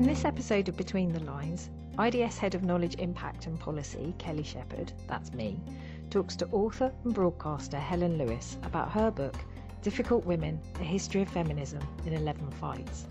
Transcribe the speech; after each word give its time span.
In 0.00 0.06
this 0.06 0.24
episode 0.24 0.66
of 0.70 0.78
Between 0.78 1.12
the 1.12 1.20
Lines, 1.24 1.68
IDS 1.98 2.38
Head 2.38 2.54
of 2.54 2.62
Knowledge 2.62 2.94
Impact 2.94 3.44
and 3.44 3.60
Policy, 3.60 4.14
Kelly 4.16 4.42
Shepherd, 4.42 4.94
that's 5.06 5.34
me, 5.34 5.60
talks 6.08 6.34
to 6.36 6.48
author 6.52 6.90
and 7.04 7.12
broadcaster 7.12 7.78
Helen 7.78 8.16
Lewis 8.16 8.56
about 8.62 8.90
her 8.92 9.10
book, 9.10 9.36
Difficult 9.82 10.24
Women 10.24 10.58
A 10.76 10.84
History 10.84 11.20
of 11.20 11.28
Feminism 11.28 11.82
in 12.06 12.14
11 12.14 12.50
Fights. 12.52 13.08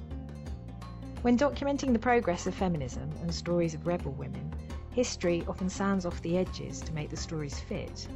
When 1.22 1.38
documenting 1.38 1.94
the 1.94 2.00
progress 2.00 2.48
of 2.48 2.56
feminism 2.56 3.08
and 3.22 3.32
stories 3.32 3.76
of 3.76 3.86
rebel 3.86 4.14
women, 4.14 4.52
history 4.92 5.44
often 5.48 5.70
sands 5.70 6.08
off 6.08 6.20
the 6.24 6.40
edges 6.40 6.82
to 6.82 6.94
make 6.94 7.12
the 7.12 7.18
stories 7.18 7.60
fit. 7.60 8.08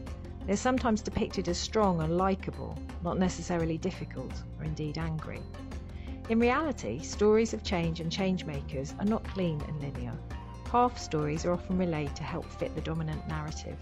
They're 0.48 0.58
sometimes 0.58 1.04
depicted 1.04 1.48
as 1.48 1.60
strong 1.60 2.02
and 2.02 2.18
likeable, 2.18 2.76
not 3.04 3.20
necessarily 3.20 3.78
difficult 3.78 4.34
or 4.58 4.66
indeed 4.66 4.98
angry. 4.98 5.42
In 6.30 6.40
reality, 6.40 7.00
stories 7.00 7.54
of 7.54 7.64
change 7.64 8.00
and 8.00 8.10
changemakers 8.10 8.98
are 8.98 9.06
not 9.06 9.26
clean 9.26 9.60
and 9.68 9.82
linear. 9.82 10.18
Half 10.72 10.98
stories 10.98 11.46
are 11.46 11.52
often 11.52 11.78
relayed 11.78 12.16
to 12.16 12.24
help 12.24 12.46
fit 12.46 12.74
the 12.76 12.82
dominant 12.82 13.28
narrative. 13.28 13.78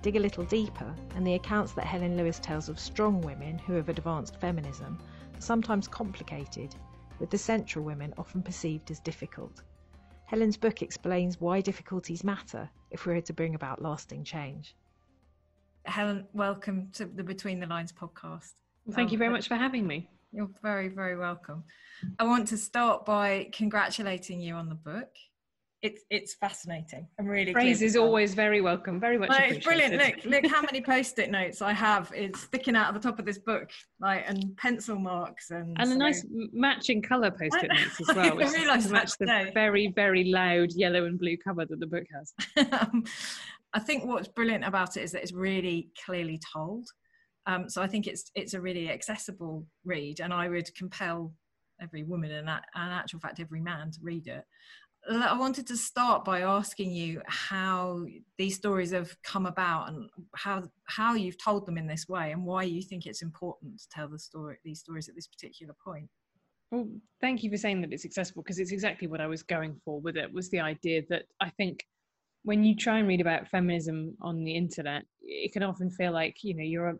Dig 0.00 0.14
a 0.14 0.20
little 0.20 0.44
deeper, 0.44 0.94
and 1.16 1.26
the 1.26 1.34
accounts 1.34 1.72
that 1.72 1.84
Helen 1.84 2.16
Lewis 2.16 2.38
tells 2.38 2.68
of 2.68 2.78
strong 2.78 3.20
women 3.22 3.58
who 3.58 3.72
have 3.72 3.88
advanced 3.88 4.36
feminism 4.36 5.00
are 5.34 5.40
sometimes 5.40 5.88
complicated, 5.88 6.76
with 7.18 7.30
the 7.30 7.38
central 7.38 7.84
women 7.84 8.14
often 8.16 8.40
perceived 8.40 8.92
as 8.92 9.00
difficult. 9.00 9.62
Helen's 10.26 10.56
book 10.56 10.80
explains 10.80 11.40
why 11.40 11.60
difficulties 11.60 12.22
matter 12.22 12.70
if 12.92 13.04
we're 13.04 13.20
to 13.20 13.32
bring 13.32 13.56
about 13.56 13.82
lasting 13.82 14.22
change. 14.22 14.76
Helen, 15.86 16.28
welcome 16.32 16.90
to 16.92 17.06
the 17.06 17.24
Between 17.24 17.58
the 17.58 17.66
Lines 17.66 17.92
podcast. 17.92 18.52
Well, 18.86 18.94
thank 18.94 19.08
um, 19.08 19.12
you 19.12 19.18
very 19.18 19.32
much 19.32 19.48
for 19.48 19.56
having 19.56 19.88
me. 19.88 20.08
You're 20.34 20.50
very, 20.62 20.88
very 20.88 21.16
welcome. 21.16 21.62
I 22.18 22.24
want 22.24 22.48
to 22.48 22.56
start 22.56 23.04
by 23.04 23.50
congratulating 23.52 24.40
you 24.40 24.54
on 24.54 24.68
the 24.68 24.74
book. 24.74 25.08
It's 25.80 26.02
it's 26.10 26.34
fascinating. 26.34 27.06
I'm 27.20 27.26
really 27.26 27.52
praise 27.52 27.82
is 27.82 27.94
always 27.94 28.34
very 28.34 28.60
welcome. 28.60 28.98
Very 28.98 29.16
much. 29.16 29.28
Like, 29.28 29.52
it's 29.52 29.64
brilliant. 29.64 29.94
Look, 29.94 30.24
look 30.24 30.50
how 30.50 30.62
many 30.62 30.80
post-it 30.80 31.30
notes 31.30 31.62
I 31.62 31.72
have. 31.72 32.10
It's 32.16 32.40
sticking 32.40 32.74
out 32.74 32.88
of 32.88 33.00
the 33.00 33.08
top 33.08 33.20
of 33.20 33.26
this 33.26 33.38
book, 33.38 33.70
like 34.00 34.24
and 34.26 34.56
pencil 34.56 34.98
marks 34.98 35.50
and 35.50 35.76
and 35.78 35.88
so, 35.88 35.94
a 35.94 35.98
nice 35.98 36.26
matching 36.52 37.00
colour 37.00 37.30
post-it 37.30 37.68
notes 37.68 38.00
as 38.00 38.16
well, 38.16 38.36
which 38.36 38.50
to 38.50 38.88
match 38.90 39.12
the 39.18 39.50
very 39.54 39.92
very 39.94 40.24
loud 40.24 40.72
yellow 40.72 41.04
and 41.04 41.18
blue 41.18 41.36
cover 41.36 41.64
that 41.64 41.78
the 41.78 41.86
book 41.86 42.06
has. 42.12 42.32
um, 42.72 43.04
I 43.72 43.78
think 43.78 44.06
what's 44.06 44.28
brilliant 44.28 44.64
about 44.64 44.96
it 44.96 45.02
is 45.02 45.12
that 45.12 45.22
it's 45.22 45.32
really 45.32 45.90
clearly 46.04 46.40
told. 46.52 46.88
Um, 47.46 47.68
so 47.68 47.82
I 47.82 47.86
think 47.86 48.06
it's 48.06 48.30
it's 48.34 48.54
a 48.54 48.60
really 48.60 48.90
accessible 48.90 49.66
read, 49.84 50.20
and 50.20 50.32
I 50.32 50.48
would 50.48 50.74
compel 50.74 51.32
every 51.80 52.02
woman 52.02 52.30
and, 52.30 52.48
in 52.48 52.62
actual 52.76 53.20
fact 53.20 53.40
every 53.40 53.60
man 53.60 53.90
to 53.90 53.98
read 54.02 54.26
it. 54.26 54.44
I 55.10 55.36
wanted 55.36 55.66
to 55.66 55.76
start 55.76 56.24
by 56.24 56.40
asking 56.40 56.92
you 56.92 57.20
how 57.26 58.06
these 58.38 58.56
stories 58.56 58.90
have 58.92 59.14
come 59.22 59.44
about 59.44 59.88
and 59.88 60.08
how 60.34 60.62
how 60.84 61.14
you've 61.14 61.42
told 61.42 61.66
them 61.66 61.76
in 61.76 61.86
this 61.86 62.08
way 62.08 62.32
and 62.32 62.44
why 62.44 62.62
you 62.62 62.80
think 62.80 63.04
it's 63.04 63.20
important 63.20 63.80
to 63.80 63.88
tell 63.90 64.08
the 64.08 64.18
story 64.18 64.56
these 64.64 64.80
stories 64.80 65.08
at 65.08 65.14
this 65.14 65.26
particular 65.26 65.74
point. 65.84 66.08
Well, 66.70 66.88
thank 67.20 67.42
you 67.42 67.50
for 67.50 67.58
saying 67.58 67.82
that 67.82 67.92
it's 67.92 68.06
accessible 68.06 68.42
because 68.42 68.58
it's 68.58 68.72
exactly 68.72 69.06
what 69.06 69.20
I 69.20 69.26
was 69.26 69.42
going 69.42 69.78
for 69.84 70.00
with 70.00 70.16
it 70.16 70.32
was 70.32 70.48
the 70.48 70.60
idea 70.60 71.02
that 71.10 71.24
I 71.38 71.50
think 71.50 71.84
when 72.42 72.64
you 72.64 72.74
try 72.74 72.98
and 72.98 73.08
read 73.08 73.20
about 73.20 73.48
feminism 73.48 74.16
on 74.22 74.42
the 74.42 74.54
internet, 74.54 75.04
it 75.20 75.52
can 75.52 75.62
often 75.62 75.90
feel 75.90 76.12
like 76.12 76.38
you 76.42 76.54
know 76.54 76.64
you're 76.64 76.88
a, 76.88 76.94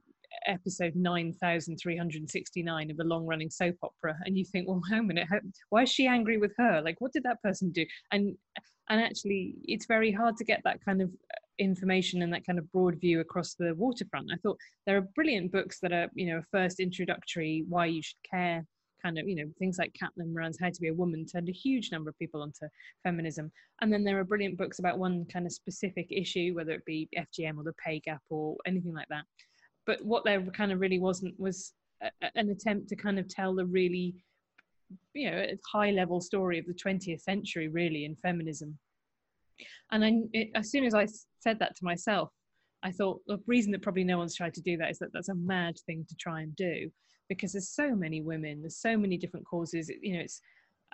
episode 0.47 0.95
9369 0.95 2.91
of 2.91 2.98
a 3.00 3.05
long 3.05 3.27
running 3.27 3.50
soap 3.50 3.77
opera 3.83 4.17
and 4.25 4.37
you 4.37 4.45
think 4.45 4.69
well 4.69 4.81
wait 4.91 4.98
a 4.98 5.03
minute 5.03 5.27
why 5.70 5.83
is 5.83 5.91
she 5.91 6.06
angry 6.06 6.39
with 6.39 6.53
her? 6.59 6.81
Like 6.83 7.00
what 7.00 7.12
did 7.12 7.25
that 7.25 7.42
person 7.42 7.70
do? 7.70 7.84
And 8.12 8.37
and 8.91 9.00
actually 9.00 9.56
it's 9.65 9.87
very 9.87 10.12
hard 10.12 10.37
to 10.37 10.45
get 10.45 10.61
that 10.65 10.84
kind 10.84 11.03
of 11.03 11.09
uh, 11.09 11.41
information 11.59 12.22
and 12.22 12.32
that 12.32 12.47
kind 12.47 12.59
of 12.59 12.71
broad 12.72 13.00
view 13.00 13.21
across 13.21 13.55
the 13.55 13.75
waterfront. 13.77 14.31
I 14.32 14.37
thought 14.37 14.59
there 14.87 14.97
are 14.97 15.09
brilliant 15.15 15.53
books 15.53 15.78
that 15.81 15.93
are 15.93 16.09
you 16.15 16.27
know 16.27 16.43
first 16.50 16.81
introductory 16.81 17.65
why 17.69 17.87
you 17.87 18.03
should 18.03 18.22
care 18.31 18.65
kind 19.03 19.19
of 19.19 19.28
you 19.28 19.37
know 19.37 19.50
things 19.59 19.78
like 19.78 19.94
Caitlin 20.00 20.32
Moran's 20.32 20.59
How 20.61 20.71
to 20.71 20.81
Be 20.81 20.88
a 20.88 20.94
Woman 20.94 21.26
turned 21.26 21.49
a 21.49 21.53
huge 21.53 21.91
number 21.93 22.11
of 22.11 22.19
people 22.19 22.43
onto 22.43 22.66
feminism, 23.03 23.50
and 23.81 23.93
then 23.93 24.05
there 24.05 24.19
are 24.19 24.25
brilliant 24.25 24.59
books 24.59 24.78
about 24.78 24.99
one 24.99 25.26
kind 25.32 25.47
of 25.47 25.53
specific 25.53 26.06
issue, 26.11 26.55
whether 26.55 26.72
it 26.72 26.84
be 26.84 27.09
FGM 27.16 27.59
or 27.59 27.65
the 27.65 27.75
pay 27.84 28.00
gap 28.00 28.22
or 28.31 28.56
anything 28.66 28.94
like 28.94 29.09
that 29.11 29.25
but 29.87 30.05
what 30.05 30.25
there 30.25 30.41
kind 30.53 30.72
of 30.72 30.81
really 30.81 30.99
wasn't 30.99 31.39
was 31.39 31.72
a, 32.03 32.11
an 32.34 32.50
attempt 32.50 32.89
to 32.89 32.97
kind 32.97 33.19
of 33.19 33.28
tell 33.28 33.55
the 33.55 33.67
really 33.67 34.15
you 35.12 35.31
know 35.31 35.47
high 35.71 35.91
level 35.91 36.21
story 36.21 36.59
of 36.59 36.67
the 36.67 36.75
20th 36.75 37.21
century 37.21 37.69
really 37.69 38.05
in 38.05 38.15
feminism. 38.17 38.78
And 39.93 40.05
I, 40.05 40.12
it, 40.33 40.50
as 40.55 40.71
soon 40.71 40.84
as 40.84 40.94
i 40.94 41.06
said 41.39 41.59
that 41.61 41.77
to 41.77 41.84
myself 41.84 42.31
i 42.83 42.91
thought 42.91 43.21
the 43.27 43.39
reason 43.47 43.71
that 43.73 43.83
probably 43.83 44.05
no 44.05 44.19
one's 44.19 44.34
tried 44.34 44.55
to 44.55 44.62
do 44.62 44.77
that 44.78 44.91
is 44.91 44.99
that 44.99 45.11
that's 45.12 45.28
a 45.28 45.34
mad 45.34 45.77
thing 45.87 46.05
to 46.09 46.17
try 46.17 46.43
and 46.43 46.55
do 46.56 46.91
because 47.28 47.53
there's 47.53 47.71
so 47.71 47.94
many 47.94 48.21
women 48.21 48.61
there's 48.61 48.81
so 48.81 48.97
many 48.97 49.17
different 49.17 49.47
causes 49.47 49.91
you 50.03 50.15
know 50.15 50.21
it's 50.21 50.41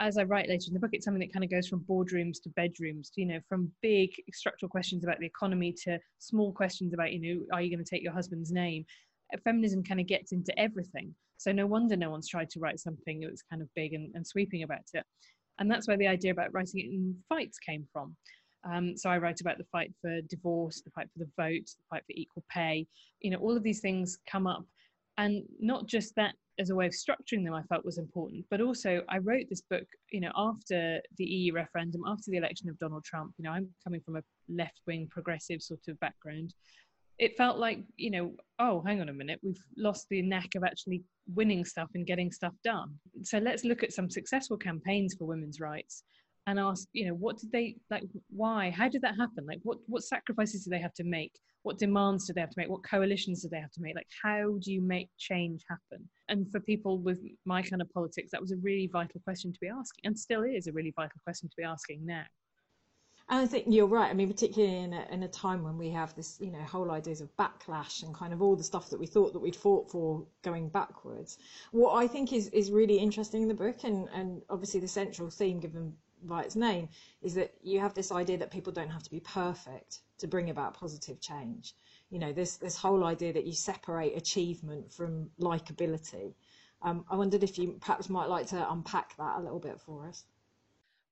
as 0.00 0.16
I 0.16 0.24
write 0.24 0.48
later 0.48 0.64
in 0.68 0.74
the 0.74 0.80
book, 0.80 0.90
it's 0.92 1.04
something 1.04 1.20
that 1.20 1.32
kind 1.32 1.44
of 1.44 1.50
goes 1.50 1.68
from 1.68 1.84
boardrooms 1.88 2.42
to 2.42 2.48
bedrooms, 2.50 3.10
to, 3.10 3.20
you 3.20 3.26
know, 3.26 3.40
from 3.48 3.70
big 3.82 4.10
structural 4.32 4.70
questions 4.70 5.04
about 5.04 5.20
the 5.20 5.26
economy 5.26 5.74
to 5.84 5.98
small 6.18 6.52
questions 6.52 6.94
about, 6.94 7.12
you 7.12 7.20
know, 7.20 7.44
are 7.52 7.60
you 7.60 7.70
going 7.70 7.84
to 7.84 7.88
take 7.88 8.02
your 8.02 8.12
husband's 8.12 8.50
name? 8.50 8.84
Uh, 9.32 9.36
feminism 9.44 9.84
kind 9.84 10.00
of 10.00 10.06
gets 10.06 10.32
into 10.32 10.58
everything. 10.58 11.14
So 11.36 11.52
no 11.52 11.66
wonder 11.66 11.96
no 11.96 12.10
one's 12.10 12.28
tried 12.28 12.50
to 12.50 12.60
write 12.60 12.80
something 12.80 13.20
that's 13.20 13.42
kind 13.42 13.62
of 13.62 13.68
big 13.76 13.92
and, 13.92 14.10
and 14.14 14.26
sweeping 14.26 14.62
about 14.62 14.84
it. 14.94 15.04
And 15.58 15.70
that's 15.70 15.86
where 15.86 15.98
the 15.98 16.08
idea 16.08 16.32
about 16.32 16.52
writing 16.54 16.80
it 16.80 16.86
in 16.86 17.14
fights 17.28 17.58
came 17.58 17.86
from. 17.92 18.16
Um, 18.64 18.96
so 18.96 19.10
I 19.10 19.18
write 19.18 19.40
about 19.40 19.58
the 19.58 19.64
fight 19.64 19.92
for 20.00 20.20
divorce, 20.22 20.82
the 20.82 20.90
fight 20.90 21.08
for 21.12 21.18
the 21.18 21.30
vote, 21.36 21.66
the 21.66 21.84
fight 21.90 22.02
for 22.06 22.12
equal 22.14 22.44
pay. 22.50 22.86
You 23.20 23.30
know, 23.30 23.38
all 23.38 23.56
of 23.56 23.62
these 23.62 23.80
things 23.80 24.18
come 24.30 24.46
up, 24.46 24.64
and 25.18 25.42
not 25.60 25.86
just 25.86 26.14
that 26.16 26.34
as 26.60 26.70
a 26.70 26.74
way 26.74 26.86
of 26.86 26.92
structuring 26.92 27.44
them 27.44 27.54
I 27.54 27.62
felt 27.62 27.84
was 27.84 27.98
important. 27.98 28.44
But 28.50 28.60
also, 28.60 29.02
I 29.08 29.18
wrote 29.18 29.46
this 29.48 29.62
book, 29.62 29.86
you 30.12 30.20
know, 30.20 30.30
after 30.36 31.00
the 31.16 31.24
EU 31.24 31.54
referendum, 31.54 32.02
after 32.06 32.30
the 32.30 32.36
election 32.36 32.68
of 32.68 32.78
Donald 32.78 33.04
Trump. 33.04 33.32
You 33.38 33.44
know, 33.44 33.50
I'm 33.50 33.68
coming 33.82 34.02
from 34.02 34.16
a 34.16 34.22
left 34.48 34.80
wing 34.86 35.08
progressive 35.10 35.62
sort 35.62 35.80
of 35.88 35.98
background. 36.00 36.54
It 37.18 37.36
felt 37.36 37.58
like, 37.58 37.80
you 37.96 38.10
know, 38.10 38.34
oh, 38.58 38.82
hang 38.86 39.00
on 39.00 39.08
a 39.08 39.12
minute, 39.12 39.40
we've 39.42 39.62
lost 39.76 40.06
the 40.10 40.22
knack 40.22 40.54
of 40.54 40.64
actually 40.64 41.02
winning 41.34 41.64
stuff 41.64 41.88
and 41.94 42.06
getting 42.06 42.32
stuff 42.32 42.54
done. 42.64 42.94
So 43.22 43.38
let's 43.38 43.64
look 43.64 43.82
at 43.82 43.92
some 43.92 44.08
successful 44.08 44.56
campaigns 44.56 45.14
for 45.14 45.26
women's 45.26 45.60
rights 45.60 46.04
and 46.50 46.60
ask 46.60 46.88
you 46.92 47.06
know 47.06 47.14
what 47.14 47.38
did 47.38 47.52
they 47.52 47.76
like 47.90 48.04
why? 48.30 48.70
How 48.70 48.88
did 48.88 49.02
that 49.02 49.16
happen? 49.16 49.46
Like 49.46 49.60
what 49.62 49.78
what 49.86 50.02
sacrifices 50.02 50.64
do 50.64 50.70
they 50.70 50.78
have 50.78 50.94
to 50.94 51.04
make? 51.04 51.32
What 51.62 51.78
demands 51.78 52.26
do 52.26 52.32
they 52.32 52.40
have 52.40 52.50
to 52.50 52.58
make? 52.58 52.68
What 52.68 52.82
coalitions 52.82 53.42
do 53.42 53.48
they 53.48 53.60
have 53.60 53.72
to 53.72 53.82
make? 53.82 53.94
Like 53.94 54.08
how 54.22 54.58
do 54.60 54.72
you 54.72 54.82
make 54.82 55.08
change 55.18 55.62
happen? 55.68 56.08
And 56.28 56.50
for 56.50 56.60
people 56.60 56.98
with 56.98 57.20
my 57.44 57.62
kind 57.62 57.82
of 57.82 57.92
politics 57.92 58.30
that 58.32 58.40
was 58.40 58.52
a 58.52 58.56
really 58.56 58.88
vital 58.92 59.20
question 59.24 59.52
to 59.52 59.60
be 59.60 59.68
asking 59.68 60.02
and 60.04 60.18
still 60.18 60.42
is 60.42 60.66
a 60.66 60.72
really 60.72 60.92
vital 60.96 61.20
question 61.24 61.48
to 61.48 61.56
be 61.56 61.64
asking 61.64 62.04
now. 62.04 62.24
And 63.30 63.38
I 63.38 63.46
think 63.46 63.66
you're 63.68 63.86
right. 63.86 64.10
I 64.10 64.12
mean, 64.12 64.26
particularly 64.26 64.78
in 64.78 64.92
a, 64.92 65.06
in 65.12 65.22
a 65.22 65.28
time 65.28 65.62
when 65.62 65.78
we 65.78 65.88
have 65.90 66.16
this, 66.16 66.38
you 66.40 66.50
know, 66.50 66.58
whole 66.62 66.90
ideas 66.90 67.20
of 67.20 67.28
backlash 67.36 68.02
and 68.02 68.12
kind 68.12 68.32
of 68.32 68.42
all 68.42 68.56
the 68.56 68.64
stuff 68.64 68.90
that 68.90 68.98
we 68.98 69.06
thought 69.06 69.32
that 69.32 69.38
we'd 69.38 69.54
fought 69.54 69.88
for 69.88 70.26
going 70.42 70.68
backwards. 70.68 71.38
What 71.70 71.94
I 71.94 72.08
think 72.08 72.32
is, 72.32 72.48
is 72.48 72.72
really 72.72 72.98
interesting 72.98 73.42
in 73.42 73.48
the 73.48 73.54
book, 73.54 73.84
and, 73.84 74.08
and 74.12 74.42
obviously 74.50 74.80
the 74.80 74.88
central 74.88 75.30
theme 75.30 75.60
given 75.60 75.92
by 76.22 76.42
its 76.42 76.56
name 76.56 76.88
is 77.22 77.34
that 77.34 77.54
you 77.62 77.80
have 77.80 77.94
this 77.94 78.12
idea 78.12 78.38
that 78.38 78.50
people 78.50 78.72
don't 78.72 78.90
have 78.90 79.02
to 79.02 79.10
be 79.10 79.20
perfect 79.20 80.00
to 80.18 80.26
bring 80.26 80.50
about 80.50 80.74
positive 80.74 81.20
change. 81.20 81.74
You 82.10 82.18
know, 82.18 82.32
this 82.32 82.56
this 82.56 82.76
whole 82.76 83.04
idea 83.04 83.32
that 83.32 83.46
you 83.46 83.52
separate 83.52 84.16
achievement 84.16 84.92
from 84.92 85.30
likability. 85.40 86.34
Um, 86.82 87.04
I 87.10 87.16
wondered 87.16 87.42
if 87.42 87.58
you 87.58 87.76
perhaps 87.80 88.08
might 88.08 88.28
like 88.28 88.46
to 88.48 88.70
unpack 88.70 89.16
that 89.16 89.38
a 89.38 89.40
little 89.40 89.60
bit 89.60 89.80
for 89.80 90.06
us. 90.06 90.24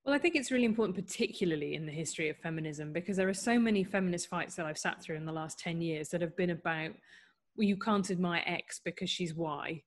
Well, 0.05 0.15
I 0.15 0.17
think 0.17 0.35
it's 0.35 0.49
really 0.49 0.65
important, 0.65 0.95
particularly 0.95 1.75
in 1.75 1.85
the 1.85 1.91
history 1.91 2.29
of 2.29 2.37
feminism, 2.37 2.93
because 2.93 3.17
there 3.17 3.29
are 3.29 3.33
so 3.33 3.59
many 3.59 3.83
feminist 3.83 4.27
fights 4.27 4.55
that 4.55 4.65
I've 4.65 4.77
sat 4.77 5.01
through 5.01 5.17
in 5.17 5.25
the 5.25 5.31
last 5.31 5.59
10 5.59 5.81
years 5.81 6.09
that 6.09 6.21
have 6.21 6.35
been 6.35 6.49
about, 6.49 6.91
well, 7.55 7.67
you 7.67 7.77
can't 7.77 8.09
admire 8.09 8.41
X 8.45 8.79
because 8.83 9.09
she's 9.09 9.35
Y. 9.35 9.83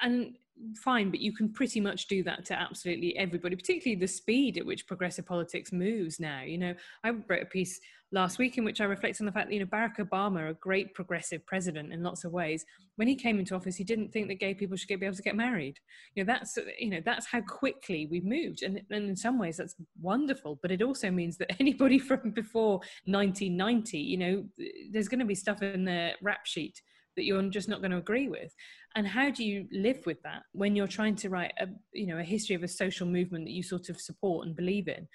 And 0.00 0.36
fine, 0.74 1.10
but 1.10 1.20
you 1.20 1.32
can 1.32 1.52
pretty 1.52 1.80
much 1.80 2.06
do 2.06 2.22
that 2.22 2.44
to 2.46 2.54
absolutely 2.54 3.16
everybody, 3.16 3.56
particularly 3.56 3.98
the 3.98 4.08
speed 4.08 4.58
at 4.58 4.66
which 4.66 4.86
progressive 4.86 5.26
politics 5.26 5.72
moves 5.72 6.18
now. 6.18 6.42
You 6.42 6.58
know, 6.58 6.74
I 7.04 7.10
wrote 7.10 7.42
a 7.42 7.46
piece 7.46 7.80
last 8.12 8.38
week 8.38 8.56
in 8.56 8.64
which 8.64 8.80
I 8.80 8.84
reflect 8.84 9.20
on 9.20 9.26
the 9.26 9.32
fact 9.32 9.48
that, 9.48 9.54
you 9.54 9.60
know, 9.60 9.66
Barack 9.66 9.98
Obama, 9.98 10.50
a 10.50 10.54
great 10.54 10.94
progressive 10.94 11.44
president 11.46 11.92
in 11.92 12.02
lots 12.02 12.24
of 12.24 12.32
ways, 12.32 12.64
when 12.96 13.08
he 13.08 13.16
came 13.16 13.38
into 13.38 13.54
office, 13.54 13.76
he 13.76 13.84
didn't 13.84 14.12
think 14.12 14.28
that 14.28 14.40
gay 14.40 14.54
people 14.54 14.76
should 14.76 15.00
be 15.00 15.06
able 15.06 15.16
to 15.16 15.22
get 15.22 15.36
married. 15.36 15.78
You 16.14 16.24
know, 16.24 16.32
that's, 16.32 16.56
you 16.78 16.90
know, 16.90 17.00
that's 17.04 17.26
how 17.26 17.40
quickly 17.42 18.06
we 18.06 18.20
moved. 18.20 18.62
And, 18.62 18.80
and 18.90 19.08
in 19.08 19.16
some 19.16 19.38
ways 19.38 19.56
that's 19.56 19.74
wonderful, 20.00 20.58
but 20.62 20.70
it 20.70 20.82
also 20.82 21.10
means 21.10 21.36
that 21.38 21.56
anybody 21.60 21.98
from 21.98 22.30
before 22.30 22.80
1990, 23.06 23.98
you 23.98 24.16
know, 24.16 24.44
there's 24.90 25.08
going 25.08 25.20
to 25.20 25.26
be 25.26 25.34
stuff 25.34 25.62
in 25.62 25.84
the 25.84 26.12
rap 26.22 26.46
sheet 26.46 26.80
that 27.16 27.24
you're 27.24 27.42
just 27.48 27.68
not 27.68 27.80
going 27.80 27.90
to 27.90 27.96
agree 27.96 28.28
with 28.28 28.54
and 28.94 29.06
how 29.06 29.30
do 29.30 29.44
you 29.44 29.66
live 29.72 30.04
with 30.06 30.22
that 30.22 30.42
when 30.52 30.76
you're 30.76 30.86
trying 30.86 31.16
to 31.16 31.28
write 31.28 31.52
a 31.60 31.66
you 31.92 32.06
know 32.06 32.18
a 32.18 32.22
history 32.22 32.54
of 32.54 32.62
a 32.62 32.68
social 32.68 33.06
movement 33.06 33.44
that 33.44 33.52
you 33.52 33.62
sort 33.62 33.88
of 33.88 34.00
support 34.00 34.46
and 34.46 34.56
believe 34.56 34.88
in 34.88 35.06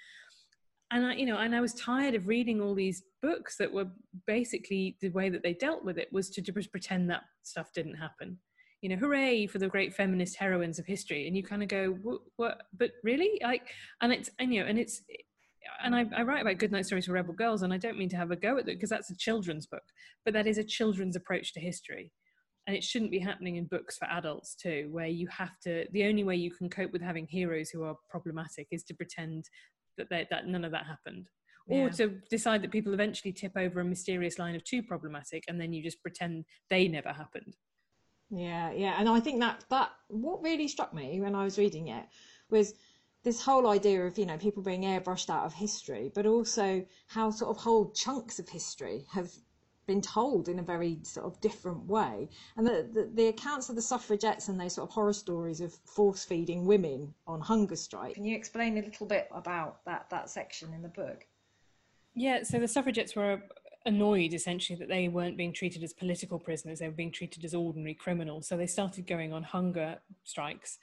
and 0.92 1.06
I, 1.06 1.14
you 1.14 1.24
know, 1.24 1.38
and 1.38 1.56
I 1.56 1.60
was 1.62 1.72
tired 1.72 2.14
of 2.14 2.28
reading 2.28 2.60
all 2.60 2.74
these 2.74 3.02
books 3.22 3.56
that 3.56 3.72
were 3.72 3.86
basically 4.26 4.98
the 5.00 5.08
way 5.08 5.30
that 5.30 5.42
they 5.42 5.54
dealt 5.54 5.84
with 5.84 5.96
it 5.96 6.12
was 6.12 6.28
to 6.30 6.42
just 6.42 6.70
pretend 6.70 7.08
that 7.08 7.22
stuff 7.42 7.72
didn't 7.72 7.94
happen. 7.94 8.38
You 8.82 8.90
know, 8.90 8.96
hooray 8.96 9.46
for 9.46 9.58
the 9.58 9.68
great 9.68 9.94
feminist 9.94 10.36
heroines 10.36 10.78
of 10.78 10.84
history, 10.84 11.26
and 11.26 11.34
you 11.36 11.42
kind 11.42 11.62
of 11.62 11.68
go, 11.68 11.92
what, 12.02 12.20
what? 12.36 12.62
But 12.76 12.90
really, 13.02 13.40
like, 13.42 13.62
and 14.02 14.12
it's 14.12 14.28
and 14.38 14.52
you 14.52 14.60
know, 14.60 14.66
and 14.66 14.78
it's, 14.78 15.00
and 15.82 15.94
I, 15.94 16.06
I 16.16 16.22
write 16.22 16.42
about 16.42 16.58
good 16.58 16.72
night 16.72 16.86
stories 16.86 17.06
for 17.06 17.12
rebel 17.12 17.34
girls, 17.34 17.62
and 17.62 17.72
I 17.72 17.78
don't 17.78 17.98
mean 17.98 18.08
to 18.10 18.16
have 18.16 18.30
a 18.30 18.36
go 18.36 18.54
at 18.56 18.60
it 18.60 18.66
because 18.66 18.90
that's 18.90 19.10
a 19.10 19.16
children's 19.16 19.66
book, 19.66 19.82
but 20.24 20.34
that 20.34 20.46
is 20.46 20.58
a 20.58 20.64
children's 20.64 21.16
approach 21.16 21.52
to 21.54 21.60
history. 21.60 22.12
And 22.66 22.76
it 22.76 22.84
shouldn't 22.84 23.10
be 23.10 23.18
happening 23.18 23.56
in 23.56 23.64
books 23.64 23.98
for 23.98 24.04
adults 24.06 24.54
too 24.54 24.88
where 24.92 25.08
you 25.08 25.26
have 25.28 25.58
to 25.64 25.84
the 25.90 26.04
only 26.04 26.22
way 26.22 26.36
you 26.36 26.52
can 26.52 26.70
cope 26.70 26.92
with 26.92 27.02
having 27.02 27.26
heroes 27.26 27.70
who 27.70 27.82
are 27.82 27.96
problematic 28.08 28.68
is 28.70 28.84
to 28.84 28.94
pretend 28.94 29.46
that 29.98 30.08
they, 30.10 30.28
that 30.30 30.46
none 30.46 30.64
of 30.64 30.70
that 30.70 30.86
happened. 30.86 31.28
Or 31.68 31.86
yeah. 31.86 31.90
to 31.90 32.08
decide 32.30 32.62
that 32.62 32.70
people 32.72 32.92
eventually 32.92 33.32
tip 33.32 33.52
over 33.56 33.80
a 33.80 33.84
mysterious 33.84 34.38
line 34.38 34.54
of 34.54 34.64
too 34.64 34.82
problematic 34.82 35.44
and 35.48 35.60
then 35.60 35.72
you 35.72 35.82
just 35.82 36.02
pretend 36.02 36.44
they 36.70 36.86
never 36.86 37.12
happened. 37.12 37.56
Yeah 38.30 38.72
yeah 38.72 38.94
and 38.98 39.08
i 39.10 39.20
think 39.20 39.40
that 39.40 39.64
that 39.68 39.90
what 40.08 40.42
really 40.42 40.66
struck 40.66 40.94
me 40.94 41.20
when 41.20 41.34
i 41.34 41.44
was 41.44 41.58
reading 41.58 41.88
it 41.88 42.06
was 42.48 42.72
this 43.22 43.42
whole 43.42 43.68
idea 43.68 44.04
of 44.04 44.18
you 44.18 44.26
know 44.26 44.38
people 44.38 44.62
being 44.62 44.82
airbrushed 44.82 45.30
out 45.30 45.44
of 45.44 45.54
history 45.54 46.10
but 46.14 46.26
also 46.26 46.84
how 47.06 47.30
sort 47.30 47.50
of 47.56 47.62
whole 47.62 47.90
chunks 47.90 48.38
of 48.38 48.48
history 48.48 49.04
have 49.10 49.30
been 49.86 50.00
told 50.00 50.48
in 50.48 50.58
a 50.58 50.62
very 50.62 50.98
sort 51.02 51.26
of 51.26 51.40
different 51.40 51.84
way. 51.86 52.28
And 52.56 52.66
the, 52.66 52.88
the, 52.92 53.10
the, 53.14 53.26
accounts 53.26 53.68
of 53.68 53.76
the 53.76 53.82
suffragettes 53.82 54.48
and 54.48 54.60
those 54.60 54.74
sort 54.74 54.88
of 54.88 54.94
horror 54.94 55.12
stories 55.12 55.60
of 55.60 55.74
force 55.84 56.24
feeding 56.24 56.64
women 56.64 57.12
on 57.26 57.40
hunger 57.40 57.76
strike. 57.76 58.14
Can 58.14 58.24
you 58.24 58.36
explain 58.36 58.78
a 58.78 58.82
little 58.82 59.06
bit 59.06 59.28
about 59.32 59.84
that, 59.84 60.08
that 60.10 60.30
section 60.30 60.72
in 60.72 60.82
the 60.82 60.88
book? 60.88 61.26
Yeah, 62.14 62.42
so 62.42 62.58
the 62.58 62.68
suffragettes 62.68 63.16
were 63.16 63.42
annoyed 63.84 64.32
essentially 64.32 64.78
that 64.78 64.88
they 64.88 65.08
weren't 65.08 65.36
being 65.36 65.52
treated 65.52 65.82
as 65.82 65.92
political 65.92 66.38
prisoners, 66.38 66.78
they 66.78 66.86
were 66.86 66.92
being 66.92 67.10
treated 67.10 67.44
as 67.44 67.54
ordinary 67.54 67.94
criminals. 67.94 68.46
So 68.46 68.56
they 68.56 68.66
started 68.66 69.06
going 69.06 69.32
on 69.32 69.42
hunger 69.42 69.98
strikes 70.22 70.78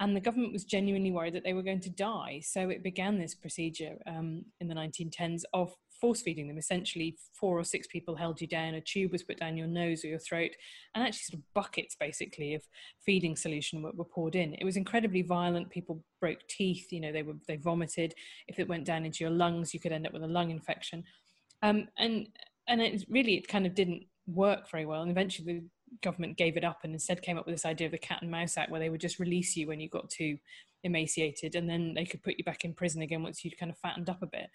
and 0.00 0.14
the 0.14 0.20
government 0.20 0.52
was 0.52 0.64
genuinely 0.64 1.10
worried 1.10 1.34
that 1.34 1.44
they 1.44 1.54
were 1.54 1.62
going 1.62 1.80
to 1.80 1.90
die. 1.90 2.40
So 2.44 2.68
it 2.68 2.82
began 2.82 3.18
this 3.18 3.34
procedure 3.34 3.96
um, 4.06 4.44
in 4.60 4.68
the 4.68 4.74
1910s 4.74 5.42
of 5.54 5.74
force 6.00 6.20
feeding 6.20 6.48
them. 6.48 6.58
Essentially, 6.58 7.16
four 7.38 7.58
or 7.58 7.64
six 7.64 7.86
people 7.86 8.14
held 8.14 8.40
you 8.40 8.46
down, 8.46 8.74
a 8.74 8.80
tube 8.80 9.12
was 9.12 9.22
put 9.22 9.38
down 9.38 9.56
your 9.56 9.66
nose 9.66 10.04
or 10.04 10.08
your 10.08 10.18
throat, 10.18 10.50
and 10.94 11.02
actually, 11.02 11.24
sort 11.30 11.40
of 11.40 11.54
buckets 11.54 11.96
basically 11.98 12.54
of 12.54 12.62
feeding 13.04 13.36
solution 13.36 13.82
were, 13.82 13.92
were 13.92 14.04
poured 14.04 14.34
in. 14.34 14.54
It 14.54 14.64
was 14.64 14.76
incredibly 14.76 15.22
violent. 15.22 15.70
People 15.70 16.04
broke 16.20 16.46
teeth. 16.48 16.92
You 16.92 17.00
know, 17.00 17.12
they 17.12 17.22
were 17.22 17.36
they 17.48 17.56
vomited. 17.56 18.14
If 18.48 18.58
it 18.58 18.68
went 18.68 18.84
down 18.84 19.04
into 19.04 19.24
your 19.24 19.32
lungs, 19.32 19.72
you 19.72 19.80
could 19.80 19.92
end 19.92 20.06
up 20.06 20.12
with 20.12 20.24
a 20.24 20.28
lung 20.28 20.50
infection. 20.50 21.04
Um, 21.62 21.88
and 21.98 22.28
and 22.68 22.82
it 22.82 23.04
really 23.08 23.36
it 23.36 23.48
kind 23.48 23.66
of 23.66 23.74
didn't 23.74 24.04
work 24.26 24.70
very 24.70 24.86
well. 24.86 25.02
And 25.02 25.10
eventually, 25.10 25.54
the 25.54 25.64
government 26.02 26.36
gave 26.36 26.56
it 26.56 26.64
up 26.64 26.80
and 26.82 26.92
instead 26.92 27.22
came 27.22 27.38
up 27.38 27.46
with 27.46 27.54
this 27.54 27.64
idea 27.64 27.86
of 27.86 27.92
the 27.92 27.98
cat 27.98 28.22
and 28.22 28.30
mouse 28.30 28.56
act 28.56 28.70
where 28.70 28.80
they 28.80 28.90
would 28.90 29.00
just 29.00 29.18
release 29.18 29.56
you 29.56 29.66
when 29.66 29.80
you 29.80 29.88
got 29.88 30.10
too 30.10 30.36
emaciated 30.84 31.54
and 31.54 31.68
then 31.68 31.94
they 31.94 32.04
could 32.04 32.22
put 32.22 32.36
you 32.38 32.44
back 32.44 32.64
in 32.64 32.72
prison 32.72 33.02
again 33.02 33.22
once 33.22 33.44
you'd 33.44 33.58
kind 33.58 33.70
of 33.70 33.78
fattened 33.78 34.08
up 34.08 34.22
a 34.22 34.26
bit. 34.26 34.48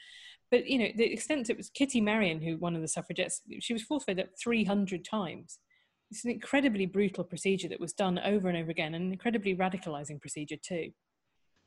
But 0.49 0.67
you 0.67 0.79
know 0.79 0.89
the 0.95 1.11
extent 1.11 1.49
it 1.49 1.57
was 1.57 1.69
kitty 1.69 2.01
marion 2.01 2.41
who 2.41 2.57
one 2.57 2.75
of 2.75 2.81
the 2.81 2.87
suffragettes 2.87 3.41
she 3.59 3.73
was 3.73 3.83
force 3.83 4.03
fed 4.03 4.19
up 4.19 4.29
300 4.41 5.05
times. 5.05 5.59
It's 6.09 6.25
an 6.25 6.31
incredibly 6.31 6.85
brutal 6.85 7.23
procedure 7.23 7.69
that 7.69 7.79
was 7.79 7.93
done 7.93 8.19
over 8.19 8.49
and 8.49 8.57
over 8.57 8.71
again 8.71 8.93
an 8.93 9.11
incredibly 9.11 9.55
radicalizing 9.55 10.19
procedure 10.19 10.57
too. 10.57 10.91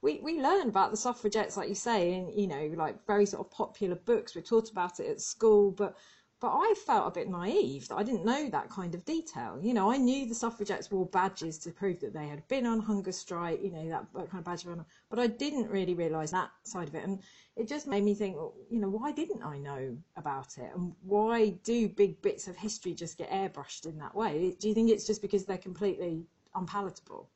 We, 0.02 0.20
we 0.22 0.42
learned 0.42 0.68
about 0.68 0.90
the 0.90 0.98
suffragettes 0.98 1.56
like 1.56 1.68
you 1.68 1.74
say 1.74 2.14
in 2.14 2.28
you 2.36 2.46
know 2.46 2.72
like 2.76 3.06
very 3.06 3.26
sort 3.26 3.46
of 3.46 3.50
popular 3.50 3.96
books. 3.96 4.34
We're 4.34 4.42
taught 4.42 4.70
about 4.70 5.00
it 5.00 5.08
at 5.08 5.20
school 5.20 5.70
but 5.70 5.96
but 6.40 6.50
I 6.52 6.74
felt 6.84 7.08
a 7.08 7.10
bit 7.10 7.28
naive 7.28 7.88
that 7.88 7.96
I 7.96 8.02
didn't 8.02 8.24
know 8.24 8.50
that 8.50 8.68
kind 8.68 8.94
of 8.94 9.04
detail. 9.04 9.58
You 9.62 9.72
know, 9.72 9.90
I 9.90 9.96
knew 9.96 10.26
the 10.26 10.34
suffragettes 10.34 10.90
wore 10.90 11.06
badges 11.06 11.58
to 11.60 11.70
prove 11.70 12.00
that 12.00 12.12
they 12.12 12.26
had 12.26 12.46
been 12.48 12.66
on 12.66 12.80
hunger 12.80 13.12
strike, 13.12 13.62
you 13.62 13.70
know, 13.70 13.88
that, 13.88 14.12
kind 14.30 14.38
of 14.40 14.44
badge 14.44 14.66
but 15.08 15.18
I 15.18 15.26
didn't 15.26 15.70
really 15.70 15.94
realise 15.94 16.32
that 16.32 16.50
side 16.64 16.88
of 16.88 16.94
it. 16.94 17.04
And 17.04 17.20
it 17.56 17.68
just 17.68 17.86
made 17.86 18.04
me 18.04 18.14
think, 18.14 18.36
you 18.70 18.80
know, 18.80 18.88
why 18.88 19.12
didn't 19.12 19.42
I 19.42 19.58
know 19.58 19.96
about 20.16 20.58
it? 20.58 20.70
And 20.74 20.94
why 21.02 21.50
do 21.64 21.88
big 21.88 22.20
bits 22.20 22.48
of 22.48 22.56
history 22.56 22.94
just 22.94 23.16
get 23.16 23.30
airbrushed 23.30 23.86
in 23.86 23.98
that 23.98 24.14
way? 24.14 24.54
Do 24.58 24.68
you 24.68 24.74
think 24.74 24.90
it's 24.90 25.06
just 25.06 25.22
because 25.22 25.44
they're 25.44 25.56
completely 25.56 26.26
unpalatable? 26.54 27.30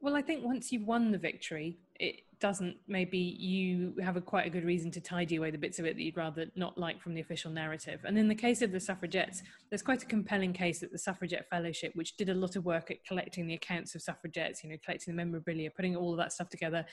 Well, 0.00 0.16
I 0.16 0.22
think 0.22 0.44
once 0.44 0.72
you've 0.72 0.86
won 0.86 1.10
the 1.10 1.18
victory, 1.18 1.78
it 1.98 2.22
doesn't 2.40 2.74
maybe 2.88 3.18
you 3.18 3.94
have 4.02 4.16
a 4.16 4.20
quite 4.20 4.46
a 4.46 4.50
good 4.50 4.64
reason 4.64 4.90
to 4.90 5.00
tidy 5.00 5.36
away 5.36 5.50
the 5.50 5.58
bits 5.58 5.78
of 5.78 5.84
it 5.84 5.94
that 5.94 6.02
you'd 6.02 6.16
rather 6.16 6.46
not 6.56 6.78
like 6.78 7.00
from 7.02 7.12
the 7.12 7.20
official 7.20 7.50
narrative. 7.50 8.00
And 8.04 8.18
in 8.18 8.28
the 8.28 8.34
case 8.34 8.62
of 8.62 8.72
the 8.72 8.80
suffragettes 8.80 9.42
there's 9.68 9.82
quite 9.82 10.02
a 10.02 10.06
compelling 10.06 10.54
case 10.54 10.80
that 10.80 10.90
the 10.90 10.98
suffragette 10.98 11.50
fellowship 11.50 11.94
which 11.94 12.16
did 12.16 12.30
a 12.30 12.34
lot 12.34 12.56
of 12.56 12.64
work 12.64 12.90
at 12.90 13.04
collecting 13.04 13.46
the 13.46 13.52
accounts 13.52 13.94
of 13.94 14.00
suffragettes 14.00 14.64
you 14.64 14.70
know 14.70 14.76
collecting 14.82 15.14
the 15.14 15.16
memorabilia 15.22 15.70
putting 15.70 15.94
all 15.94 16.12
of 16.12 16.16
that 16.16 16.32
stuff 16.32 16.48
together 16.48 16.86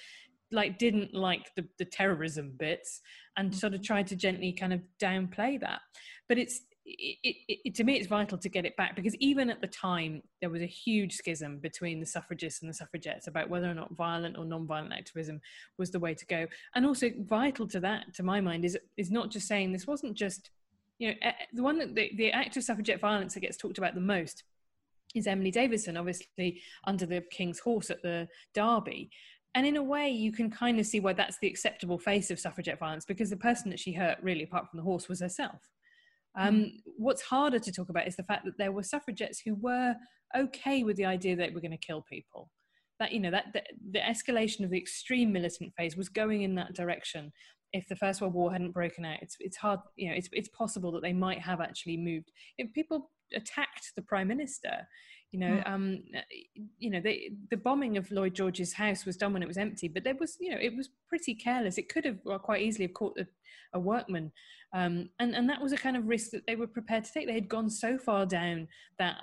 like 0.51 0.77
didn't 0.77 1.13
like 1.13 1.53
the, 1.55 1.65
the 1.77 1.85
terrorism 1.85 2.53
bits 2.57 3.01
and 3.37 3.51
mm. 3.51 3.55
sort 3.55 3.73
of 3.73 3.81
tried 3.81 4.07
to 4.07 4.15
gently 4.15 4.51
kind 4.51 4.73
of 4.73 4.81
downplay 4.99 5.59
that. 5.59 5.81
But 6.27 6.37
it's 6.37 6.61
it, 6.87 7.35
it, 7.65 7.75
to 7.75 7.83
me, 7.83 7.95
it's 7.97 8.07
vital 8.07 8.37
to 8.37 8.49
get 8.49 8.65
it 8.65 8.77
back 8.77 8.95
because 8.95 9.15
even 9.15 9.49
at 9.49 9.59
the 9.59 9.67
time, 9.67 10.23
there 10.39 10.49
was 10.49 10.61
a 10.61 10.67
huge 10.67 11.13
schism 11.13 11.59
between 11.59 11.99
the 11.99 12.05
suffragists 12.05 12.61
and 12.61 12.69
the 12.69 12.73
suffragettes 12.73 13.27
about 13.27 13.49
whether 13.49 13.69
or 13.69 13.73
not 13.73 13.93
violent 13.95 14.37
or 14.37 14.45
non-violent 14.45 14.93
activism 14.93 15.41
was 15.77 15.91
the 15.91 15.99
way 15.99 16.13
to 16.13 16.25
go. 16.25 16.47
And 16.75 16.85
also, 16.85 17.11
vital 17.19 17.67
to 17.67 17.79
that, 17.81 18.13
to 18.15 18.23
my 18.23 18.39
mind, 18.39 18.63
is 18.63 18.77
is 18.95 19.11
not 19.11 19.29
just 19.29 19.47
saying 19.47 19.71
this 19.71 19.87
wasn't 19.87 20.15
just, 20.15 20.49
you 20.97 21.09
know, 21.09 21.15
eh, 21.21 21.33
the 21.53 21.63
one 21.63 21.77
that 21.79 21.93
the, 21.93 22.11
the 22.15 22.31
act 22.31 22.55
of 22.55 22.63
suffragette 22.63 23.01
violence 23.01 23.33
that 23.33 23.41
gets 23.41 23.57
talked 23.57 23.77
about 23.77 23.93
the 23.93 24.01
most 24.01 24.43
is 25.13 25.27
Emily 25.27 25.51
Davison, 25.51 25.97
obviously 25.97 26.61
under 26.85 27.05
the 27.05 27.21
King's 27.31 27.59
horse 27.59 27.89
at 27.89 28.01
the 28.01 28.27
Derby. 28.53 29.09
And 29.55 29.65
in 29.65 29.75
a 29.75 29.83
way, 29.83 30.09
you 30.09 30.31
can 30.31 30.51
kind 30.51 30.79
of 30.79 30.85
see 30.85 30.99
why 30.99 31.13
that's 31.13 31.39
the 31.39 31.47
acceptable 31.47 31.97
face 31.97 32.29
of 32.29 32.39
suffragette 32.39 32.79
violence 32.79 33.05
because 33.05 33.29
the 33.29 33.37
person 33.37 33.71
that 33.71 33.79
she 33.79 33.91
hurt, 33.91 34.19
really, 34.21 34.43
apart 34.43 34.69
from 34.69 34.77
the 34.77 34.83
horse, 34.83 35.09
was 35.09 35.19
herself. 35.19 35.69
Um, 36.37 36.73
what's 36.97 37.23
harder 37.23 37.59
to 37.59 37.71
talk 37.71 37.89
about 37.89 38.07
is 38.07 38.15
the 38.15 38.23
fact 38.23 38.45
that 38.45 38.57
there 38.57 38.71
were 38.71 38.83
suffragettes 38.83 39.41
who 39.43 39.55
were 39.55 39.95
okay 40.35 40.83
with 40.83 40.95
the 40.97 41.05
idea 41.05 41.35
that 41.35 41.53
we're 41.53 41.61
going 41.61 41.71
to 41.71 41.77
kill 41.77 42.03
people. 42.07 42.49
That 42.99 43.11
you 43.11 43.19
know 43.19 43.31
that 43.31 43.53
the, 43.53 43.63
the 43.91 43.99
escalation 43.99 44.63
of 44.63 44.71
the 44.71 44.77
extreme 44.77 45.31
militant 45.31 45.73
phase 45.75 45.95
was 45.95 46.09
going 46.09 46.43
in 46.43 46.55
that 46.55 46.73
direction. 46.73 47.31
If 47.73 47.87
the 47.87 47.95
First 47.95 48.21
World 48.21 48.33
War 48.33 48.51
hadn't 48.51 48.71
broken 48.71 49.05
out, 49.05 49.19
it's 49.21 49.35
it's 49.39 49.57
hard. 49.57 49.79
You 49.95 50.09
know, 50.09 50.15
it's 50.15 50.29
it's 50.31 50.49
possible 50.49 50.91
that 50.93 51.01
they 51.01 51.13
might 51.13 51.39
have 51.39 51.61
actually 51.61 51.97
moved. 51.97 52.31
If 52.57 52.73
people 52.73 53.11
attacked 53.35 53.91
the 53.95 54.01
prime 54.01 54.27
minister, 54.27 54.87
you 55.31 55.39
know, 55.39 55.61
mm. 55.65 55.69
um, 55.69 56.03
you 56.77 56.89
know, 56.89 57.01
they, 57.01 57.31
the 57.51 57.57
bombing 57.57 57.97
of 57.97 58.09
Lloyd 58.11 58.33
George's 58.33 58.73
house 58.73 59.05
was 59.05 59.17
done 59.17 59.33
when 59.33 59.43
it 59.43 59.47
was 59.47 59.57
empty, 59.57 59.87
but 59.87 60.03
there 60.03 60.15
was, 60.15 60.37
you 60.39 60.51
know, 60.51 60.57
it 60.59 60.75
was 60.75 60.89
pretty 61.09 61.35
careless. 61.35 61.77
It 61.77 61.89
could 61.89 62.05
have 62.05 62.17
well, 62.23 62.39
quite 62.39 62.61
easily 62.61 62.85
have 62.85 62.93
caught 62.93 63.19
a, 63.19 63.27
a 63.73 63.79
workman, 63.79 64.31
um, 64.73 65.09
and 65.19 65.35
and 65.35 65.49
that 65.49 65.61
was 65.61 65.73
a 65.73 65.77
kind 65.77 65.97
of 65.97 66.07
risk 66.07 66.31
that 66.31 66.45
they 66.47 66.55
were 66.55 66.67
prepared 66.67 67.03
to 67.03 67.11
take. 67.11 67.27
They 67.27 67.33
had 67.33 67.49
gone 67.49 67.69
so 67.69 67.97
far 67.97 68.25
down 68.25 68.67
that 68.99 69.17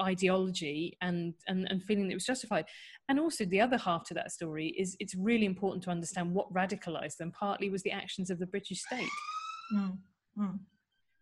ideology 0.00 0.96
and, 1.00 1.34
and 1.46 1.66
and 1.70 1.82
feeling 1.82 2.04
that 2.04 2.12
it 2.12 2.16
was 2.16 2.26
justified 2.26 2.66
and 3.08 3.18
also 3.18 3.44
the 3.46 3.60
other 3.60 3.78
half 3.78 4.04
to 4.04 4.14
that 4.14 4.30
story 4.30 4.68
is 4.78 4.96
it's 5.00 5.14
really 5.14 5.46
important 5.46 5.82
to 5.82 5.90
understand 5.90 6.32
what 6.32 6.52
radicalized 6.52 7.16
them 7.16 7.32
partly 7.32 7.70
was 7.70 7.82
the 7.82 7.90
actions 7.90 8.30
of 8.30 8.38
the 8.38 8.46
british 8.46 8.82
state 8.82 9.08
mm. 9.74 9.96
Mm. 10.38 10.58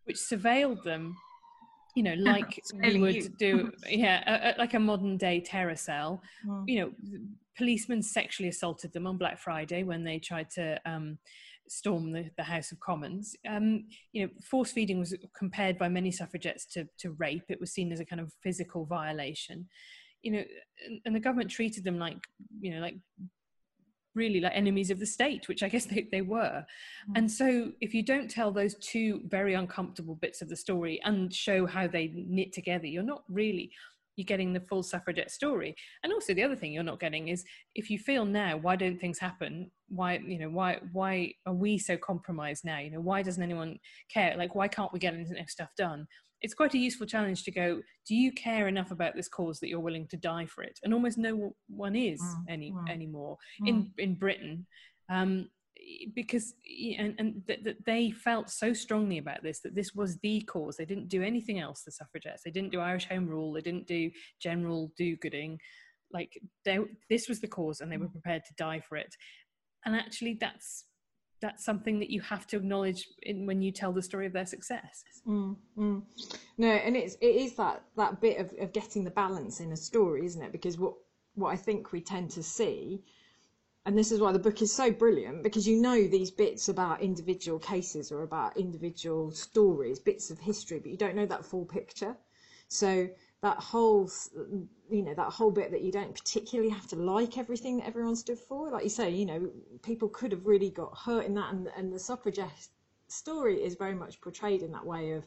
which 0.04 0.16
surveilled 0.16 0.82
them 0.82 1.16
you 1.96 2.02
know 2.04 2.14
like 2.18 2.62
we 2.74 3.00
would 3.00 3.36
do 3.38 3.72
yeah 3.88 4.22
a, 4.26 4.50
a, 4.50 4.58
like 4.58 4.74
a 4.74 4.78
modern 4.78 5.16
day 5.16 5.40
terror 5.40 5.74
cell 5.74 6.22
mm. 6.46 6.62
you 6.66 6.80
know 6.80 6.92
policemen 7.56 8.02
sexually 8.02 8.48
assaulted 8.48 8.92
them 8.92 9.06
on 9.06 9.16
black 9.16 9.38
friday 9.38 9.82
when 9.82 10.04
they 10.04 10.18
tried 10.18 10.48
to 10.50 10.78
um, 10.86 11.18
storm 11.68 12.12
the, 12.12 12.30
the 12.36 12.42
house 12.42 12.72
of 12.72 12.80
commons. 12.80 13.34
Um, 13.48 13.84
you 14.12 14.24
know 14.24 14.32
force 14.42 14.72
feeding 14.72 14.98
was 14.98 15.14
compared 15.36 15.78
by 15.78 15.88
many 15.88 16.10
suffragettes 16.10 16.66
to, 16.66 16.86
to 16.98 17.12
rape. 17.12 17.44
It 17.48 17.60
was 17.60 17.72
seen 17.72 17.92
as 17.92 18.00
a 18.00 18.04
kind 18.04 18.20
of 18.20 18.32
physical 18.42 18.86
violation. 18.86 19.66
You 20.22 20.32
know 20.32 20.44
and 21.04 21.14
the 21.14 21.20
government 21.20 21.50
treated 21.50 21.84
them 21.84 21.98
like 21.98 22.18
you 22.60 22.74
know 22.74 22.80
like 22.80 22.96
really 24.16 24.40
like 24.40 24.52
enemies 24.54 24.90
of 24.90 24.98
the 24.98 25.06
state, 25.06 25.46
which 25.46 25.62
I 25.62 25.68
guess 25.68 25.84
they, 25.84 26.08
they 26.10 26.22
were. 26.22 26.64
Mm. 27.10 27.16
And 27.16 27.30
so, 27.30 27.72
if 27.80 27.94
you 27.94 28.02
don't 28.02 28.30
tell 28.30 28.50
those 28.50 28.74
two 28.76 29.20
very 29.26 29.54
uncomfortable 29.54 30.16
bits 30.16 30.42
of 30.42 30.48
the 30.48 30.56
story 30.56 31.00
and 31.04 31.32
show 31.32 31.66
how 31.66 31.86
they 31.86 32.12
knit 32.14 32.52
together, 32.52 32.86
you're 32.86 33.02
not 33.02 33.22
really 33.28 33.70
you're 34.16 34.24
getting 34.24 34.52
the 34.52 34.60
full 34.60 34.82
suffragette 34.82 35.30
story. 35.30 35.76
And 36.02 36.12
also, 36.12 36.32
the 36.32 36.42
other 36.42 36.56
thing 36.56 36.72
you're 36.72 36.82
not 36.82 37.00
getting 37.00 37.28
is 37.28 37.44
if 37.74 37.90
you 37.90 37.98
feel 37.98 38.24
now, 38.24 38.56
why 38.56 38.74
don't 38.74 38.98
things 38.98 39.18
happen? 39.18 39.70
Why 39.88 40.18
you 40.26 40.38
know 40.38 40.48
why 40.48 40.80
why 40.92 41.34
are 41.44 41.54
we 41.54 41.78
so 41.78 41.96
compromised 41.96 42.64
now? 42.64 42.78
You 42.78 42.90
know 42.90 43.00
why 43.00 43.22
doesn't 43.22 43.42
anyone 43.42 43.78
care? 44.12 44.34
Like 44.36 44.54
why 44.54 44.68
can't 44.68 44.92
we 44.92 44.98
get 44.98 45.14
enough 45.14 45.50
stuff 45.50 45.70
done? 45.76 46.06
It's 46.42 46.54
quite 46.54 46.74
a 46.74 46.78
useful 46.78 47.06
challenge 47.06 47.44
to 47.44 47.50
go 47.50 47.80
do 48.06 48.14
you 48.14 48.32
care 48.32 48.68
enough 48.68 48.90
about 48.90 49.14
this 49.14 49.28
cause 49.28 49.58
that 49.60 49.68
you're 49.68 49.80
willing 49.80 50.06
to 50.08 50.16
die 50.16 50.46
for 50.46 50.62
it? 50.62 50.78
And 50.82 50.92
almost 50.92 51.18
no 51.18 51.54
one 51.68 51.96
is 51.96 52.20
mm, 52.20 52.34
any 52.48 52.72
mm, 52.72 52.90
anymore 52.90 53.36
mm. 53.62 53.68
in 53.68 53.92
in 53.98 54.14
britain. 54.14 54.66
Um, 55.08 55.48
because 56.14 56.54
and, 56.98 57.14
and 57.18 57.42
th- 57.46 57.62
th- 57.62 57.76
they 57.84 58.10
felt 58.10 58.50
so 58.50 58.72
strongly 58.72 59.18
about 59.18 59.42
this 59.42 59.60
that 59.60 59.74
this 59.74 59.94
was 59.94 60.18
the 60.18 60.40
cause. 60.42 60.76
They 60.76 60.84
didn't 60.84 61.08
do 61.08 61.22
anything 61.22 61.58
else 61.60 61.82
the 61.82 61.92
suffragettes. 61.92 62.42
They 62.44 62.50
didn't 62.50 62.72
do 62.72 62.80
irish 62.80 63.06
home 63.06 63.26
rule. 63.26 63.52
They 63.52 63.60
didn't 63.60 63.86
do 63.86 64.10
general 64.40 64.92
do-gooding. 64.96 65.58
Like 66.12 66.40
they, 66.64 66.78
this 67.10 67.28
was 67.28 67.40
the 67.40 67.48
cause 67.48 67.80
and 67.80 67.90
they 67.90 67.98
were 67.98 68.08
mm. 68.08 68.12
prepared 68.12 68.44
to 68.46 68.54
die 68.54 68.80
for 68.80 68.96
it. 68.96 69.14
And 69.84 69.94
actually 69.94 70.38
that's 70.40 70.84
that's 71.46 71.64
something 71.64 71.98
that 72.00 72.10
you 72.10 72.20
have 72.20 72.46
to 72.48 72.56
acknowledge 72.56 73.08
in 73.22 73.46
when 73.46 73.62
you 73.62 73.70
tell 73.70 73.92
the 73.92 74.02
story 74.02 74.26
of 74.26 74.32
their 74.32 74.46
success. 74.46 75.04
Mm, 75.26 75.56
mm. 75.78 76.02
no 76.58 76.68
and 76.68 76.96
it's 76.96 77.14
it 77.20 77.34
is 77.44 77.54
that 77.54 77.82
that 77.96 78.20
bit 78.20 78.38
of, 78.38 78.52
of 78.58 78.72
getting 78.72 79.04
the 79.04 79.10
balance 79.10 79.60
in 79.60 79.72
a 79.72 79.76
story 79.76 80.26
isn't 80.26 80.42
it? 80.42 80.52
Because 80.52 80.76
what 80.78 80.94
what 81.34 81.50
i 81.52 81.56
think 81.56 81.92
we 81.92 82.00
tend 82.00 82.30
to 82.30 82.42
see 82.42 83.02
and 83.84 83.96
this 83.96 84.10
is 84.10 84.18
why 84.18 84.32
the 84.32 84.38
book 84.38 84.60
is 84.62 84.72
so 84.72 84.90
brilliant 84.90 85.44
because 85.44 85.68
you 85.68 85.80
know 85.80 86.08
these 86.08 86.30
bits 86.30 86.68
about 86.68 87.00
individual 87.00 87.58
cases 87.58 88.10
or 88.10 88.22
about 88.22 88.56
individual 88.56 89.30
stories 89.30 90.00
bits 90.00 90.30
of 90.30 90.38
history 90.40 90.80
but 90.80 90.90
you 90.90 90.96
don't 90.96 91.14
know 91.14 91.26
that 91.26 91.44
full 91.44 91.64
picture. 91.64 92.16
So 92.68 93.08
that 93.42 93.58
whole 93.58 94.10
you 94.90 95.02
know 95.02 95.14
that 95.14 95.30
whole 95.30 95.50
bit 95.50 95.70
that 95.70 95.82
you 95.82 95.92
don't 95.92 96.14
particularly 96.14 96.70
have 96.70 96.86
to 96.88 96.96
like 96.96 97.38
everything 97.38 97.78
that 97.78 97.86
everyone 97.86 98.16
stood 98.16 98.38
for. 98.38 98.70
Like 98.70 98.84
you 98.84 98.90
say 98.90 99.10
you 99.10 99.26
know 99.26 99.50
people 99.82 100.08
could 100.08 100.32
have 100.32 100.46
really 100.46 100.70
got 100.70 100.96
hurt 100.96 101.26
in 101.26 101.34
that 101.34 101.52
and, 101.52 101.68
and 101.76 101.92
the 101.92 101.98
suffragette 101.98 102.68
story 103.08 103.62
is 103.62 103.74
very 103.74 103.94
much 103.94 104.20
portrayed 104.20 104.62
in 104.62 104.72
that 104.72 104.84
way 104.84 105.12
of 105.12 105.24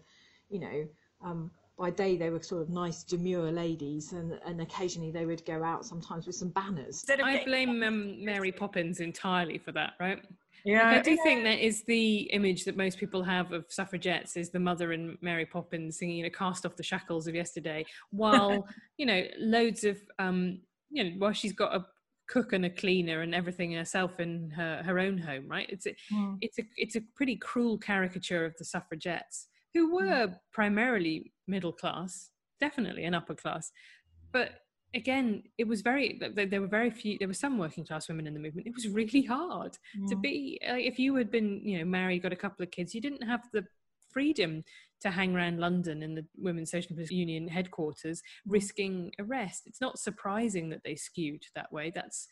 you 0.50 0.60
know 0.60 0.88
um, 1.24 1.52
by 1.78 1.90
day 1.90 2.18
they 2.18 2.30
were 2.30 2.42
sort 2.42 2.62
of 2.62 2.70
nice 2.70 3.04
demure 3.04 3.52
ladies 3.52 4.12
and, 4.12 4.38
and 4.46 4.60
occasionally 4.60 5.12
they 5.12 5.26
would 5.26 5.46
go 5.46 5.64
out 5.64 5.86
sometimes 5.86 6.26
with 6.28 6.36
some 6.36 6.50
banners. 6.50 7.06
I 7.10 7.44
blame 7.46 7.84
um, 7.84 8.24
mary 8.24 8.52
poppins 8.52 9.00
entirely 9.00 9.58
for 9.58 9.72
that 9.74 9.94
right 10.00 10.24
yeah, 10.66 10.92
like 10.92 11.00
I 11.00 11.02
do 11.02 11.18
think 11.24 11.44
that 11.44 11.60
is 11.60 11.84
the 11.84 12.22
image 12.32 12.66
that 12.66 12.78
most 12.78 12.98
people 12.98 13.24
have 13.24 13.52
of 13.52 13.66
suffragettes 13.70 14.38
is 14.38 14.50
the 14.50 14.60
mother 14.60 14.92
and 14.92 15.18
Mary 15.22 15.46
Poppins 15.46 15.98
singing, 15.98 16.18
you 16.18 16.24
know, 16.24 16.30
cast 16.30 16.66
off 16.66 16.76
the 16.76 16.84
shackles 16.84 17.28
of 17.28 17.36
yesterday, 17.36 17.86
while 18.12 18.68
you 18.98 19.06
know, 19.06 19.24
loads 19.40 19.84
of 19.84 19.98
um, 20.20 20.60
you 20.90 21.04
know, 21.04 21.12
while 21.18 21.34
she's 21.34 21.54
got 21.54 21.76
a 21.76 21.86
cook 22.28 22.54
and 22.54 22.66
a 22.66 22.70
cleaner 22.70 23.22
and 23.22 23.34
everything 23.34 23.74
herself 23.74 24.20
in 24.20 24.52
her 24.52 24.84
her 24.84 25.00
own 25.00 25.18
home, 25.18 25.48
right? 25.48 25.70
It's 25.70 25.86
a, 25.86 25.96
mm. 26.14 26.38
it's 26.42 26.60
a 26.60 26.64
it's 26.78 26.96
a 26.96 27.02
pretty 27.16 27.36
cruel 27.36 27.78
caricature 27.78 28.46
of 28.46 28.56
the 28.58 28.66
suffragettes 28.66 29.48
who 29.74 29.88
hmm. 29.88 29.96
were 29.96 30.28
mm. 30.28 30.36
primarily 30.52 31.32
middle 31.48 31.74
class, 31.74 32.30
definitely 32.60 33.06
an 33.06 33.14
upper 33.14 33.36
class, 33.36 33.72
but 34.32 34.52
again 34.96 35.44
it 35.58 35.68
was 35.68 35.82
very 35.82 36.20
there 36.36 36.62
were 36.62 36.68
very 36.68 36.90
few 36.90 37.18
there 37.20 37.28
were 37.28 37.34
some 37.34 37.58
working 37.58 37.86
class 37.86 38.08
women 38.08 38.28
in 38.28 38.34
the 38.34 38.40
movement. 38.40 38.68
It 38.68 38.74
was 38.76 38.88
really 38.88 39.24
hard 39.24 39.78
to 40.08 40.16
be 40.16 40.60
like, 40.68 40.86
if 40.86 40.98
you 40.98 41.16
had 41.16 41.30
been 41.32 41.62
you 41.64 41.80
know 41.80 41.86
married 41.86 42.24
got 42.24 42.34
a 42.34 42.38
couple 42.38 42.64
of 42.64 42.72
kids 42.72 42.94
you 42.94 43.02
didn't 43.02 43.24
have 43.24 43.42
the 43.54 43.66
freedom 44.12 44.64
to 45.02 45.12
hang 45.12 45.36
around 45.36 45.60
london 45.60 46.02
in 46.02 46.16
the 46.16 46.26
women's 46.38 46.72
socialist 46.72 47.12
union 47.12 47.48
headquarters 47.48 48.22
mm. 48.22 48.52
risking 48.52 49.12
arrest. 49.20 49.64
It's 49.66 49.82
not 49.82 50.00
surprising 50.00 50.70
that 50.70 50.82
they 50.84 50.96
skewed 50.96 51.44
that 51.56 51.72
way. 51.72 51.92
That's 51.94 52.28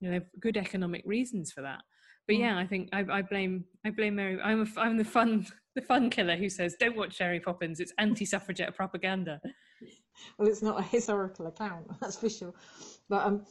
you 0.00 0.10
know 0.10 0.20
good 0.40 0.56
economic 0.56 1.02
reasons 1.06 1.52
for 1.52 1.62
that. 1.62 1.82
But 2.26 2.36
mm. 2.36 2.40
yeah 2.40 2.58
i 2.58 2.66
think 2.66 2.88
i, 2.92 3.04
I 3.08 3.22
blame 3.22 3.64
i 3.84 3.90
blame 3.90 4.16
mary 4.16 4.40
i'm 4.42 4.62
a, 4.62 4.80
i'm 4.80 4.96
the 4.96 5.04
fun 5.04 5.46
the 5.76 5.82
fun 5.82 6.10
killer 6.10 6.36
who 6.36 6.48
says 6.48 6.74
don't 6.80 6.96
watch 6.96 7.20
Mary 7.20 7.38
Poppins. 7.38 7.78
It's 7.78 7.92
anti-suffragette 7.98 8.74
propaganda 8.74 9.40
well, 10.38 10.48
it's 10.48 10.62
not 10.62 10.78
a 10.78 10.82
historical 10.82 11.46
account, 11.46 11.86
that's 12.00 12.16
for 12.16 12.28
sure. 12.28 12.54
But 13.08 13.26
um, 13.26 13.46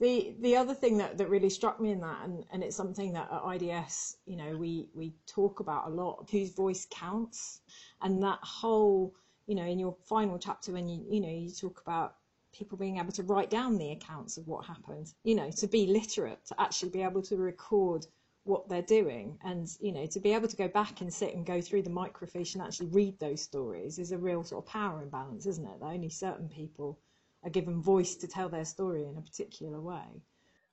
the 0.00 0.34
the 0.40 0.56
other 0.56 0.74
thing 0.74 0.98
that, 0.98 1.18
that 1.18 1.28
really 1.28 1.50
struck 1.50 1.80
me 1.80 1.90
in 1.90 2.00
that, 2.00 2.24
and, 2.24 2.44
and 2.52 2.62
it's 2.62 2.76
something 2.76 3.12
that 3.14 3.28
at 3.32 3.62
IDS, 3.62 4.16
you 4.26 4.36
know, 4.36 4.56
we 4.56 4.88
we 4.94 5.14
talk 5.26 5.60
about 5.60 5.88
a 5.88 5.90
lot, 5.90 6.28
whose 6.30 6.52
voice 6.52 6.86
counts, 6.90 7.60
and 8.02 8.22
that 8.22 8.38
whole, 8.42 9.14
you 9.46 9.54
know, 9.54 9.64
in 9.64 9.78
your 9.78 9.96
final 10.04 10.38
chapter 10.38 10.72
when 10.72 10.88
you 10.88 11.04
you 11.08 11.20
know 11.20 11.28
you 11.28 11.50
talk 11.50 11.80
about 11.80 12.16
people 12.52 12.78
being 12.78 12.98
able 12.98 13.12
to 13.12 13.22
write 13.24 13.50
down 13.50 13.76
the 13.76 13.92
accounts 13.92 14.36
of 14.36 14.46
what 14.48 14.64
happened, 14.64 15.12
you 15.22 15.34
know, 15.34 15.50
to 15.50 15.66
be 15.66 15.86
literate, 15.86 16.44
to 16.46 16.60
actually 16.60 16.90
be 16.90 17.02
able 17.02 17.22
to 17.22 17.36
record 17.36 18.06
what 18.48 18.68
they're 18.68 18.82
doing. 18.82 19.38
And 19.44 19.68
you 19.80 19.92
know 19.92 20.06
to 20.06 20.20
be 20.20 20.32
able 20.32 20.48
to 20.48 20.56
go 20.56 20.68
back 20.68 21.00
and 21.00 21.12
sit 21.12 21.34
and 21.34 21.46
go 21.46 21.60
through 21.60 21.82
the 21.82 21.90
microfiche 21.90 22.54
and 22.54 22.62
actually 22.62 22.88
read 22.88 23.18
those 23.18 23.42
stories 23.42 23.98
is 23.98 24.12
a 24.12 24.18
real 24.18 24.42
sort 24.42 24.64
of 24.64 24.70
power 24.70 25.02
imbalance 25.02 25.46
isn't 25.46 25.64
it? 25.64 25.80
That 25.80 25.86
only 25.86 26.10
certain 26.10 26.48
people 26.48 26.98
are 27.44 27.50
given 27.50 27.80
voice 27.80 28.16
to 28.16 28.26
tell 28.26 28.48
their 28.48 28.64
story 28.64 29.04
in 29.04 29.16
a 29.16 29.22
particular 29.22 29.80
way. 29.80 30.22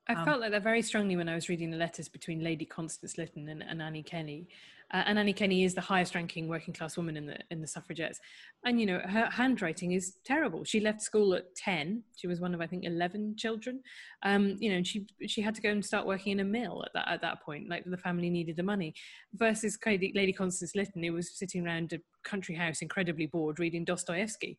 I 0.07 0.13
um, 0.13 0.25
felt 0.25 0.39
like 0.39 0.51
that 0.51 0.63
very 0.63 0.81
strongly 0.81 1.15
when 1.15 1.29
I 1.29 1.35
was 1.35 1.49
reading 1.49 1.71
the 1.71 1.77
letters 1.77 2.07
between 2.07 2.43
Lady 2.43 2.65
Constance 2.65 3.17
Lytton 3.17 3.49
and, 3.49 3.63
and 3.63 3.81
Annie 3.81 4.03
Kenney. 4.03 4.47
Uh, 4.93 5.03
and 5.05 5.17
Annie 5.17 5.33
Kenney 5.33 5.63
is 5.63 5.73
the 5.73 5.81
highest 5.81 6.15
ranking 6.15 6.47
working 6.47 6.73
class 6.73 6.95
woman 6.95 7.17
in 7.17 7.25
the 7.25 7.37
in 7.51 7.61
the 7.61 7.67
suffragettes. 7.67 8.19
And 8.65 8.79
you 8.79 8.85
know, 8.85 8.99
her 8.99 9.29
handwriting 9.31 9.93
is 9.93 10.17
terrible. 10.25 10.63
She 10.63 10.79
left 10.79 11.01
school 11.01 11.33
at 11.33 11.55
10. 11.55 12.03
She 12.15 12.27
was 12.27 12.39
one 12.39 12.53
of 12.53 12.61
I 12.61 12.67
think 12.67 12.85
11 12.85 13.35
children. 13.37 13.81
Um, 14.23 14.57
you 14.59 14.73
know, 14.73 14.83
she 14.83 15.07
she 15.27 15.41
had 15.41 15.55
to 15.55 15.61
go 15.61 15.69
and 15.69 15.83
start 15.83 16.05
working 16.05 16.33
in 16.33 16.39
a 16.39 16.43
mill 16.43 16.83
at 16.85 16.93
that 16.93 17.07
at 17.07 17.21
that 17.21 17.41
point. 17.41 17.69
Like 17.69 17.83
the 17.85 17.97
family 17.97 18.29
needed 18.29 18.57
the 18.57 18.63
money. 18.63 18.93
Versus 19.33 19.77
Lady 19.85 20.33
Constance 20.33 20.75
Lytton 20.75 21.03
who 21.03 21.13
was 21.13 21.37
sitting 21.37 21.65
around 21.65 21.93
a 21.93 21.99
country 22.27 22.55
house 22.55 22.81
incredibly 22.81 23.27
bored 23.27 23.59
reading 23.59 23.85
Dostoevsky 23.85 24.57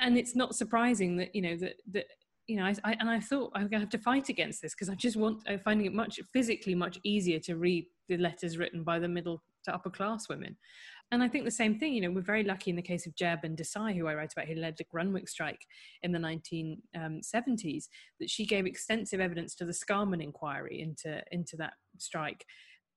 and 0.00 0.18
it's 0.18 0.34
not 0.34 0.54
surprising 0.54 1.16
that 1.16 1.34
you 1.34 1.42
know 1.42 1.56
that 1.56 1.74
that 1.92 2.06
you 2.46 2.56
know, 2.56 2.64
I, 2.64 2.74
I, 2.84 2.96
and 3.00 3.08
I 3.08 3.20
thought 3.20 3.52
I'm 3.54 3.62
going 3.62 3.80
to 3.80 3.86
have 3.86 3.90
to 3.90 3.98
fight 3.98 4.28
against 4.28 4.60
this 4.60 4.74
because 4.74 4.90
I 4.90 4.94
just 4.94 5.16
want, 5.16 5.42
I'm 5.48 5.60
finding 5.60 5.86
it 5.86 5.94
much 5.94 6.20
physically 6.32 6.74
much 6.74 6.98
easier 7.02 7.38
to 7.40 7.56
read 7.56 7.86
the 8.08 8.18
letters 8.18 8.58
written 8.58 8.82
by 8.82 8.98
the 8.98 9.08
middle 9.08 9.42
to 9.64 9.74
upper 9.74 9.90
class 9.90 10.28
women. 10.28 10.56
And 11.10 11.22
I 11.22 11.28
think 11.28 11.44
the 11.44 11.50
same 11.50 11.78
thing, 11.78 11.94
you 11.94 12.00
know, 12.02 12.10
we're 12.10 12.22
very 12.22 12.44
lucky 12.44 12.70
in 12.70 12.76
the 12.76 12.82
case 12.82 13.06
of 13.06 13.14
Jayaben 13.14 13.56
Desai, 13.56 13.96
who 13.96 14.06
I 14.06 14.14
write 14.14 14.32
about, 14.32 14.48
who 14.48 14.54
led 14.54 14.76
the 14.76 14.84
Grunwick 14.84 15.28
strike 15.28 15.60
in 16.02 16.12
the 16.12 16.18
1970s, 16.18 16.84
um, 16.96 17.20
that 18.20 18.30
she 18.30 18.46
gave 18.46 18.66
extensive 18.66 19.20
evidence 19.20 19.54
to 19.56 19.64
the 19.64 19.72
Scarman 19.72 20.22
inquiry 20.22 20.80
into, 20.80 21.22
into 21.30 21.56
that 21.58 21.74
strike, 21.98 22.44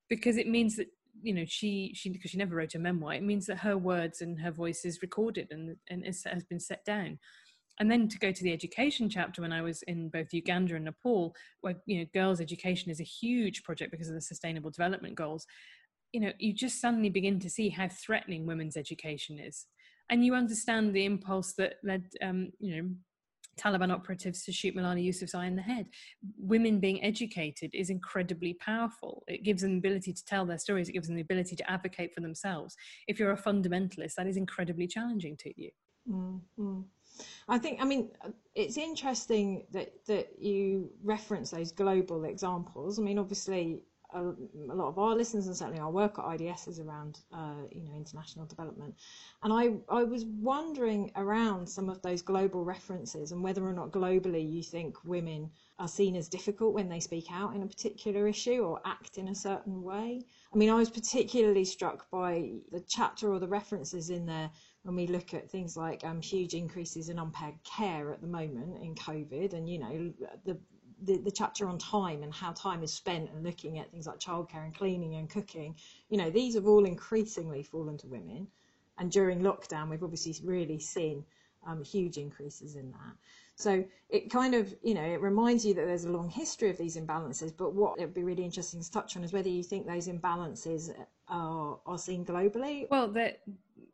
because 0.10 0.38
it 0.38 0.48
means 0.48 0.76
that 0.78 0.88
you 1.24 1.34
know 1.34 1.46
she 1.48 1.92
she 1.96 2.10
because 2.10 2.30
she 2.30 2.38
never 2.38 2.56
wrote 2.56 2.76
a 2.76 2.80
memoir 2.80 3.16
it 3.16 3.24
means 3.24 3.48
that 3.48 3.58
her 3.58 3.76
words 3.76 4.22
and 4.22 4.40
her 4.40 4.52
voice 4.52 4.86
is 4.86 5.02
recorded 5.02 5.48
and 5.50 5.76
and 5.90 6.06
has 6.06 6.44
been 6.48 6.60
set 6.60 6.86
down 6.86 7.18
and 7.80 7.90
then 7.92 8.08
to 8.08 8.20
go 8.20 8.32
to 8.32 8.44
the 8.44 8.54
education 8.54 9.10
chapter 9.10 9.42
when 9.42 9.54
I 9.54 9.62
was 9.62 9.84
in 9.84 10.10
both 10.10 10.34
Uganda 10.34 10.76
and 10.76 10.86
Nepal, 10.86 11.36
where 11.62 11.76
you 11.86 12.00
know 12.00 12.06
girls' 12.14 12.42
education 12.42 12.92
is 12.92 13.00
a 13.00 13.04
huge 13.04 13.64
project 13.64 13.92
because 13.92 14.10
of 14.10 14.16
the 14.16 14.22
Sustainable 14.22 14.72
Development 14.72 15.16
Goals. 15.16 15.46
You 16.14 16.22
know, 16.22 16.32
you 16.40 16.54
just 16.54 16.82
suddenly 16.82 17.10
begin 17.10 17.40
to 17.40 17.50
see 17.50 17.70
how 17.70 17.88
threatening 17.90 18.46
women's 18.46 18.78
education 18.78 19.40
is, 19.40 19.66
and 20.10 20.26
you 20.26 20.34
understand 20.34 20.94
the 20.94 21.06
impulse 21.06 21.54
that 21.54 21.76
led, 21.84 22.06
um, 22.22 22.52
you 22.60 22.76
know, 22.76 22.90
Taliban 23.58 23.92
operatives 23.92 24.44
to 24.44 24.52
shoot 24.52 24.76
Malala 24.76 25.06
Yousafzai 25.06 25.48
in 25.48 25.56
the 25.56 25.62
head. 25.62 25.88
Women 26.38 26.80
being 26.80 27.04
educated 27.04 27.72
is 27.74 27.90
incredibly 27.90 28.54
powerful. 28.54 29.24
It 29.28 29.44
gives 29.44 29.64
them 29.64 29.72
the 29.72 29.78
ability 29.80 30.14
to 30.14 30.26
tell 30.26 30.46
their 30.46 30.60
stories. 30.60 30.90
It 30.90 30.94
gives 30.94 31.08
them 31.08 31.16
the 31.16 31.24
ability 31.24 31.56
to 31.56 31.70
advocate 31.70 32.14
for 32.14 32.22
themselves. 32.22 32.76
If 33.08 33.20
you're 33.20 33.32
a 33.32 33.42
fundamentalist, 33.42 34.14
that 34.16 34.28
is 34.28 34.38
incredibly 34.38 34.88
challenging 34.88 35.36
to 35.38 35.52
you. 35.60 35.72
Mm-hmm. 36.10 36.82
I 37.48 37.58
think, 37.58 37.82
I 37.82 37.86
mean, 37.86 38.12
it's 38.56 38.78
interesting 38.78 39.66
that, 39.72 40.06
that 40.08 40.40
you 40.40 40.90
reference 41.04 41.52
those 41.52 41.72
global 41.72 42.26
examples. 42.26 43.00
I 43.00 43.02
mean, 43.02 43.20
obviously, 43.20 43.82
a, 44.14 44.22
a 44.22 44.76
lot 44.76 44.88
of 44.88 44.98
our 44.98 45.16
listeners 45.16 45.48
and 45.48 45.56
certainly 45.56 45.80
our 45.80 45.92
work 45.92 46.18
at 46.18 46.42
IDS 46.42 46.68
is 46.68 46.80
around, 46.80 47.20
uh, 47.34 47.64
you 47.72 47.84
know, 47.84 47.94
international 47.96 48.46
development. 48.46 48.96
And 49.44 49.52
I, 49.52 49.74
I 49.94 50.04
was 50.04 50.26
wondering 50.26 51.12
around 51.16 51.68
some 51.68 51.90
of 51.90 52.02
those 52.02 52.22
global 52.22 52.64
references 52.64 53.32
and 53.32 53.44
whether 53.44 53.66
or 53.66 53.74
not 53.74 53.92
globally 53.92 54.50
you 54.50 54.64
think 54.64 55.04
women 55.04 55.50
are 55.80 55.88
seen 55.88 56.16
as 56.16 56.30
difficult 56.30 56.74
when 56.74 56.90
they 56.90 57.00
speak 57.00 57.28
out 57.32 57.56
in 57.56 57.64
a 57.64 57.68
particular 57.68 58.28
issue 58.28 58.62
or 58.64 58.82
act 58.86 59.18
in 59.18 59.28
a 59.28 59.36
certain 59.36 59.84
way. 59.84 60.26
I 60.54 60.58
mean, 60.58 60.70
I 60.70 60.76
was 60.76 60.90
particularly 60.90 61.66
struck 61.66 62.10
by 62.10 62.54
the 62.72 62.84
chapter 62.88 63.32
or 63.32 63.40
the 63.40 63.48
references 63.48 64.10
in 64.10 64.26
there 64.26 64.50
when 64.88 64.96
we 64.96 65.06
look 65.06 65.34
at 65.34 65.52
things 65.52 65.76
like 65.76 66.06
um, 66.06 66.22
huge 66.22 66.54
increases 66.54 67.10
in 67.10 67.20
unpaid 67.20 67.56
care 67.66 68.14
at 68.14 68.22
the 68.22 68.28
moment 68.28 68.82
in 68.82 68.96
COVID, 68.96 69.52
and 69.52 69.70
you 69.70 69.80
know 69.80 70.14
the, 70.46 70.58
the, 71.04 71.18
the 71.18 71.32
chapter 71.32 71.68
on 71.68 71.78
time 71.78 72.24
and 72.24 72.34
how 72.34 72.54
time 72.54 72.82
is 72.84 72.94
spent 72.94 73.30
and 73.30 73.44
looking 73.44 73.80
at 73.80 73.92
things 73.92 74.08
like 74.08 74.20
childcare 74.20 74.64
and 74.64 74.74
cleaning 74.74 75.16
and 75.16 75.30
cooking, 75.30 75.76
you 76.10 76.18
know 76.18 76.30
these 76.30 76.56
have 76.56 76.68
all 76.68 76.86
increasingly 76.86 77.64
fallen 77.64 77.98
to 77.98 78.08
women, 78.08 78.48
and 78.98 79.12
during 79.12 79.42
lockdown 79.42 79.90
we've 79.90 80.04
obviously 80.04 80.34
really 80.48 80.80
seen 80.80 81.26
um, 81.66 81.84
huge 81.84 82.18
increases 82.18 82.76
in 82.76 82.90
that. 82.92 83.16
So 83.56 83.84
it 84.10 84.30
kind 84.30 84.54
of, 84.54 84.74
you 84.84 84.94
know, 84.94 85.04
it 85.04 85.20
reminds 85.20 85.66
you 85.66 85.74
that 85.74 85.86
there's 85.86 86.06
a 86.06 86.12
long 86.12 86.30
history 86.30 86.70
of 86.70 86.78
these 86.78 86.96
imbalances. 86.96 87.52
But 87.56 87.74
what 87.74 87.98
it 87.98 88.02
would 88.02 88.14
be 88.14 88.24
really 88.24 88.46
interesting 88.46 88.82
to 88.82 88.92
touch 88.92 89.18
on 89.18 89.24
is 89.24 89.34
whether 89.34 89.50
you 89.50 89.64
think 89.64 89.88
those 89.88 90.08
imbalances 90.08 90.94
are, 91.28 91.80
are 91.86 91.98
seen 91.98 92.24
globally. 92.24 92.88
Well, 92.90 93.08
that 93.14 93.42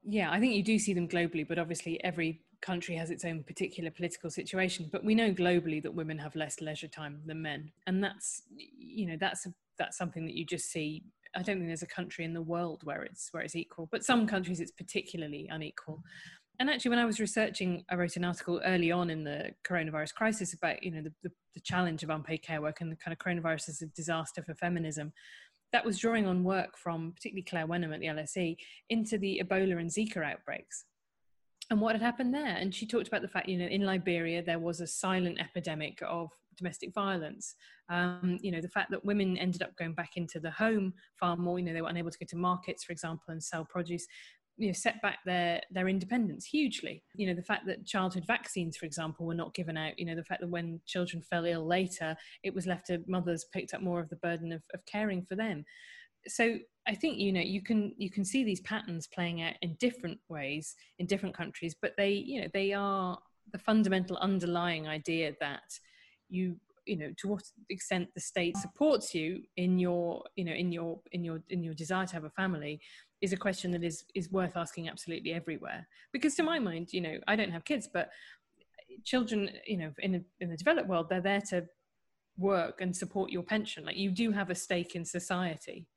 Yeah, 0.06 0.32
I 0.32 0.40
think 0.40 0.54
you 0.54 0.64
do 0.64 0.78
see 0.78 0.94
them 0.94 1.08
globally, 1.08 1.48
but 1.48 1.58
obviously 1.58 2.04
every 2.04 2.42
country 2.62 2.96
has 2.96 3.10
its 3.10 3.26
own 3.26 3.44
particular 3.44 3.92
political 3.92 4.30
situation. 4.30 4.90
But 4.92 5.04
we 5.04 5.16
know 5.16 5.32
globally 5.32 5.82
that 5.84 5.94
women 5.94 6.18
have 6.18 6.36
less 6.36 6.62
leisure 6.62 6.88
time 6.88 7.22
than 7.26 7.42
men, 7.42 7.72
and 7.88 8.04
that's 8.04 8.44
you 8.78 9.06
know 9.06 9.18
that's 9.20 9.46
a, 9.46 9.54
that's 9.78 9.98
something 9.98 10.26
that 10.26 10.36
you 10.36 10.46
just 10.46 10.72
see. 10.72 11.04
I 11.36 11.42
don't 11.42 11.58
think 11.58 11.68
there's 11.68 11.84
a 11.84 11.88
country 11.88 12.26
in 12.26 12.34
the 12.34 12.42
world 12.42 12.82
where 12.84 13.04
it's 13.04 13.30
where 13.32 13.44
it's 13.44 13.56
equal, 13.56 13.88
but 13.92 14.04
some 14.04 14.28
countries 14.28 14.60
it's 14.60 14.72
particularly 14.72 15.48
unequal. 15.52 16.04
And 16.60 16.70
actually, 16.70 16.90
when 16.90 17.00
I 17.00 17.06
was 17.06 17.20
researching, 17.20 17.84
I 17.90 17.96
wrote 17.96 18.16
an 18.16 18.24
article 18.24 18.62
early 18.64 18.92
on 18.92 19.10
in 19.10 19.24
the 19.24 19.52
coronavirus 19.68 20.14
crisis 20.14 20.54
about 20.54 20.84
you 20.84 20.92
know 20.92 21.02
the, 21.02 21.14
the, 21.24 21.32
the 21.56 21.62
challenge 21.62 22.04
of 22.04 22.10
unpaid 22.10 22.42
care 22.44 22.62
work 22.62 22.82
and 22.82 22.92
the 22.92 22.96
kind 22.98 23.14
of 23.14 23.20
coronavirus 23.20 23.70
as 23.70 23.82
a 23.82 23.88
disaster 23.88 24.44
for 24.44 24.54
feminism 24.54 25.14
that 25.74 25.84
was 25.84 26.00
drawing 26.00 26.26
on 26.26 26.44
work 26.44 26.78
from 26.78 27.12
particularly 27.12 27.44
Claire 27.44 27.68
Wenham 27.68 27.92
at 27.92 28.00
the 28.00 28.08
LSE 28.08 28.56
into 28.90 29.18
the 29.18 29.42
Ebola 29.44 29.80
and 29.80 29.90
Zika 29.90 30.24
outbreaks 30.24 30.86
and 31.70 31.82
what 31.82 31.96
had 31.96 32.02
happened 32.02 32.34
there. 32.34 32.56
And 32.56 32.74
she 32.74 32.86
talked 32.86 33.08
about 33.08 33.22
the 33.22 33.28
fact, 33.28 33.50
you 33.50 33.58
know, 33.58 33.66
in 33.66 33.86
Liberia, 33.86 34.44
there 34.44 34.60
was 34.60 34.82
a 34.82 34.88
silent 34.88 35.40
epidemic 35.40 36.00
of 36.06 36.30
domestic 36.58 36.94
violence. 36.94 37.56
Um, 37.90 38.38
you 38.42 38.52
know, 38.52 38.62
the 38.62 38.70
fact 38.70 38.92
that 38.92 39.04
women 39.04 39.38
ended 39.38 39.64
up 39.64 39.76
going 39.76 39.94
back 39.94 40.12
into 40.16 40.40
the 40.40 40.52
home 40.52 40.94
far 41.20 41.36
more, 41.36 41.58
you 41.58 41.66
know, 41.66 41.74
they 41.74 41.82
were 41.82 41.90
unable 41.90 42.12
to 42.12 42.20
go 42.20 42.26
to 42.30 42.38
markets, 42.38 42.84
for 42.84 42.92
example, 42.92 43.26
and 43.30 43.44
sell 43.44 43.66
produce 43.66 44.06
you 44.58 44.68
know 44.68 44.74
set 44.74 45.02
back 45.02 45.20
their 45.26 45.62
their 45.72 45.88
independence 45.88 46.46
hugely. 46.46 47.04
You 47.16 47.28
know 47.28 47.34
the 47.34 47.44
fact 47.44 47.66
that 47.68 47.86
childhood 47.86 48.26
vaccines 48.28 48.78
for 48.78 48.86
example 48.86 49.26
were 49.26 49.34
not 49.34 49.54
given 49.54 49.78
out 49.78 49.98
you 49.98 50.06
know 50.06 50.16
the 50.16 50.24
fact 50.24 50.42
that 50.42 50.50
when 50.50 50.80
children 50.86 51.22
fell 51.22 51.46
ill 51.46 51.66
later 51.66 52.16
it 52.44 52.54
was 52.54 52.68
left 52.68 52.88
to 52.88 53.02
mothers 53.08 53.46
picked 53.52 53.74
up 53.74 53.82
more 53.82 54.00
of 54.00 54.10
the 54.10 54.18
burden 54.18 54.52
of, 54.52 54.62
of 54.74 54.86
caring 54.86 55.24
for 55.24 55.36
them. 55.36 55.66
So 56.28 56.58
i 56.86 56.94
think 56.94 57.18
you 57.18 57.32
know 57.32 57.42
you 57.42 57.62
can 57.62 57.94
you 57.98 58.10
can 58.10 58.26
see 58.26 58.44
these 58.44 58.60
patterns 58.62 59.08
playing 59.08 59.42
out 59.42 59.54
in 59.62 59.74
different 59.80 60.20
ways 60.28 60.76
in 61.00 61.06
different 61.06 61.36
countries 61.36 61.74
but 61.82 61.94
they 61.98 62.12
you 62.12 62.42
know 62.42 62.48
they 62.54 62.74
are 62.74 63.18
the 63.52 63.58
fundamental 63.58 64.18
underlying 64.18 64.88
idea 64.88 65.34
that 65.40 65.64
you 66.30 66.58
you 66.86 66.98
know 66.98 67.12
to 67.18 67.28
what 67.28 67.44
extent 67.70 68.10
the 68.14 68.22
state 68.22 68.58
supports 68.58 69.14
you 69.16 69.42
in 69.58 69.80
your 69.80 70.24
you 70.36 70.44
know 70.44 70.54
in 70.54 70.72
your 70.72 71.00
in 71.12 71.24
your 71.24 71.40
in 71.50 71.64
your 71.64 71.74
desire 71.74 72.06
to 72.06 72.14
have 72.14 72.26
a 72.26 72.30
family 72.32 72.80
is 73.24 73.34
a 73.34 73.38
question 73.38 73.72
that 73.72 73.84
is 73.84 74.06
is 74.14 74.32
worth 74.32 74.56
asking 74.56 74.90
absolutely 74.90 75.34
everywhere. 75.34 75.88
Because 76.12 76.36
to 76.36 76.44
my 76.44 76.60
mind 76.60 76.94
you 76.96 77.02
know 77.06 77.18
i 77.28 77.36
don't 77.36 77.56
have 77.56 77.66
kids 77.72 77.86
but 77.98 78.10
children 79.12 79.50
you 79.66 79.78
know 79.78 79.92
in, 80.00 80.12
a, 80.16 80.22
in 80.42 80.50
the 80.50 80.58
developed 80.58 80.90
world 80.90 81.08
they're 81.10 81.30
there 81.32 81.46
to 81.54 81.66
work 82.38 82.82
and 82.82 82.96
support 82.96 83.32
your 83.32 83.44
pension. 83.44 83.86
Like 83.86 83.98
you 83.98 84.12
do 84.12 84.32
have 84.32 84.50
a 84.50 84.56
stake 84.56 84.96
in 84.96 85.06
society. 85.06 85.88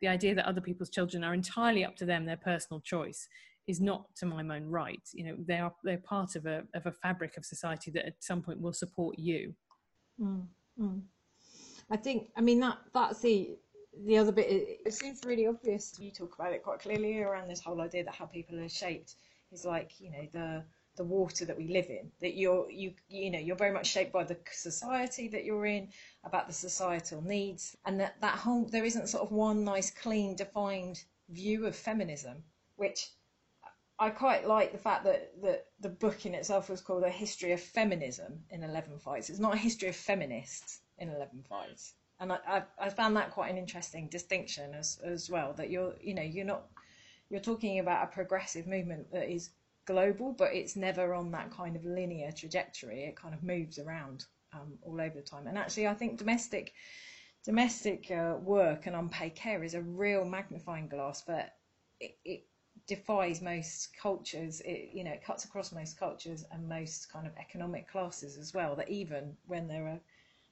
The 0.00 0.08
idea 0.08 0.34
that 0.34 0.46
other 0.46 0.60
people's 0.60 0.90
children 0.90 1.24
are 1.24 1.34
entirely 1.34 1.84
up 1.84 1.96
to 1.96 2.04
them 2.04 2.26
their 2.26 2.36
personal 2.36 2.80
choice 2.80 3.28
is 3.66 3.80
not 3.80 4.14
to 4.16 4.26
my 4.26 4.42
mind 4.42 4.70
right. 4.70 5.02
You 5.12 5.24
know 5.26 5.36
they 5.38 5.58
are 5.58 5.74
they're 5.84 5.98
part 5.98 6.36
of 6.36 6.46
a 6.46 6.64
of 6.74 6.86
a 6.86 6.92
fabric 6.92 7.36
of 7.36 7.44
society 7.44 7.90
that 7.92 8.06
at 8.06 8.16
some 8.20 8.42
point 8.42 8.60
will 8.60 8.72
support 8.72 9.18
you. 9.18 9.54
Mm, 10.20 10.46
mm. 10.80 11.02
i 11.90 11.96
think 11.96 12.30
i 12.38 12.40
mean 12.40 12.58
that 12.60 12.78
that's 12.94 13.20
the 13.20 13.58
the 14.04 14.18
other 14.18 14.32
bit, 14.32 14.46
it, 14.84 14.92
seems 14.92 15.20
really 15.24 15.46
obvious. 15.46 15.94
You 15.98 16.10
talk 16.10 16.34
about 16.34 16.52
it 16.52 16.62
quite 16.62 16.80
clearly 16.80 17.20
around 17.20 17.48
this 17.48 17.60
whole 17.60 17.80
idea 17.80 18.04
that 18.04 18.14
how 18.14 18.26
people 18.26 18.58
are 18.60 18.68
shaped 18.68 19.14
is 19.52 19.64
like, 19.64 20.00
you 20.00 20.10
know, 20.10 20.28
the 20.32 20.64
the 20.96 21.04
water 21.04 21.44
that 21.44 21.58
we 21.58 21.68
live 21.68 21.90
in 21.90 22.10
that 22.20 22.38
you're 22.38 22.70
you 22.70 22.94
you 23.08 23.30
know 23.30 23.38
you're 23.38 23.54
very 23.54 23.70
much 23.70 23.86
shaped 23.86 24.12
by 24.12 24.24
the 24.24 24.38
society 24.50 25.28
that 25.28 25.44
you're 25.44 25.66
in 25.66 25.90
about 26.24 26.46
the 26.46 26.54
societal 26.54 27.20
needs 27.20 27.76
and 27.84 28.00
that 28.00 28.18
that 28.22 28.38
whole 28.38 28.64
there 28.64 28.82
isn't 28.82 29.06
sort 29.06 29.22
of 29.22 29.30
one 29.30 29.62
nice 29.62 29.90
clean 29.90 30.34
defined 30.34 31.04
view 31.28 31.66
of 31.66 31.76
feminism 31.76 32.42
which 32.76 33.10
I 33.98 34.08
quite 34.08 34.46
like 34.46 34.72
the 34.72 34.78
fact 34.78 35.04
that, 35.04 35.32
that 35.42 35.66
the 35.80 35.90
book 35.90 36.24
in 36.24 36.34
itself 36.34 36.70
was 36.70 36.80
called 36.80 37.02
A 37.02 37.10
History 37.10 37.52
of 37.52 37.60
Feminism 37.60 38.44
in 38.50 38.62
11 38.62 38.98
Fights. 38.98 39.30
It's 39.30 39.38
not 39.38 39.54
a 39.54 39.58
history 39.58 39.88
of 39.88 39.96
feminists 39.96 40.80
in 40.98 41.08
11 41.08 41.44
Fights 41.48 41.94
and 42.20 42.32
I, 42.32 42.62
I, 42.78 42.88
found 42.88 43.16
that 43.16 43.30
quite 43.30 43.50
an 43.50 43.58
interesting 43.58 44.08
distinction 44.08 44.74
as 44.74 44.98
as 45.04 45.28
well. 45.28 45.52
That 45.52 45.70
you're 45.70 45.94
you 46.00 46.14
know 46.14 46.22
you're 46.22 46.44
not 46.44 46.64
you're 47.28 47.40
talking 47.40 47.78
about 47.78 48.04
a 48.04 48.12
progressive 48.12 48.66
movement 48.66 49.10
that 49.12 49.30
is 49.30 49.50
global, 49.84 50.32
but 50.32 50.54
it's 50.54 50.76
never 50.76 51.14
on 51.14 51.30
that 51.32 51.50
kind 51.50 51.76
of 51.76 51.84
linear 51.84 52.32
trajectory. 52.32 53.04
It 53.04 53.16
kind 53.16 53.34
of 53.34 53.42
moves 53.42 53.78
around 53.78 54.24
um, 54.52 54.78
all 54.82 55.00
over 55.00 55.14
the 55.16 55.22
time. 55.22 55.46
And 55.46 55.58
actually, 55.58 55.86
I 55.86 55.94
think 55.94 56.18
domestic 56.18 56.72
domestic 57.44 58.10
uh, 58.10 58.36
work 58.42 58.86
and 58.86 58.96
unpaid 58.96 59.34
care 59.34 59.62
is 59.62 59.74
a 59.74 59.82
real 59.82 60.24
magnifying 60.24 60.88
glass, 60.88 61.22
but 61.24 61.54
it, 62.00 62.18
it 62.24 62.46
defies 62.86 63.40
most 63.42 63.96
cultures. 64.00 64.60
It 64.62 64.90
you 64.92 65.04
know 65.04 65.12
it 65.12 65.24
cuts 65.24 65.44
across 65.44 65.72
most 65.72 65.98
cultures 65.98 66.44
and 66.50 66.68
most 66.68 67.12
kind 67.12 67.26
of 67.26 67.32
economic 67.38 67.88
classes 67.88 68.38
as 68.38 68.54
well. 68.54 68.74
That 68.74 68.88
even 68.88 69.36
when 69.46 69.68
there 69.68 69.86
are 69.86 70.00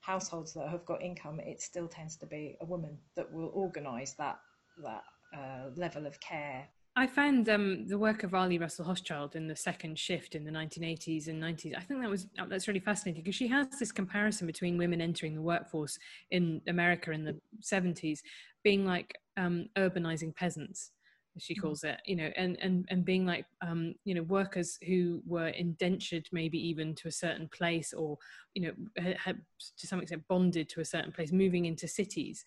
households 0.04 0.52
that 0.54 0.68
have 0.68 0.84
got 0.84 1.02
income, 1.02 1.40
it 1.40 1.60
still 1.60 1.88
tends 1.88 2.16
to 2.16 2.26
be 2.26 2.56
a 2.60 2.64
woman 2.64 2.98
that 3.16 3.32
will 3.32 3.50
organise 3.54 4.12
that 4.12 4.38
that 4.82 5.04
uh, 5.36 5.70
level 5.76 6.06
of 6.06 6.18
care. 6.20 6.66
I 6.96 7.08
found 7.08 7.48
um, 7.48 7.88
the 7.88 7.98
work 7.98 8.22
of 8.22 8.34
Arlie 8.34 8.58
Russell 8.58 8.84
Hochschild 8.84 9.34
in 9.34 9.48
the 9.48 9.56
second 9.56 9.98
shift 9.98 10.36
in 10.36 10.44
the 10.44 10.50
1980s 10.50 11.26
and 11.26 11.42
90s. 11.42 11.76
I 11.76 11.80
think 11.80 12.00
that 12.00 12.10
was 12.10 12.28
that's 12.48 12.68
really 12.68 12.80
fascinating 12.80 13.22
because 13.22 13.34
she 13.34 13.48
has 13.48 13.66
this 13.80 13.90
comparison 13.90 14.46
between 14.46 14.78
women 14.78 15.00
entering 15.00 15.34
the 15.34 15.42
workforce 15.42 15.98
in 16.30 16.60
America 16.68 17.10
in 17.10 17.24
the 17.24 17.36
70s 17.62 18.20
being 18.62 18.84
like 18.84 19.14
um, 19.36 19.68
urbanizing 19.76 20.34
peasants 20.34 20.92
she 21.38 21.54
mm. 21.54 21.62
calls 21.62 21.84
it 21.84 22.00
you 22.06 22.16
know 22.16 22.30
and 22.36 22.56
and 22.60 22.86
and 22.90 23.04
being 23.04 23.26
like 23.26 23.44
um 23.62 23.94
you 24.04 24.14
know 24.14 24.22
workers 24.22 24.78
who 24.86 25.22
were 25.26 25.48
indentured 25.48 26.28
maybe 26.32 26.58
even 26.58 26.94
to 26.94 27.08
a 27.08 27.12
certain 27.12 27.48
place 27.48 27.92
or 27.92 28.16
you 28.54 28.62
know 28.62 29.04
had 29.16 29.40
to 29.76 29.86
some 29.86 30.00
extent 30.00 30.22
bonded 30.28 30.68
to 30.68 30.80
a 30.80 30.84
certain 30.84 31.12
place 31.12 31.32
moving 31.32 31.64
into 31.64 31.88
cities 31.88 32.44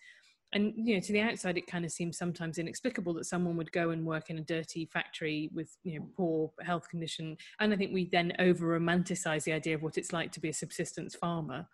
and 0.52 0.72
you 0.76 0.94
know 0.94 1.00
to 1.00 1.12
the 1.12 1.20
outside 1.20 1.58
it 1.58 1.66
kind 1.66 1.84
of 1.84 1.92
seems 1.92 2.16
sometimes 2.16 2.58
inexplicable 2.58 3.12
that 3.12 3.26
someone 3.26 3.56
would 3.56 3.70
go 3.72 3.90
and 3.90 4.04
work 4.04 4.30
in 4.30 4.38
a 4.38 4.42
dirty 4.42 4.86
factory 4.86 5.50
with 5.54 5.76
you 5.82 5.98
know 5.98 6.06
poor 6.16 6.50
health 6.62 6.88
condition 6.88 7.36
and 7.60 7.72
i 7.72 7.76
think 7.76 7.92
we 7.92 8.08
then 8.10 8.32
over 8.38 8.78
romanticize 8.78 9.44
the 9.44 9.52
idea 9.52 9.74
of 9.74 9.82
what 9.82 9.98
it's 9.98 10.12
like 10.12 10.32
to 10.32 10.40
be 10.40 10.48
a 10.48 10.54
subsistence 10.54 11.14
farmer 11.14 11.66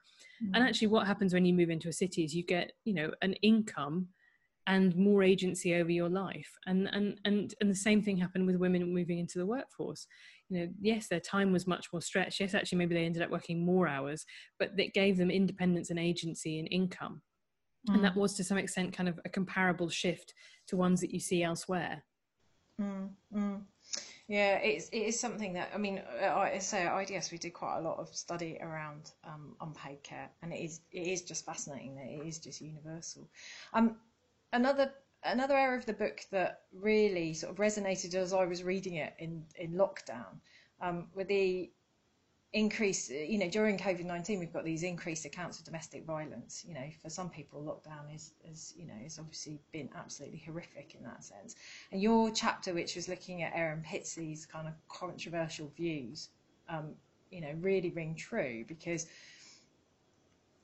mm. 0.43 0.51
and 0.55 0.65
actually 0.65 0.89
what 0.89 1.07
happens 1.07 1.33
when 1.33 1.45
you 1.45 1.55
move 1.55 1.71
into 1.71 1.89
a 1.89 1.93
city 1.93 2.25
is 2.25 2.35
you 2.35 2.43
get 2.43 2.73
you 2.85 2.95
know 2.95 3.11
an 3.23 3.35
income 3.35 4.09
and 4.67 4.97
more 4.97 5.23
agency 5.23 5.75
over 5.75 5.91
your 5.91 6.09
life 6.09 6.51
and 6.67 6.89
and 6.93 7.21
and 7.25 7.55
and 7.61 7.71
the 7.71 7.75
same 7.75 8.03
thing 8.03 8.17
happened 8.17 8.47
with 8.47 8.57
women 8.57 8.93
moving 8.93 9.19
into 9.19 9.39
the 9.39 9.47
workforce 9.47 10.07
you 10.49 10.59
know 10.59 10.69
yes 10.81 11.09
their 11.09 11.21
time 11.21 11.53
was 11.53 11.67
much 11.67 11.87
more 11.93 12.01
stretched 12.01 12.41
yes 12.41 12.55
actually 12.55 12.79
maybe 12.79 12.95
they 12.95 13.05
ended 13.05 13.23
up 13.23 13.31
working 13.31 13.65
more 13.65 13.87
hours 13.87 14.25
but 14.59 14.71
it 14.79 14.95
gave 14.95 15.17
them 15.17 15.31
independence 15.31 15.91
and 15.91 15.99
agency 15.99 16.59
and 16.59 16.69
income 16.71 17.21
mm. 17.89 17.95
and 17.95 18.05
that 18.05 18.15
mm. 18.15 18.19
was 18.19 18.35
to 18.35 18.45
some 18.45 18.59
extent 18.59 18.97
kind 18.97 19.09
of 19.09 19.21
a 19.25 19.29
comparable 19.29 19.89
shift 19.89 20.35
to 20.67 20.77
ones 20.77 21.01
that 21.01 21.13
you 21.13 21.21
see 21.21 21.43
elsewhere 21.43 22.03
mm, 22.81 23.09
mm. 23.35 23.61
Yeah, 24.27 24.57
it's 24.57 24.89
it 24.89 25.01
is 25.01 25.21
something 25.21 25.53
that 25.53 25.71
I 25.75 25.79
mean, 25.79 26.01
I 26.23 26.59
say 26.59 26.87
at 26.87 27.11
IDS 27.11 27.31
we 27.31 27.37
did 27.37 27.53
quite 27.53 27.77
a 27.77 27.83
lot 27.83 27.99
of 27.99 28.09
study 28.09 28.59
around 28.63 29.13
um, 29.23 29.55
unpaid 29.61 30.03
care, 30.03 30.31
and 30.43 30.51
it 30.51 30.61
is 30.61 30.81
it 30.93 31.07
is 31.07 31.23
just 31.23 31.45
fascinating 31.45 31.95
that 31.97 32.07
it 32.07 32.27
is 32.27 32.39
just 32.39 32.63
universal. 32.63 33.29
Um, 33.75 33.97
another 34.55 34.93
another 35.25 35.57
area 35.57 35.79
of 35.79 35.87
the 35.87 35.93
book 35.93 36.21
that 36.31 36.63
really 36.73 37.35
sort 37.35 37.53
of 37.53 37.59
resonated 37.59 38.15
as 38.15 38.33
I 38.33 38.45
was 38.47 38.63
reading 38.63 38.95
it 38.95 39.15
in 39.19 39.45
in 39.57 39.73
lockdown 39.73 40.41
um, 40.81 41.09
with 41.15 41.29
the 41.29 41.71
increase 42.53 43.11
you 43.11 43.37
know 43.37 43.51
during 43.51 43.77
covid-19 43.77 44.39
we've 44.39 44.53
got 44.53 44.65
these 44.65 44.85
increased 44.85 45.25
accounts 45.25 45.59
of 45.59 45.65
domestic 45.65 46.05
violence. 46.05 46.65
You 46.67 46.75
know 46.75 46.89
for 47.03 47.11
some 47.11 47.29
people 47.29 47.63
lockdown 47.63 48.15
is 48.15 48.33
is 48.45 48.73
you 48.77 48.87
know 48.87 48.95
has 49.03 49.19
obviously 49.19 49.61
been 49.73 49.89
absolutely 49.97 50.43
horrific 50.47 50.95
in 50.95 51.03
that 51.05 51.25
sense. 51.25 51.57
And 51.91 52.01
your 52.01 52.31
chapter 52.31 52.73
which 52.73 52.95
was 52.95 53.09
looking 53.09 53.43
at 53.43 53.53
Erin 53.55 53.83
Pizzey's 53.83 54.47
kind 54.47 54.69
of 54.69 54.75
controversial 54.89 55.71
views 55.77 56.29
um, 56.69 56.95
you 57.31 57.41
know 57.41 57.53
really 57.61 57.91
ring 57.91 58.15
true 58.15 58.65
because 58.69 59.07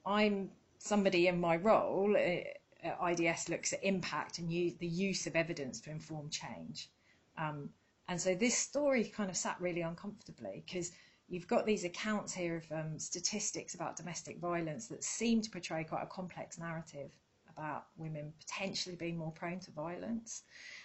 I'm 0.07 0.51
somebody 0.79 1.27
in 1.27 1.41
my 1.41 1.57
role 1.57 2.15
eh, 2.17 2.45
IDS 2.85 3.49
looks 3.49 3.73
at 3.73 3.85
impact 3.85 4.39
and 4.39 4.49
the 4.49 4.87
use 4.87 5.27
of 5.27 5.37
evidence 5.37 5.81
to 5.83 5.91
inform 5.91 6.31
change. 6.31 6.89
Um, 7.37 7.71
and 8.09 8.21
so 8.21 8.35
this 8.35 8.57
story 8.57 9.05
kind 9.05 9.31
of 9.31 9.37
sat 9.37 9.61
really 9.61 9.83
uncomfortably 9.83 10.65
because 10.67 10.91
you've 11.29 11.47
got 11.47 11.65
these 11.65 11.85
accounts 11.85 12.33
here 12.33 12.57
of 12.57 12.73
um, 12.73 12.99
statistics 12.99 13.75
about 13.75 13.97
domestic 13.97 14.39
violence 14.39 14.89
that 14.89 15.05
seem 15.05 15.41
to 15.43 15.51
portray 15.51 15.85
quite 15.85 16.03
a 16.03 16.07
complex 16.07 16.59
narrative 16.59 17.13
about 17.49 17.87
women 17.97 18.33
potentially 18.41 18.97
being 18.97 19.17
more 19.17 19.33
prone 19.33 19.61
to 19.61 19.71
violence. 19.71 20.43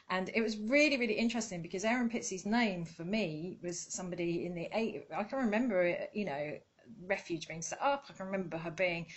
And 0.10 0.30
it 0.34 0.42
was 0.42 0.58
really, 0.58 0.98
really 0.98 1.14
interesting 1.14 1.62
because 1.62 1.84
Erin 1.84 2.10
Pizzey's 2.10 2.46
name 2.46 2.86
for 2.86 3.04
me 3.04 3.58
was 3.64 3.80
somebody 3.80 4.46
in 4.46 4.54
the 4.54 4.70
eight. 4.74 5.08
I 5.16 5.24
can 5.24 5.40
remember 5.40 5.84
it, 5.84 6.12
you 6.14 6.26
know, 6.26 6.58
refuge 7.08 7.48
being 7.48 7.62
set 7.62 7.82
up. 7.82 8.06
I 8.10 8.14
can 8.14 8.28
remember 8.28 8.58
her 8.58 8.72
being 8.72 9.08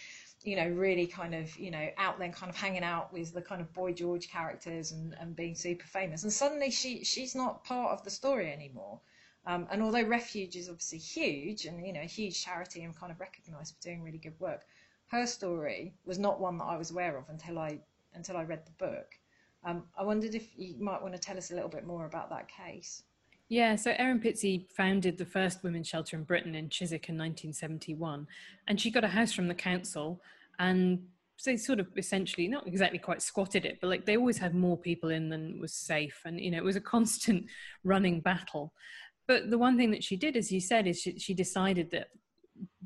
you 0.44 0.56
know, 0.56 0.68
really 0.68 1.06
kind 1.06 1.34
of, 1.34 1.56
you 1.58 1.70
know, 1.70 1.88
out 1.96 2.18
there 2.18 2.30
kind 2.30 2.50
of 2.50 2.56
hanging 2.56 2.84
out 2.84 3.12
with 3.12 3.34
the 3.34 3.42
kind 3.42 3.60
of 3.60 3.72
boy 3.72 3.92
George 3.92 4.28
characters 4.28 4.92
and, 4.92 5.14
and 5.20 5.34
being 5.34 5.54
super 5.54 5.86
famous. 5.86 6.22
And 6.22 6.32
suddenly 6.32 6.70
she 6.70 7.04
she's 7.04 7.34
not 7.34 7.64
part 7.64 7.92
of 7.92 8.04
the 8.04 8.10
story 8.10 8.52
anymore. 8.52 9.00
Um, 9.46 9.66
and 9.70 9.82
although 9.82 10.02
Refuge 10.02 10.56
is 10.56 10.68
obviously 10.68 10.98
huge 10.98 11.64
and, 11.64 11.84
you 11.86 11.92
know, 11.92 12.02
a 12.02 12.04
huge 12.04 12.44
charity 12.44 12.82
and 12.82 12.94
kind 12.96 13.10
of 13.10 13.18
recognised 13.18 13.74
for 13.74 13.82
doing 13.82 14.02
really 14.02 14.18
good 14.18 14.38
work, 14.38 14.66
her 15.08 15.26
story 15.26 15.94
was 16.04 16.18
not 16.18 16.40
one 16.40 16.58
that 16.58 16.64
I 16.64 16.76
was 16.76 16.90
aware 16.90 17.16
of 17.16 17.28
until 17.28 17.58
I 17.58 17.80
until 18.14 18.36
I 18.36 18.44
read 18.44 18.64
the 18.66 18.84
book. 18.84 19.18
Um, 19.64 19.84
I 19.98 20.04
wondered 20.04 20.34
if 20.34 20.46
you 20.56 20.76
might 20.78 21.02
want 21.02 21.14
to 21.14 21.20
tell 21.20 21.36
us 21.36 21.50
a 21.50 21.54
little 21.54 21.68
bit 21.68 21.86
more 21.86 22.06
about 22.06 22.30
that 22.30 22.48
case. 22.48 23.02
Yeah, 23.48 23.76
so 23.76 23.94
Erin 23.96 24.20
Pizzey 24.20 24.70
founded 24.72 25.16
the 25.16 25.24
first 25.24 25.62
women's 25.62 25.88
shelter 25.88 26.16
in 26.16 26.24
Britain 26.24 26.54
in 26.54 26.68
Chiswick 26.68 27.08
in 27.08 27.16
1971, 27.16 28.26
and 28.66 28.80
she 28.80 28.90
got 28.90 29.04
a 29.04 29.08
house 29.08 29.32
from 29.32 29.48
the 29.48 29.54
council, 29.54 30.20
and 30.58 31.00
they 31.46 31.56
sort 31.56 31.80
of 31.80 31.86
essentially 31.96 32.46
not 32.46 32.66
exactly 32.66 32.98
quite 32.98 33.22
squatted 33.22 33.64
it, 33.64 33.78
but 33.80 33.88
like 33.88 34.04
they 34.04 34.16
always 34.16 34.38
had 34.38 34.54
more 34.54 34.76
people 34.76 35.08
in 35.10 35.30
than 35.30 35.58
was 35.60 35.72
safe, 35.72 36.20
and 36.26 36.38
you 36.38 36.50
know 36.50 36.58
it 36.58 36.64
was 36.64 36.76
a 36.76 36.80
constant 36.94 37.46
running 37.84 38.20
battle. 38.20 38.74
But 39.26 39.50
the 39.50 39.58
one 39.58 39.76
thing 39.78 39.90
that 39.92 40.04
she 40.04 40.16
did, 40.16 40.36
as 40.36 40.50
you 40.50 40.60
said, 40.60 40.86
is 40.86 41.00
she, 41.00 41.18
she 41.18 41.34
decided 41.34 41.90
that 41.92 42.08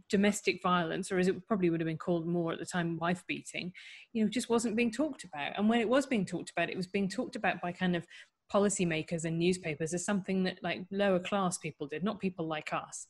domestic 0.09 0.61
violence, 0.63 1.11
or 1.11 1.19
as 1.19 1.29
it 1.29 1.47
probably 1.47 1.71
would 1.71 1.81
have 1.81 1.87
been 1.87 1.99
called 1.99 2.27
more 2.27 2.53
at 2.53 2.59
the 2.59 2.67
time, 2.67 2.99
wife 2.99 3.25
beating, 3.27 3.73
you 4.13 4.23
know, 4.23 4.29
just 4.29 4.49
wasn't 4.49 4.77
being 4.77 4.91
talked 4.91 5.25
about. 5.25 5.53
And 5.57 5.69
when 5.69 5.81
it 5.81 5.89
was 5.89 6.07
being 6.07 6.27
talked 6.27 6.51
about, 6.51 6.71
it 6.71 6.77
was 6.77 6.87
being 6.87 7.09
talked 7.09 7.37
about 7.37 7.61
by 7.61 7.73
kind 7.73 7.97
of 7.97 8.07
policymakers 8.53 9.25
and 9.25 9.39
newspapers 9.39 9.95
as 9.95 10.05
something 10.05 10.43
that 10.45 10.63
like 10.63 10.85
lower 10.91 11.19
class 11.19 11.59
people 11.59 11.87
did, 11.87 12.05
not 12.05 12.21
people 12.21 12.47
like 12.47 12.73
us. 12.73 13.07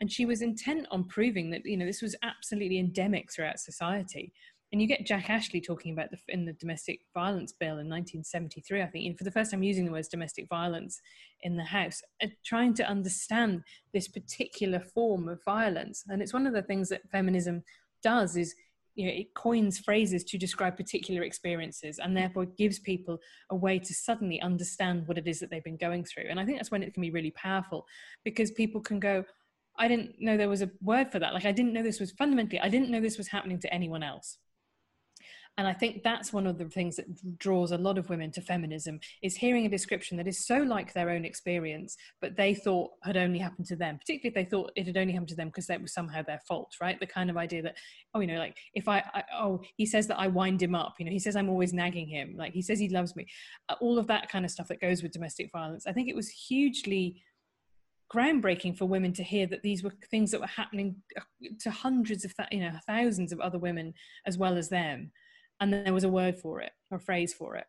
And 0.00 0.10
she 0.10 0.26
was 0.26 0.42
intent 0.42 0.86
on 0.90 1.04
proving 1.04 1.50
that 1.50 1.64
you 1.64 1.76
know 1.76 1.86
this 1.86 2.02
was 2.02 2.16
absolutely 2.22 2.78
endemic 2.78 3.32
throughout 3.32 3.60
society. 3.60 4.32
And 4.72 4.80
you 4.80 4.88
get 4.88 5.06
Jack 5.06 5.28
Ashley 5.28 5.60
talking 5.60 5.92
about 5.92 6.10
the 6.10 6.18
in 6.28 6.46
the 6.46 6.54
domestic 6.54 7.00
violence 7.12 7.52
bill 7.52 7.78
in 7.78 7.90
1973, 7.90 8.82
I 8.82 8.86
think, 8.86 9.04
you 9.04 9.10
know, 9.10 9.16
for 9.16 9.24
the 9.24 9.30
first 9.30 9.50
time 9.50 9.62
using 9.62 9.84
the 9.84 9.92
words 9.92 10.08
domestic 10.08 10.48
violence 10.48 11.00
in 11.42 11.56
the 11.56 11.64
House, 11.64 12.02
uh, 12.22 12.28
trying 12.42 12.72
to 12.74 12.88
understand 12.88 13.62
this 13.92 14.08
particular 14.08 14.80
form 14.80 15.28
of 15.28 15.44
violence. 15.44 16.04
And 16.08 16.22
it's 16.22 16.32
one 16.32 16.46
of 16.46 16.54
the 16.54 16.62
things 16.62 16.88
that 16.88 17.10
feminism 17.10 17.62
does 18.02 18.36
is 18.36 18.54
you 18.94 19.06
know, 19.06 19.12
it 19.12 19.34
coins 19.34 19.78
phrases 19.78 20.24
to 20.24 20.38
describe 20.38 20.76
particular 20.76 21.22
experiences 21.22 21.98
and 21.98 22.16
therefore 22.16 22.44
gives 22.44 22.78
people 22.78 23.18
a 23.50 23.56
way 23.56 23.78
to 23.78 23.94
suddenly 23.94 24.40
understand 24.40 25.06
what 25.06 25.18
it 25.18 25.26
is 25.26 25.40
that 25.40 25.50
they've 25.50 25.64
been 25.64 25.76
going 25.76 26.04
through. 26.04 26.26
And 26.28 26.38
I 26.38 26.44
think 26.44 26.58
that's 26.58 26.70
when 26.70 26.82
it 26.82 26.92
can 26.92 27.00
be 27.00 27.10
really 27.10 27.30
powerful 27.32 27.86
because 28.24 28.50
people 28.50 28.80
can 28.80 29.00
go, 29.00 29.24
I 29.78 29.88
didn't 29.88 30.20
know 30.20 30.36
there 30.36 30.48
was 30.48 30.62
a 30.62 30.70
word 30.82 31.10
for 31.10 31.18
that. 31.18 31.32
Like, 31.32 31.46
I 31.46 31.52
didn't 31.52 31.72
know 31.72 31.82
this 31.82 32.00
was 32.00 32.12
fundamentally, 32.12 32.60
I 32.60 32.68
didn't 32.68 32.90
know 32.90 33.00
this 33.00 33.18
was 33.18 33.28
happening 33.28 33.58
to 33.60 33.72
anyone 33.72 34.02
else 34.02 34.38
and 35.58 35.66
i 35.66 35.72
think 35.72 36.02
that's 36.02 36.32
one 36.32 36.46
of 36.46 36.58
the 36.58 36.64
things 36.66 36.96
that 36.96 37.38
draws 37.38 37.72
a 37.72 37.78
lot 37.78 37.98
of 37.98 38.08
women 38.08 38.30
to 38.30 38.40
feminism 38.40 38.98
is 39.22 39.36
hearing 39.36 39.66
a 39.66 39.68
description 39.68 40.16
that 40.16 40.26
is 40.26 40.46
so 40.46 40.58
like 40.58 40.92
their 40.92 41.10
own 41.10 41.24
experience 41.24 41.96
but 42.20 42.36
they 42.36 42.54
thought 42.54 42.90
had 43.02 43.16
only 43.16 43.38
happened 43.38 43.66
to 43.66 43.76
them 43.76 43.98
particularly 43.98 44.28
if 44.28 44.34
they 44.34 44.48
thought 44.48 44.72
it 44.76 44.86
had 44.86 44.96
only 44.96 45.12
happened 45.12 45.28
to 45.28 45.36
them 45.36 45.48
because 45.48 45.66
that 45.66 45.80
was 45.80 45.92
somehow 45.92 46.22
their 46.22 46.40
fault 46.48 46.74
right? 46.80 46.98
The 46.98 47.06
kind 47.06 47.30
of 47.30 47.36
idea 47.36 47.62
that 47.62 47.76
oh 48.14 48.20
you 48.20 48.26
know 48.26 48.38
like 48.38 48.56
if 48.74 48.88
I, 48.88 48.98
I 49.14 49.24
oh 49.38 49.60
he 49.76 49.86
says 49.86 50.06
that 50.08 50.18
i 50.18 50.26
wind 50.26 50.62
him 50.62 50.74
up 50.74 50.94
you 50.98 51.04
know 51.04 51.10
he 51.10 51.18
says 51.18 51.36
i'm 51.36 51.48
always 51.48 51.72
nagging 51.72 52.08
him 52.08 52.34
like 52.36 52.52
he 52.52 52.62
says 52.62 52.78
he 52.78 52.88
loves 52.88 53.16
me 53.16 53.26
uh, 53.68 53.74
all 53.80 53.98
of 53.98 54.06
that 54.06 54.28
kind 54.28 54.44
of 54.44 54.50
stuff 54.50 54.68
that 54.68 54.80
goes 54.80 55.02
with 55.02 55.12
domestic 55.12 55.50
violence. 55.52 55.86
I 55.86 55.92
think 55.92 56.08
it 56.08 56.16
was 56.16 56.28
hugely 56.28 57.22
groundbreaking 58.12 58.76
for 58.76 58.84
women 58.84 59.12
to 59.14 59.22
hear 59.22 59.46
that 59.46 59.62
these 59.62 59.82
were 59.82 59.94
things 60.10 60.30
that 60.30 60.40
were 60.40 60.46
happening 60.46 60.96
uh, 61.16 61.48
to 61.60 61.70
hundreds 61.70 62.24
of 62.24 62.34
you 62.50 62.60
know 62.60 62.72
thousands 62.86 63.32
of 63.32 63.40
other 63.40 63.58
women 63.58 63.94
as 64.26 64.36
well 64.36 64.58
as 64.58 64.68
them 64.68 65.10
and 65.62 65.72
there 65.72 65.94
was 65.94 66.04
a 66.04 66.08
word 66.08 66.36
for 66.38 66.60
it 66.60 66.72
or 66.90 66.98
phrase 66.98 67.32
for 67.32 67.56
it. 67.56 67.64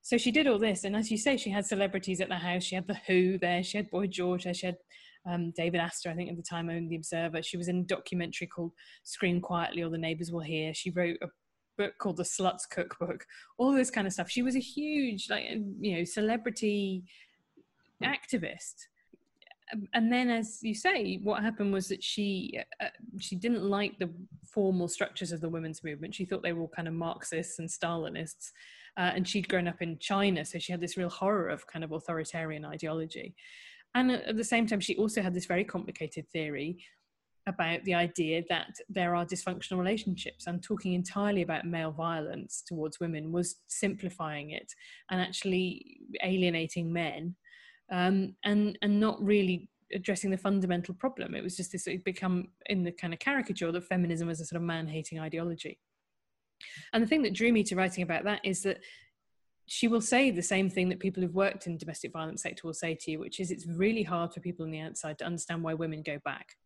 So 0.00 0.16
she 0.16 0.30
did 0.30 0.46
all 0.46 0.58
this 0.58 0.84
and 0.84 0.96
as 0.96 1.10
you 1.10 1.18
say 1.18 1.36
she 1.36 1.50
had 1.50 1.66
celebrities 1.66 2.20
at 2.20 2.28
the 2.28 2.36
house. 2.36 2.62
She 2.62 2.74
had 2.74 2.86
the 2.86 2.98
who 3.06 3.38
there. 3.38 3.62
She 3.62 3.76
had 3.76 3.90
boy 3.90 4.06
george 4.06 4.46
she 4.56 4.66
had 4.66 4.76
um, 5.24 5.52
david 5.56 5.78
astor 5.78 6.10
i 6.10 6.14
think 6.14 6.28
at 6.28 6.36
the 6.36 6.42
time 6.42 6.70
owned 6.70 6.90
the 6.90 6.96
observer. 6.96 7.42
She 7.42 7.56
was 7.56 7.68
in 7.68 7.80
a 7.80 7.84
documentary 7.84 8.46
called 8.46 8.72
scream 9.02 9.40
quietly 9.40 9.82
or 9.82 9.90
the 9.90 9.98
neighbors 9.98 10.32
will 10.32 10.40
hear. 10.40 10.72
She 10.72 10.90
wrote 10.90 11.18
a 11.22 11.28
book 11.76 11.94
called 11.98 12.16
the 12.16 12.22
sluts 12.22 12.68
cookbook. 12.70 13.26
All 13.58 13.72
this 13.72 13.90
kind 13.90 14.06
of 14.06 14.12
stuff. 14.12 14.30
She 14.30 14.42
was 14.42 14.56
a 14.56 14.60
huge 14.60 15.28
like 15.28 15.44
you 15.80 15.98
know 15.98 16.04
celebrity 16.04 17.04
activist 18.02 18.86
and 19.94 20.12
then 20.12 20.28
as 20.28 20.58
you 20.62 20.74
say 20.74 21.18
what 21.22 21.42
happened 21.42 21.72
was 21.72 21.88
that 21.88 22.02
she 22.02 22.58
uh, 22.80 22.86
she 23.18 23.36
didn't 23.36 23.62
like 23.62 23.98
the 23.98 24.10
formal 24.44 24.88
structures 24.88 25.32
of 25.32 25.40
the 25.40 25.48
women's 25.48 25.82
movement. 25.82 26.14
She 26.14 26.24
thought 26.24 26.42
they 26.42 26.52
were 26.52 26.62
all 26.62 26.72
kind 26.74 26.88
of 26.88 26.94
marxists 26.94 27.58
and 27.58 27.68
stalinists 27.68 28.50
uh, 28.96 29.12
and 29.14 29.26
she'd 29.26 29.48
grown 29.48 29.68
up 29.68 29.80
in 29.80 29.98
china 29.98 30.44
so 30.44 30.58
she 30.58 30.72
had 30.72 30.80
this 30.80 30.96
real 30.96 31.08
horror 31.08 31.48
of 31.48 31.66
kind 31.66 31.84
of 31.84 31.92
authoritarian 31.92 32.64
ideology. 32.64 33.34
And 33.94 34.10
at 34.10 34.36
the 34.36 34.44
same 34.44 34.66
time 34.66 34.80
she 34.80 34.96
also 34.96 35.22
had 35.22 35.34
this 35.34 35.46
very 35.46 35.64
complicated 35.64 36.28
theory 36.30 36.78
about 37.46 37.82
the 37.84 37.94
idea 37.94 38.42
that 38.48 38.76
there 38.88 39.16
are 39.16 39.26
dysfunctional 39.26 39.78
relationships 39.78 40.46
and 40.46 40.62
talking 40.62 40.92
entirely 40.92 41.42
about 41.42 41.66
male 41.66 41.90
violence 41.90 42.62
towards 42.66 43.00
women 43.00 43.32
was 43.32 43.56
simplifying 43.66 44.50
it 44.50 44.72
and 45.10 45.20
actually 45.20 45.98
alienating 46.22 46.92
men 46.92 47.34
um, 47.92 48.34
and 48.44 48.76
and 48.82 48.98
not 48.98 49.22
really 49.22 49.68
addressing 49.94 50.30
the 50.30 50.38
fundamental 50.38 50.94
problem. 50.94 51.34
It 51.34 51.42
was 51.44 51.56
just 51.56 51.70
this 51.70 51.86
it 51.86 52.04
become 52.04 52.48
in 52.66 52.82
the 52.82 52.92
kind 52.92 53.12
of 53.12 53.20
caricature 53.20 53.70
that 53.70 53.84
feminism 53.84 54.26
was 54.26 54.40
a 54.40 54.46
sort 54.46 54.56
of 54.56 54.66
man-hating 54.66 55.20
ideology. 55.20 55.78
And 56.92 57.02
the 57.02 57.06
thing 57.06 57.22
that 57.22 57.34
drew 57.34 57.52
me 57.52 57.62
to 57.64 57.76
writing 57.76 58.02
about 58.02 58.24
that 58.24 58.40
is 58.42 58.62
that 58.62 58.78
she 59.66 59.88
will 59.88 60.00
say 60.00 60.30
the 60.30 60.42
same 60.42 60.70
thing 60.70 60.88
that 60.88 61.00
people 61.00 61.22
who've 61.22 61.34
worked 61.34 61.66
in 61.66 61.76
domestic 61.76 62.12
violence 62.12 62.42
sector 62.42 62.66
will 62.66 62.74
say 62.74 62.94
to 62.94 63.10
you, 63.10 63.18
which 63.18 63.38
is 63.38 63.50
it's 63.50 63.66
really 63.66 64.02
hard 64.02 64.32
for 64.32 64.40
people 64.40 64.64
on 64.64 64.70
the 64.70 64.80
outside 64.80 65.18
to 65.18 65.24
understand 65.24 65.62
why 65.62 65.74
women 65.74 66.02
go 66.02 66.18
back. 66.24 66.56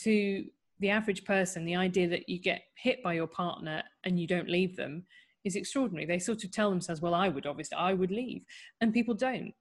To 0.00 0.44
the 0.80 0.90
average 0.90 1.24
person, 1.24 1.64
the 1.64 1.76
idea 1.76 2.08
that 2.08 2.28
you 2.28 2.38
get 2.38 2.62
hit 2.76 3.02
by 3.02 3.14
your 3.14 3.26
partner 3.26 3.82
and 4.04 4.18
you 4.18 4.26
don't 4.26 4.48
leave 4.48 4.76
them 4.76 5.04
is 5.44 5.56
extraordinary. 5.56 6.04
They 6.04 6.18
sort 6.18 6.44
of 6.44 6.50
tell 6.50 6.70
themselves, 6.70 7.00
well, 7.00 7.14
I 7.14 7.28
would 7.28 7.46
obviously, 7.46 7.76
I 7.76 7.94
would 7.94 8.10
leave. 8.10 8.42
And 8.80 8.92
people 8.92 9.14
don't 9.14 9.52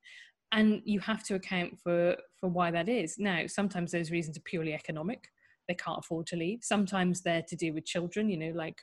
and 0.51 0.81
you 0.85 0.99
have 0.99 1.23
to 1.23 1.35
account 1.35 1.79
for 1.79 2.15
for 2.39 2.49
why 2.49 2.71
that 2.71 2.89
is. 2.89 3.17
Now 3.17 3.47
sometimes 3.47 3.91
those 3.91 4.11
reasons 4.11 4.37
are 4.37 4.41
purely 4.41 4.73
economic. 4.73 5.27
They 5.67 5.75
can't 5.75 5.99
afford 5.99 6.27
to 6.27 6.35
leave. 6.35 6.59
Sometimes 6.61 7.21
they're 7.21 7.43
to 7.47 7.55
do 7.55 7.73
with 7.73 7.85
children 7.85 8.29
you 8.29 8.37
know 8.37 8.51
like 8.55 8.79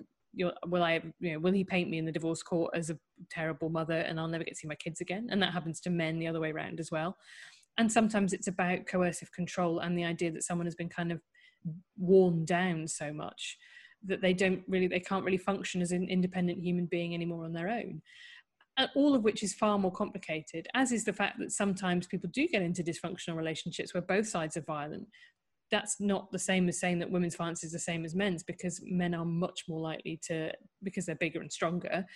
will 0.67 0.83
i 0.83 0.95
you 1.21 1.33
know 1.33 1.39
will 1.39 1.53
he 1.53 1.63
paint 1.63 1.91
me 1.91 1.99
in 1.99 2.07
the 2.07 2.13
divorce 2.13 2.43
court 2.43 2.73
as 2.75 2.89
a 2.89 2.99
terrible 3.31 3.69
mother 3.69 3.99
and 3.99 4.19
i'll 4.19 4.29
never 4.29 4.45
get 4.45 4.55
to 4.55 4.61
see 4.61 4.69
my 4.69 4.75
kids 4.75 5.01
again? 5.01 5.29
And 5.31 5.43
that 5.43 5.53
happens 5.53 5.81
to 5.81 5.91
men 5.91 6.19
the 6.19 6.27
other 6.27 6.41
way 6.41 6.51
around 6.51 6.81
as 6.81 6.91
well. 6.91 7.17
And 7.79 7.91
sometimes 7.91 8.33
it's 8.33 8.49
about 8.49 8.87
coercive 8.87 9.33
control 9.33 9.79
and 9.79 9.97
the 9.97 10.05
idea 10.05 10.31
that 10.33 10.45
someone 10.45 10.67
has 10.67 10.75
been 10.75 10.89
kind 10.89 11.11
of 11.11 11.21
worn 11.97 12.45
down 12.45 12.87
so 12.89 13.13
much 13.13 13.57
that 14.05 14.21
they 14.21 14.33
don't 14.33 14.63
really 14.67 14.89
they 14.89 15.01
can't 15.01 15.25
really 15.25 15.39
function 15.39 15.81
as 15.81 15.93
an 15.93 16.09
independent 16.09 16.61
human 16.63 16.87
being 16.87 17.15
anymore 17.15 17.45
on 17.45 17.53
their 17.53 17.69
own 17.69 18.03
Uh, 18.79 18.87
all 18.95 19.15
of 19.15 19.23
which 19.23 19.43
is 19.43 19.53
far 19.53 19.79
more 19.79 19.93
complicated, 19.93 20.67
as 20.73 20.93
is 20.93 21.05
the 21.05 21.13
fact 21.13 21.39
that 21.39 21.53
sometimes 21.53 22.07
people 22.07 22.31
do 22.33 22.49
get 22.49 22.63
into 22.63 22.83
dysfunctional 22.83 23.37
relationships 23.37 23.93
where 23.93 24.03
both 24.03 24.27
sides 24.27 24.57
are 24.57 24.63
violent. 24.63 25.07
That's 25.71 26.01
not 26.01 26.33
the 26.33 26.39
same 26.39 26.69
as 26.69 26.81
saying 26.81 26.99
that 27.01 27.11
women's 27.11 27.37
violence 27.37 27.65
is 27.65 27.73
the 27.73 27.79
same 27.79 28.05
as 28.05 28.15
men's 28.15 28.43
because 28.43 28.81
men 28.85 29.15
are 29.15 29.27
much 29.27 29.65
more 29.69 29.81
likely 29.81 30.19
to, 30.29 30.53
because 30.83 31.05
they're 31.05 31.15
bigger 31.17 31.41
and 31.41 31.53
stronger, 31.53 32.07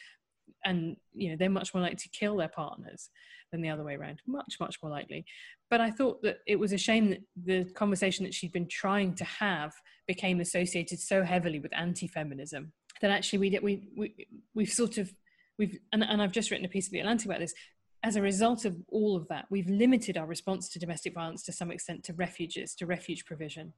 and 0.65 0.97
you 1.13 1.31
know 1.31 1.37
they're 1.37 1.51
much 1.51 1.75
more 1.75 1.83
likely 1.83 1.97
to 1.97 2.09
kill 2.11 2.37
their 2.37 2.49
partners 2.49 3.11
than 3.53 3.61
the 3.61 3.69
other 3.69 3.85
way 3.85 3.95
around 3.95 4.21
much 4.27 4.57
much 4.61 4.79
more 4.83 4.91
likely 4.91 5.25
but 5.71 5.81
i 5.81 5.91
thought 5.91 6.23
that 6.23 6.39
it 6.47 6.59
was 6.59 6.73
a 6.73 6.79
shame 6.79 7.11
that 7.11 7.21
the 7.45 7.65
conversation 7.75 8.25
that 8.25 8.35
she'd 8.35 8.53
been 8.53 8.69
trying 8.69 9.15
to 9.15 9.25
have 9.25 9.73
became 10.07 10.41
associated 10.41 10.99
so 10.99 11.23
heavily 11.23 11.59
with 11.59 11.75
anti-feminism 11.75 12.73
that 13.01 13.11
actually 13.11 13.39
we 13.39 13.59
we, 13.63 13.89
we 13.97 14.27
we've 14.55 14.73
sort 14.73 14.99
of 14.99 15.13
we've 15.59 15.79
and, 15.93 16.05
and 16.05 16.21
I've 16.23 16.33
just 16.33 16.51
written 16.51 16.67
a 16.67 16.71
piece 16.71 16.87
of 16.87 16.93
the 16.93 17.01
Atlantic 17.01 17.27
about 17.27 17.41
this. 17.41 17.55
As 18.03 18.15
a 18.15 18.23
result 18.23 18.65
of 18.65 18.77
all 18.89 19.17
of 19.17 19.27
that, 19.29 19.47
we've 19.51 19.69
limited 19.69 20.17
our 20.17 20.27
response 20.27 20.69
to 20.69 20.79
domestic 20.79 21.15
violence 21.15 21.43
to 21.45 21.53
some 21.53 21.73
extent 21.73 22.05
to 22.05 22.13
refuges, 22.13 22.75
to 22.77 22.87
refuge 22.87 23.25
provision. 23.25 23.73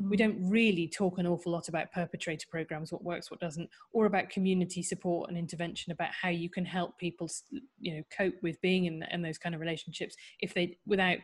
Mm. 0.00 0.10
We 0.10 0.16
don't 0.16 0.38
really 0.48 0.86
talk 0.86 1.18
an 1.18 1.26
awful 1.26 1.50
lot 1.50 1.68
about 1.68 1.90
perpetrator 1.90 2.46
programs, 2.48 2.92
what 2.92 3.02
works, 3.02 3.30
what 3.30 3.40
doesn't, 3.40 3.68
or 3.92 4.06
about 4.06 4.30
community 4.30 4.82
support 4.82 5.30
and 5.30 5.38
intervention 5.38 5.90
about 5.90 6.10
how 6.10 6.28
you 6.28 6.48
can 6.48 6.64
help 6.64 6.96
people, 6.98 7.28
you 7.80 7.96
know, 7.96 8.02
cope 8.16 8.34
with 8.42 8.60
being 8.60 8.84
in, 8.84 9.04
in 9.10 9.22
those 9.22 9.38
kind 9.38 9.54
of 9.54 9.60
relationships 9.60 10.14
if 10.40 10.54
they 10.54 10.78
without 10.86 11.18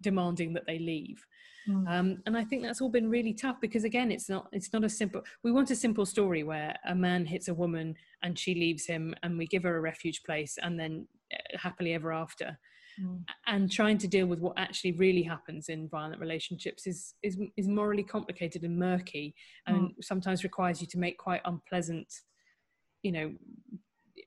demanding 0.00 0.52
that 0.54 0.66
they 0.66 0.78
leave. 0.78 1.24
Mm. 1.68 1.88
Um, 1.88 2.22
and 2.26 2.36
I 2.36 2.44
think 2.44 2.62
that's 2.62 2.80
all 2.80 2.88
been 2.88 3.10
really 3.10 3.34
tough 3.34 3.60
because 3.60 3.84
again, 3.84 4.12
it's 4.12 4.28
not 4.28 4.48
it's 4.52 4.72
not 4.72 4.84
a 4.84 4.88
simple. 4.88 5.22
We 5.42 5.52
want 5.52 5.70
a 5.70 5.76
simple 5.76 6.06
story 6.06 6.44
where 6.44 6.76
a 6.86 6.94
man 6.94 7.26
hits 7.26 7.48
a 7.48 7.54
woman 7.54 7.96
and 8.22 8.38
she 8.38 8.54
leaves 8.54 8.86
him, 8.86 9.14
and 9.22 9.36
we 9.36 9.46
give 9.46 9.64
her 9.64 9.76
a 9.76 9.80
refuge 9.80 10.22
place, 10.24 10.58
and 10.62 10.78
then 10.78 11.08
uh, 11.32 11.58
happily 11.58 11.94
ever 11.94 12.12
after. 12.12 12.58
mm. 13.00 13.20
and 13.46 13.70
trying 13.70 13.98
to 13.98 14.08
deal 14.08 14.26
with 14.26 14.40
what 14.40 14.54
actually 14.56 14.92
really 14.92 15.22
happens 15.22 15.68
in 15.68 15.88
violent 15.88 16.20
relationships 16.20 16.86
is 16.86 17.14
is 17.22 17.38
is 17.56 17.68
morally 17.68 18.02
complicated 18.02 18.62
and 18.62 18.78
murky 18.78 19.34
and 19.66 19.76
mm. 19.76 19.90
sometimes 20.00 20.44
requires 20.44 20.80
you 20.80 20.86
to 20.86 20.98
make 20.98 21.18
quite 21.18 21.40
unpleasant 21.44 22.12
you 23.02 23.12
know 23.12 23.32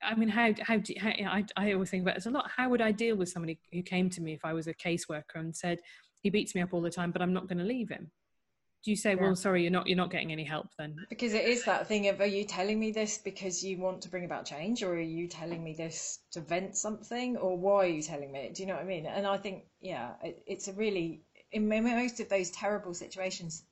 I 0.02 0.16
mean, 0.16 0.30
how 0.30 0.54
how, 0.62 0.78
do, 0.78 0.94
how 1.00 1.10
I, 1.10 1.46
I 1.58 1.74
always 1.74 1.90
think 1.90 2.04
about 2.04 2.18
it 2.18 2.26
a 2.26 2.30
lot. 2.30 2.50
How 2.56 2.70
would 2.70 2.82
I 2.82 2.92
deal 2.92 3.16
with 3.16 3.30
somebody 3.30 3.60
who 3.72 3.82
came 3.82 4.10
to 4.12 4.22
me 4.22 4.34
if 4.34 4.46
I 4.46 4.54
was 4.54 4.68
a 4.68 4.74
caseworker 4.74 5.36
and 5.36 5.56
said 5.56 5.80
he 6.22 6.30
beats 6.30 6.56
me 6.56 6.62
up 6.62 6.74
all 6.74 6.82
the 6.82 6.90
time, 6.90 7.12
but 7.12 7.22
I'm 7.22 7.34
not 7.34 7.48
going 7.48 7.60
to 7.60 7.64
leave 7.64 7.90
him? 7.90 8.12
do 8.84 8.92
you 8.92 8.98
say 8.98 9.12
yeah. 9.12 9.22
well 9.22 9.36
sorry 9.36 9.62
you're 9.62 9.72
not 9.72 9.88
you're 9.88 9.98
not 9.98 10.12
getting 10.12 10.32
any 10.32 10.44
help 10.44 10.68
then 10.78 10.96
because 11.10 11.34
it 11.34 11.46
is 11.46 11.66
that 11.66 11.88
thing 11.88 12.08
of 12.08 12.20
are 12.22 12.26
you 12.26 12.44
telling 12.46 12.80
me 12.80 12.92
this 12.92 13.18
because 13.18 13.64
you 13.64 13.78
want 13.78 14.02
to 14.02 14.10
bring 14.10 14.26
about 14.26 14.46
change 14.46 14.84
or 14.84 14.94
are 14.94 15.02
you 15.02 15.28
telling 15.28 15.64
me 15.64 15.74
this 15.74 16.20
to 16.32 16.40
vent 16.42 16.76
something 16.78 17.36
or 17.38 17.58
why 17.58 17.86
are 17.86 17.88
you 17.88 18.02
telling 18.02 18.32
me 18.32 18.50
do 18.54 18.64
you 18.64 18.68
know 18.68 18.76
what 18.76 18.84
i 18.84 18.88
mean 18.88 19.06
and 19.06 19.28
i 19.28 19.38
think 19.38 19.64
yeah 19.82 20.12
it, 20.24 20.42
it's 20.48 20.68
a 20.68 20.74
really 20.74 21.22
in 21.52 21.68
most 21.68 22.20
of 22.20 22.30
those 22.30 22.52
terrible 22.52 22.94
situations 22.94 23.64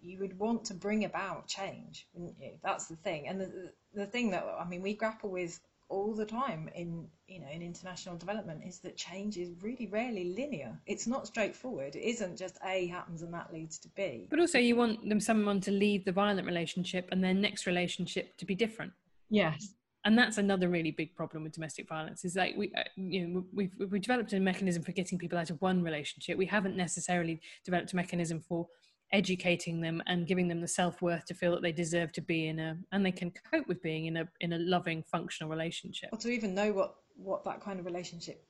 you 0.00 0.18
would 0.18 0.38
want 0.38 0.64
to 0.66 0.74
bring 0.74 1.04
about 1.04 1.46
change 1.46 2.06
wouldn't 2.12 2.36
you? 2.40 2.52
That's 2.62 2.86
the 2.86 2.96
thing. 2.96 3.28
And 3.28 3.40
the, 3.40 3.72
the 3.94 4.06
thing 4.06 4.30
that 4.30 4.44
i 4.58 4.66
mean 4.66 4.82
we 4.82 4.94
grapple 4.94 5.30
with 5.30 5.60
all 5.88 6.14
the 6.14 6.24
time 6.24 6.68
in 6.74 7.06
you 7.26 7.40
know 7.40 7.46
in 7.50 7.62
international 7.62 8.16
development 8.16 8.62
is 8.64 8.78
that 8.80 8.96
change 8.96 9.36
is 9.36 9.50
really 9.62 9.86
rarely 9.86 10.34
linear. 10.36 10.78
It's 10.86 11.06
not 11.06 11.26
straightforward. 11.26 11.96
It 11.96 12.06
isn't 12.06 12.36
just 12.36 12.58
a 12.64 12.86
happens 12.86 13.22
and 13.22 13.32
that 13.32 13.52
leads 13.52 13.78
to 13.80 13.88
b. 13.96 14.26
But 14.30 14.38
also 14.38 14.58
you 14.58 14.76
want 14.76 15.08
them 15.08 15.20
someone 15.20 15.60
to 15.62 15.70
leave 15.70 16.04
the 16.04 16.12
violent 16.12 16.46
relationship 16.46 17.08
and 17.10 17.24
their 17.24 17.34
next 17.34 17.66
relationship 17.66 18.36
to 18.38 18.44
be 18.44 18.54
different. 18.54 18.92
Yes. 19.30 19.74
And 20.04 20.16
that's 20.16 20.38
another 20.38 20.68
really 20.68 20.90
big 20.90 21.14
problem 21.14 21.42
with 21.42 21.52
domestic 21.52 21.88
violence 21.88 22.24
is 22.24 22.36
like 22.36 22.54
we 22.56 22.72
uh, 22.76 22.84
you 22.96 23.26
know 23.26 23.44
we've 23.52 23.72
we've 23.78 24.02
developed 24.02 24.32
a 24.32 24.40
mechanism 24.40 24.82
for 24.82 24.92
getting 24.92 25.18
people 25.18 25.38
out 25.38 25.50
of 25.50 25.60
one 25.60 25.82
relationship. 25.82 26.38
We 26.38 26.46
haven't 26.46 26.76
necessarily 26.76 27.40
developed 27.64 27.92
a 27.92 27.96
mechanism 27.96 28.40
for 28.40 28.68
educating 29.12 29.80
them 29.80 30.02
and 30.06 30.26
giving 30.26 30.48
them 30.48 30.60
the 30.60 30.68
self-worth 30.68 31.24
to 31.26 31.34
feel 31.34 31.52
that 31.52 31.62
they 31.62 31.72
deserve 31.72 32.12
to 32.12 32.20
be 32.20 32.48
in 32.48 32.58
a 32.58 32.76
and 32.92 33.04
they 33.04 33.12
can 33.12 33.32
cope 33.50 33.66
with 33.66 33.82
being 33.82 34.06
in 34.06 34.16
a 34.18 34.28
in 34.40 34.52
a 34.52 34.58
loving 34.58 35.02
functional 35.02 35.50
relationship. 35.50 36.10
Or 36.12 36.18
to 36.18 36.28
even 36.28 36.54
know 36.54 36.72
what 36.72 36.96
what 37.16 37.44
that 37.44 37.60
kind 37.60 37.80
of 37.80 37.86
relationship 37.86 38.44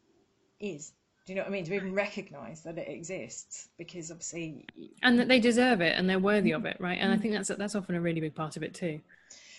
is. 0.61 0.92
Do 1.27 1.33
you 1.33 1.37
know 1.37 1.42
what 1.42 1.49
i 1.49 1.53
mean? 1.53 1.64
To 1.64 1.75
even 1.75 1.94
recognize 1.94 2.62
that 2.62 2.79
it 2.79 2.88
exists 2.88 3.68
because 3.79 4.11
obviously 4.11 4.66
and 5.03 5.18
that 5.18 5.29
they 5.29 5.40
deserve 5.40 5.81
it 5.81 5.94
and 5.97 6.09
they're 6.09 6.18
worthy 6.18 6.51
mm-hmm. 6.51 6.66
of 6.66 6.73
it 6.73 6.81
right? 6.81 6.99
And 7.01 7.12
i 7.12 7.14
mm-hmm. 7.14 7.23
think 7.23 7.35
that's 7.35 7.49
that's 7.49 7.75
often 7.75 7.94
a 7.94 8.01
really 8.01 8.21
big 8.21 8.35
part 8.35 8.57
of 8.57 8.62
it 8.62 8.75
too. 8.75 9.01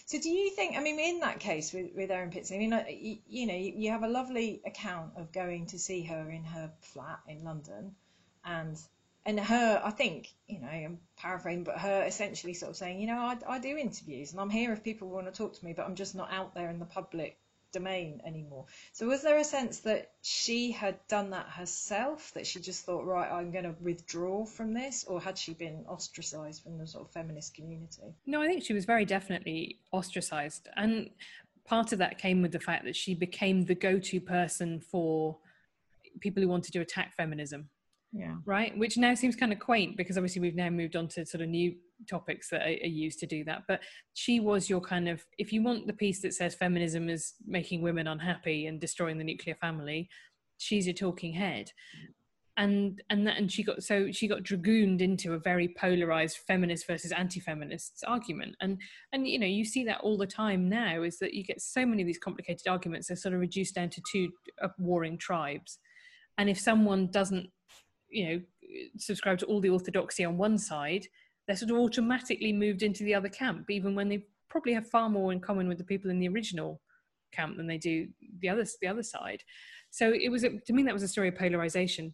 So 0.05 0.19
do 0.19 0.29
you 0.29 0.49
think 0.49 0.75
i 0.75 0.81
mean 0.81 0.99
in 0.99 1.19
that 1.19 1.39
case 1.39 1.71
with, 1.71 1.91
with 1.95 2.09
erin 2.09 2.31
pitts 2.31 2.51
i 2.51 2.57
mean 2.57 2.73
you, 2.89 3.17
you 3.27 3.45
know 3.45 3.53
you, 3.53 3.73
you 3.75 3.91
have 3.91 4.03
a 4.03 4.07
lovely 4.07 4.59
account 4.65 5.11
of 5.15 5.31
going 5.31 5.67
to 5.67 5.77
see 5.77 6.01
her 6.01 6.31
in 6.31 6.43
her 6.43 6.71
flat 6.81 7.19
in 7.27 7.43
london 7.43 7.93
and 8.43 8.75
and 9.25 9.39
her, 9.39 9.81
I 9.83 9.91
think, 9.91 10.29
you 10.47 10.59
know, 10.59 10.67
I'm 10.67 10.99
paraphrasing, 11.17 11.63
but 11.63 11.77
her 11.77 12.03
essentially 12.03 12.53
sort 12.53 12.71
of 12.71 12.77
saying, 12.77 12.99
you 12.99 13.07
know, 13.07 13.19
I, 13.19 13.37
I 13.47 13.59
do 13.59 13.77
interviews 13.77 14.31
and 14.31 14.41
I'm 14.41 14.49
here 14.49 14.71
if 14.73 14.83
people 14.83 15.09
want 15.09 15.27
to 15.27 15.31
talk 15.31 15.57
to 15.57 15.65
me, 15.65 15.73
but 15.73 15.85
I'm 15.85 15.95
just 15.95 16.15
not 16.15 16.31
out 16.31 16.55
there 16.55 16.69
in 16.69 16.79
the 16.79 16.85
public 16.85 17.37
domain 17.71 18.21
anymore. 18.25 18.65
So 18.93 19.07
was 19.07 19.21
there 19.21 19.37
a 19.37 19.43
sense 19.43 19.79
that 19.81 20.11
she 20.21 20.71
had 20.71 20.97
done 21.07 21.31
that 21.31 21.47
herself, 21.47 22.31
that 22.33 22.47
she 22.47 22.59
just 22.59 22.85
thought, 22.85 23.05
right, 23.05 23.31
I'm 23.31 23.51
going 23.51 23.65
to 23.65 23.75
withdraw 23.81 24.45
from 24.45 24.73
this, 24.73 25.03
or 25.03 25.21
had 25.21 25.37
she 25.37 25.53
been 25.53 25.85
ostracized 25.87 26.63
from 26.63 26.77
the 26.77 26.87
sort 26.87 27.05
of 27.05 27.11
feminist 27.11 27.53
community? 27.53 28.15
No, 28.25 28.41
I 28.41 28.47
think 28.47 28.63
she 28.63 28.73
was 28.73 28.85
very 28.85 29.05
definitely 29.05 29.79
ostracized. 29.91 30.67
And 30.75 31.09
part 31.65 31.91
of 31.91 31.99
that 31.99 32.17
came 32.17 32.41
with 32.41 32.51
the 32.51 32.59
fact 32.59 32.85
that 32.85 32.95
she 32.95 33.13
became 33.13 33.65
the 33.65 33.75
go 33.75 33.99
to 33.99 34.19
person 34.19 34.79
for 34.79 35.37
people 36.19 36.41
who 36.41 36.49
wanted 36.49 36.73
to 36.73 36.79
attack 36.79 37.15
feminism 37.15 37.69
yeah. 38.11 38.35
Right? 38.45 38.75
Which 38.77 38.97
now 38.97 39.13
seems 39.13 39.35
kind 39.35 39.53
of 39.53 39.59
quaint 39.59 39.95
because 39.95 40.17
obviously 40.17 40.41
we've 40.41 40.55
now 40.55 40.69
moved 40.69 40.95
on 40.95 41.07
to 41.09 41.25
sort 41.25 41.41
of 41.43 41.49
new 41.49 41.75
topics 42.09 42.49
that 42.49 42.61
are, 42.61 42.71
are, 42.83 42.87
used 42.87 43.19
to 43.19 43.27
do 43.27 43.43
that. 43.43 43.63
But 43.67 43.81
she 44.15 44.39
was 44.39 44.67
your 44.67 44.81
kind 44.81 45.07
of 45.07 45.23
if 45.37 45.53
you 45.53 45.61
want 45.61 45.85
the 45.85 45.93
piece 45.93 46.21
that 46.23 46.33
says 46.33 46.55
feminism 46.55 47.07
is 47.07 47.35
making 47.45 47.83
women 47.83 48.07
unhappy 48.07 48.65
and 48.65 48.79
destroying 48.81 49.19
the 49.19 49.23
nuclear 49.23 49.53
family 49.53 50.09
she's 50.59 50.85
your 50.85 50.93
talking 50.93 51.33
head. 51.33 51.71
And 52.57 53.01
and 53.09 53.25
that, 53.25 53.37
and 53.37 53.49
she 53.49 53.63
got 53.63 53.83
so 53.83 54.11
she 54.11 54.27
got 54.27 54.43
dragooned 54.43 55.01
into 55.01 55.33
a 55.33 55.39
very 55.39 55.69
polarized 55.79 56.39
feminist 56.45 56.85
versus 56.87 57.13
anti-feminist 57.13 58.03
argument. 58.05 58.55
And 58.59 58.81
and 59.13 59.25
you 59.25 59.39
know 59.39 59.47
you 59.47 59.63
see 59.63 59.85
that 59.85 60.01
all 60.01 60.17
the 60.17 60.27
time 60.27 60.67
now 60.67 61.01
is 61.01 61.19
that 61.19 61.33
you 61.33 61.43
get 61.43 61.61
so 61.61 61.85
many 61.85 62.01
of 62.01 62.05
these 62.05 62.19
complicated 62.19 62.67
arguments 62.67 63.07
they're 63.07 63.15
sort 63.15 63.33
of 63.33 63.39
reduced 63.39 63.75
down 63.75 63.89
to 63.91 64.01
two 64.11 64.29
uh, 64.61 64.67
warring 64.77 65.17
tribes. 65.17 65.79
And 66.37 66.49
if 66.49 66.59
someone 66.59 67.07
doesn't 67.07 67.49
you 68.09 68.27
know 68.27 68.41
subscribe 68.97 69.37
to 69.37 69.45
all 69.45 69.59
the 69.61 69.69
orthodoxy 69.69 70.23
on 70.23 70.37
one 70.37 70.57
side 70.57 71.05
they're 71.47 71.55
sort 71.55 71.71
of 71.71 71.77
automatically 71.77 72.53
moved 72.53 72.83
into 72.83 73.03
the 73.03 73.15
other 73.15 73.29
camp 73.29 73.69
even 73.69 73.95
when 73.95 74.09
they 74.09 74.23
probably 74.49 74.73
have 74.73 74.89
far 74.89 75.09
more 75.09 75.31
in 75.31 75.39
common 75.39 75.67
with 75.67 75.77
the 75.77 75.83
people 75.83 76.11
in 76.11 76.19
the 76.19 76.27
original 76.27 76.81
camp 77.31 77.57
than 77.57 77.67
they 77.67 77.77
do 77.77 78.07
the 78.39 78.49
other 78.49 78.65
the 78.81 78.87
other 78.87 79.03
side. 79.03 79.43
So 79.91 80.11
it 80.11 80.29
was 80.29 80.41
to 80.43 80.73
me 80.73 80.83
that 80.83 80.93
was 80.93 81.03
a 81.03 81.07
story 81.07 81.29
of 81.29 81.35
polarization. 81.35 82.13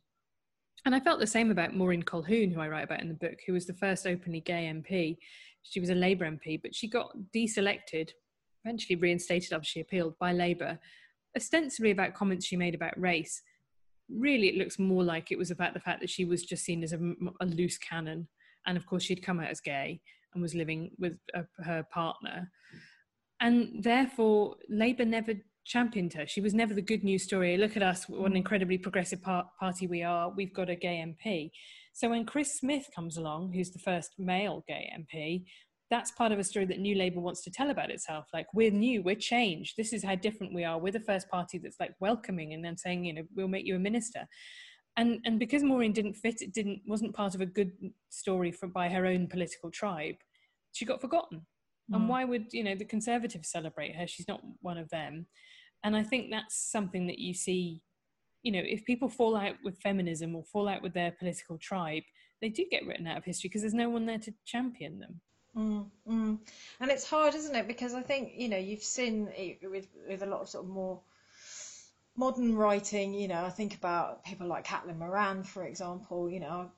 And 0.85 0.93
I 0.93 0.99
felt 0.99 1.19
the 1.19 1.27
same 1.27 1.49
about 1.49 1.75
Maureen 1.75 2.03
Colquhoun, 2.03 2.53
who 2.53 2.61
I 2.61 2.67
write 2.67 2.83
about 2.83 3.01
in 3.01 3.07
the 3.07 3.15
book, 3.15 3.39
who 3.47 3.53
was 3.53 3.65
the 3.65 3.73
first 3.73 4.05
openly 4.05 4.41
gay 4.41 4.71
MP. 4.71 5.17
She 5.63 5.79
was 5.79 5.89
a 5.89 5.95
Labour 5.95 6.25
MP, 6.25 6.61
but 6.61 6.75
she 6.75 6.87
got 6.87 7.11
deselected, 7.35 8.11
eventually 8.63 8.95
reinstated 8.95 9.51
after 9.51 9.65
she 9.65 9.79
appealed 9.79 10.13
by 10.19 10.31
Labour, 10.31 10.77
ostensibly 11.35 11.89
about 11.89 12.13
comments 12.13 12.45
she 12.45 12.55
made 12.55 12.75
about 12.75 12.99
race 12.99 13.41
really 14.09 14.49
it 14.49 14.57
looks 14.57 14.79
more 14.79 15.03
like 15.03 15.31
it 15.31 15.37
was 15.37 15.51
about 15.51 15.73
the 15.73 15.79
fact 15.79 16.01
that 16.01 16.09
she 16.09 16.25
was 16.25 16.43
just 16.43 16.63
seen 16.63 16.83
as 16.83 16.93
a, 16.93 16.99
a 17.41 17.45
loose 17.45 17.77
cannon. 17.77 18.27
And 18.65 18.77
of 18.77 18.85
course 18.85 19.03
she'd 19.03 19.23
come 19.23 19.39
out 19.39 19.49
as 19.49 19.61
gay 19.61 20.01
and 20.33 20.41
was 20.41 20.55
living 20.55 20.91
with 20.97 21.17
a, 21.33 21.43
her 21.63 21.83
partner. 21.91 22.51
And 23.39 23.83
therefore 23.83 24.55
labour 24.69 25.05
never 25.05 25.33
championed 25.65 26.13
her. 26.13 26.27
She 26.27 26.41
was 26.41 26.53
never 26.53 26.73
the 26.73 26.81
good 26.81 27.03
news 27.03 27.23
story. 27.23 27.57
Look 27.57 27.75
at 27.75 27.83
us 27.83 28.07
what 28.07 28.29
an 28.29 28.37
incredibly 28.37 28.77
progressive 28.77 29.21
par- 29.21 29.49
party 29.59 29.87
we 29.87 30.03
are. 30.03 30.29
We've 30.29 30.53
got 30.53 30.69
a 30.69 30.75
gay 30.75 31.03
mp 31.05 31.51
so 31.95 32.09
when 32.09 32.25
chris 32.25 32.59
smith 32.59 32.89
comes 32.93 33.15
along 33.15 33.53
who's 33.53 33.71
the 33.71 33.79
first 33.79 34.11
male 34.19 34.63
gay 34.67 34.91
mp 34.99 35.45
that's 35.91 36.11
part 36.11 36.31
of 36.31 36.39
a 36.39 36.43
story 36.43 36.65
that 36.65 36.79
New 36.79 36.95
Labour 36.95 37.19
wants 37.19 37.41
to 37.43 37.51
tell 37.51 37.69
about 37.69 37.91
itself. 37.91 38.25
Like 38.33 38.47
we're 38.53 38.71
new, 38.71 39.03
we're 39.03 39.15
changed. 39.15 39.75
This 39.77 39.93
is 39.93 40.03
how 40.03 40.15
different 40.15 40.53
we 40.53 40.63
are. 40.63 40.79
We're 40.79 40.91
the 40.91 40.99
first 40.99 41.29
party 41.29 41.59
that's 41.59 41.79
like 41.79 41.93
welcoming 41.99 42.53
and 42.53 42.65
then 42.65 42.77
saying, 42.77 43.05
you 43.05 43.13
know, 43.13 43.23
we'll 43.35 43.47
make 43.47 43.65
you 43.65 43.75
a 43.75 43.79
minister. 43.79 44.27
And 44.97 45.19
and 45.25 45.39
because 45.39 45.63
Maureen 45.63 45.93
didn't 45.93 46.15
fit, 46.15 46.41
it 46.41 46.53
didn't 46.53 46.81
wasn't 46.87 47.15
part 47.15 47.35
of 47.35 47.41
a 47.41 47.45
good 47.45 47.71
story 48.09 48.51
for 48.51 48.67
by 48.67 48.89
her 48.89 49.05
own 49.05 49.27
political 49.27 49.69
tribe. 49.69 50.15
She 50.71 50.85
got 50.85 51.01
forgotten. 51.01 51.45
Mm. 51.91 51.95
And 51.95 52.09
why 52.09 52.23
would 52.23 52.51
you 52.51 52.63
know 52.63 52.75
the 52.75 52.85
Conservatives 52.85 53.51
celebrate 53.51 53.95
her? 53.95 54.07
She's 54.07 54.27
not 54.27 54.41
one 54.61 54.77
of 54.77 54.89
them. 54.89 55.27
And 55.83 55.95
I 55.95 56.03
think 56.03 56.31
that's 56.31 56.71
something 56.71 57.07
that 57.07 57.19
you 57.19 57.33
see. 57.33 57.81
You 58.41 58.51
know, 58.51 58.61
if 58.63 58.85
people 58.85 59.09
fall 59.09 59.35
out 59.35 59.55
with 59.63 59.81
feminism 59.81 60.35
or 60.35 60.43
fall 60.43 60.67
out 60.67 60.83
with 60.83 60.93
their 60.93 61.11
political 61.11 61.57
tribe, 61.57 62.03
they 62.41 62.49
do 62.49 62.63
get 62.69 62.85
written 62.85 63.07
out 63.07 63.17
of 63.17 63.25
history 63.25 63.49
because 63.49 63.61
there's 63.61 63.73
no 63.73 63.89
one 63.89 64.05
there 64.05 64.19
to 64.19 64.33
champion 64.45 64.99
them. 64.99 65.19
Mm, 65.55 65.85
mm. 66.07 66.37
And 66.81 66.91
it's 66.91 67.09
hard, 67.09 67.33
isn't 67.33 67.55
it? 67.55 67.67
Because 67.67 67.93
I 67.93 68.01
think 68.01 68.33
you 68.35 68.49
know 68.49 68.57
you've 68.57 68.83
seen 68.83 69.29
with 69.63 69.87
with 70.07 70.21
a 70.21 70.25
lot 70.25 70.41
of 70.41 70.49
sort 70.49 70.65
of 70.65 70.69
more 70.69 70.99
modern 72.17 72.55
writing. 72.55 73.13
You 73.13 73.29
know, 73.29 73.45
I 73.45 73.49
think 73.49 73.75
about 73.75 74.25
people 74.25 74.47
like 74.47 74.67
Caitlin 74.67 74.97
Moran, 74.97 75.43
for 75.43 75.63
example. 75.63 76.29
You 76.29 76.41
know, 76.41 76.71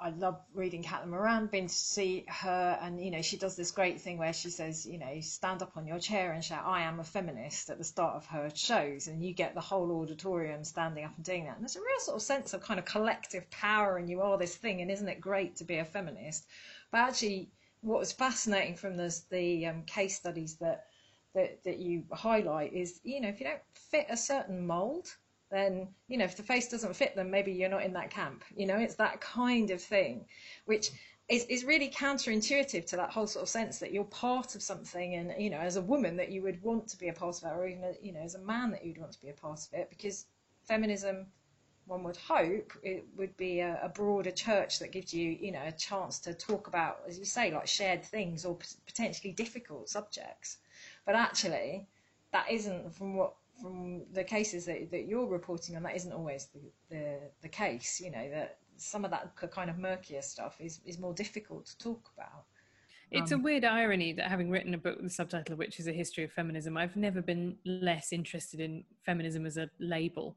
I, 0.00 0.06
I 0.06 0.10
love 0.10 0.40
reading 0.54 0.84
Caitlin 0.84 1.08
Moran. 1.08 1.48
Been 1.48 1.66
to 1.66 1.74
see 1.74 2.24
her, 2.28 2.78
and 2.80 3.00
you 3.04 3.10
know, 3.10 3.20
she 3.20 3.36
does 3.36 3.56
this 3.56 3.72
great 3.72 4.00
thing 4.00 4.16
where 4.18 4.32
she 4.32 4.50
says, 4.50 4.86
you 4.86 4.98
know, 4.98 5.20
stand 5.20 5.62
up 5.62 5.76
on 5.76 5.84
your 5.84 5.98
chair 5.98 6.30
and 6.30 6.44
shout, 6.44 6.64
"I 6.64 6.82
am 6.82 7.00
a 7.00 7.04
feminist" 7.04 7.68
at 7.68 7.78
the 7.78 7.84
start 7.84 8.14
of 8.14 8.26
her 8.26 8.48
shows, 8.54 9.08
and 9.08 9.24
you 9.24 9.34
get 9.34 9.54
the 9.54 9.60
whole 9.60 9.90
auditorium 10.02 10.62
standing 10.62 11.04
up 11.04 11.16
and 11.16 11.24
doing 11.24 11.46
that. 11.46 11.56
And 11.56 11.64
there's 11.64 11.74
a 11.74 11.80
real 11.80 11.98
sort 11.98 12.16
of 12.16 12.22
sense 12.22 12.54
of 12.54 12.60
kind 12.60 12.78
of 12.78 12.86
collective 12.86 13.50
power, 13.50 13.96
and 13.96 14.08
you 14.08 14.20
are 14.20 14.38
this 14.38 14.54
thing, 14.54 14.82
and 14.82 14.90
isn't 14.92 15.08
it 15.08 15.20
great 15.20 15.56
to 15.56 15.64
be 15.64 15.78
a 15.78 15.84
feminist? 15.84 16.46
But 16.92 16.98
actually 16.98 17.50
what 17.84 18.00
was 18.00 18.12
fascinating 18.12 18.74
from 18.74 18.96
the, 18.96 19.14
the 19.30 19.66
um, 19.66 19.82
case 19.82 20.16
studies 20.16 20.56
that, 20.56 20.86
that 21.34 21.62
that 21.64 21.78
you 21.78 22.04
highlight 22.12 22.72
is 22.72 23.00
you 23.04 23.20
know 23.20 23.28
if 23.28 23.40
you 23.40 23.46
don't 23.46 23.60
fit 23.74 24.06
a 24.08 24.16
certain 24.16 24.66
mold 24.66 25.14
then 25.50 25.88
you 26.08 26.16
know 26.16 26.24
if 26.24 26.36
the 26.36 26.42
face 26.42 26.68
doesn't 26.68 26.96
fit 26.96 27.14
them 27.14 27.30
maybe 27.30 27.52
you're 27.52 27.68
not 27.68 27.82
in 27.82 27.92
that 27.92 28.10
camp 28.10 28.44
you 28.56 28.66
know 28.66 28.76
it's 28.76 28.94
that 28.94 29.20
kind 29.20 29.70
of 29.70 29.82
thing 29.82 30.24
which 30.64 30.90
is, 31.28 31.44
is 31.46 31.64
really 31.64 31.88
counterintuitive 31.88 32.86
to 32.86 32.96
that 32.96 33.10
whole 33.10 33.26
sort 33.26 33.42
of 33.42 33.48
sense 33.48 33.78
that 33.78 33.92
you're 33.92 34.04
part 34.04 34.54
of 34.54 34.62
something 34.62 35.14
and 35.14 35.34
you 35.38 35.50
know 35.50 35.58
as 35.58 35.76
a 35.76 35.82
woman 35.82 36.16
that 36.16 36.30
you 36.30 36.42
would 36.42 36.62
want 36.62 36.88
to 36.88 36.96
be 36.96 37.08
a 37.08 37.12
part 37.12 37.36
of 37.42 37.44
it 37.44 37.54
or 37.54 37.66
even 37.66 37.94
you 38.02 38.12
know 38.12 38.20
as 38.20 38.34
a 38.34 38.40
man 38.40 38.70
that 38.70 38.84
you'd 38.84 38.98
want 38.98 39.12
to 39.12 39.20
be 39.20 39.30
a 39.30 39.34
part 39.34 39.60
of 39.60 39.68
it 39.72 39.90
because 39.90 40.26
feminism 40.66 41.26
one 41.86 42.02
would 42.04 42.16
hope 42.16 42.72
it 42.82 43.04
would 43.16 43.36
be 43.36 43.60
a, 43.60 43.78
a, 43.82 43.88
broader 43.88 44.30
church 44.30 44.78
that 44.78 44.90
gives 44.90 45.12
you, 45.12 45.36
you 45.40 45.52
know, 45.52 45.62
a 45.64 45.72
chance 45.72 46.18
to 46.20 46.32
talk 46.32 46.66
about, 46.66 47.00
as 47.06 47.18
you 47.18 47.24
say, 47.24 47.52
like 47.52 47.66
shared 47.66 48.04
things 48.04 48.44
or 48.44 48.56
p- 48.56 48.66
potentially 48.86 49.32
difficult 49.32 49.88
subjects. 49.88 50.58
But 51.04 51.14
actually, 51.14 51.86
that 52.32 52.50
isn't 52.50 52.94
from 52.94 53.14
what 53.14 53.34
from 53.60 54.02
the 54.12 54.24
cases 54.24 54.64
that, 54.66 54.90
that 54.90 55.06
you're 55.06 55.26
reporting 55.26 55.76
on, 55.76 55.82
that 55.84 55.94
isn't 55.94 56.12
always 56.12 56.48
the, 56.54 56.60
the, 56.94 57.18
the 57.42 57.48
case. 57.48 58.00
You 58.00 58.10
know 58.10 58.30
that 58.30 58.58
some 58.76 59.04
of 59.04 59.10
that 59.10 59.36
kind 59.50 59.70
of 59.70 59.78
murkier 59.78 60.22
stuff 60.22 60.56
is 60.60 60.80
is 60.84 60.98
more 60.98 61.12
difficult 61.12 61.66
to 61.66 61.78
talk 61.78 62.10
about. 62.16 62.44
It's 63.10 63.32
um, 63.32 63.40
a 63.40 63.42
weird 63.42 63.64
irony 63.64 64.12
that 64.14 64.28
having 64.28 64.50
written 64.50 64.74
a 64.74 64.78
book 64.78 64.96
with 64.96 65.04
the 65.04 65.10
subtitle 65.10 65.52
of 65.52 65.58
which 65.58 65.78
is 65.78 65.86
a 65.86 65.92
history 65.92 66.24
of 66.24 66.32
feminism, 66.32 66.76
I've 66.76 66.96
never 66.96 67.22
been 67.22 67.56
less 67.64 68.12
interested 68.12 68.60
in 68.60 68.84
feminism 69.04 69.46
as 69.46 69.56
a 69.56 69.70
label, 69.78 70.36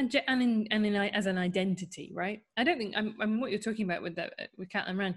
and 0.00 0.22
and 0.26 0.42
in 0.42 0.68
and 0.70 0.86
in 0.86 0.94
as 0.96 1.26
an 1.26 1.38
identity, 1.38 2.10
right? 2.14 2.42
I 2.56 2.64
don't 2.64 2.78
think 2.78 2.96
I 2.96 3.02
mean 3.02 3.40
what 3.40 3.50
you're 3.50 3.60
talking 3.60 3.84
about 3.84 4.02
with 4.02 4.16
that 4.16 4.32
with 4.56 4.70
Caitlin 4.70 4.96
Moran 4.96 5.14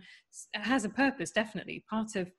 has 0.54 0.86
a 0.86 0.89
purpose, 0.89 1.32
definitely. 1.32 1.84
Part 1.89 2.15
of 2.15 2.32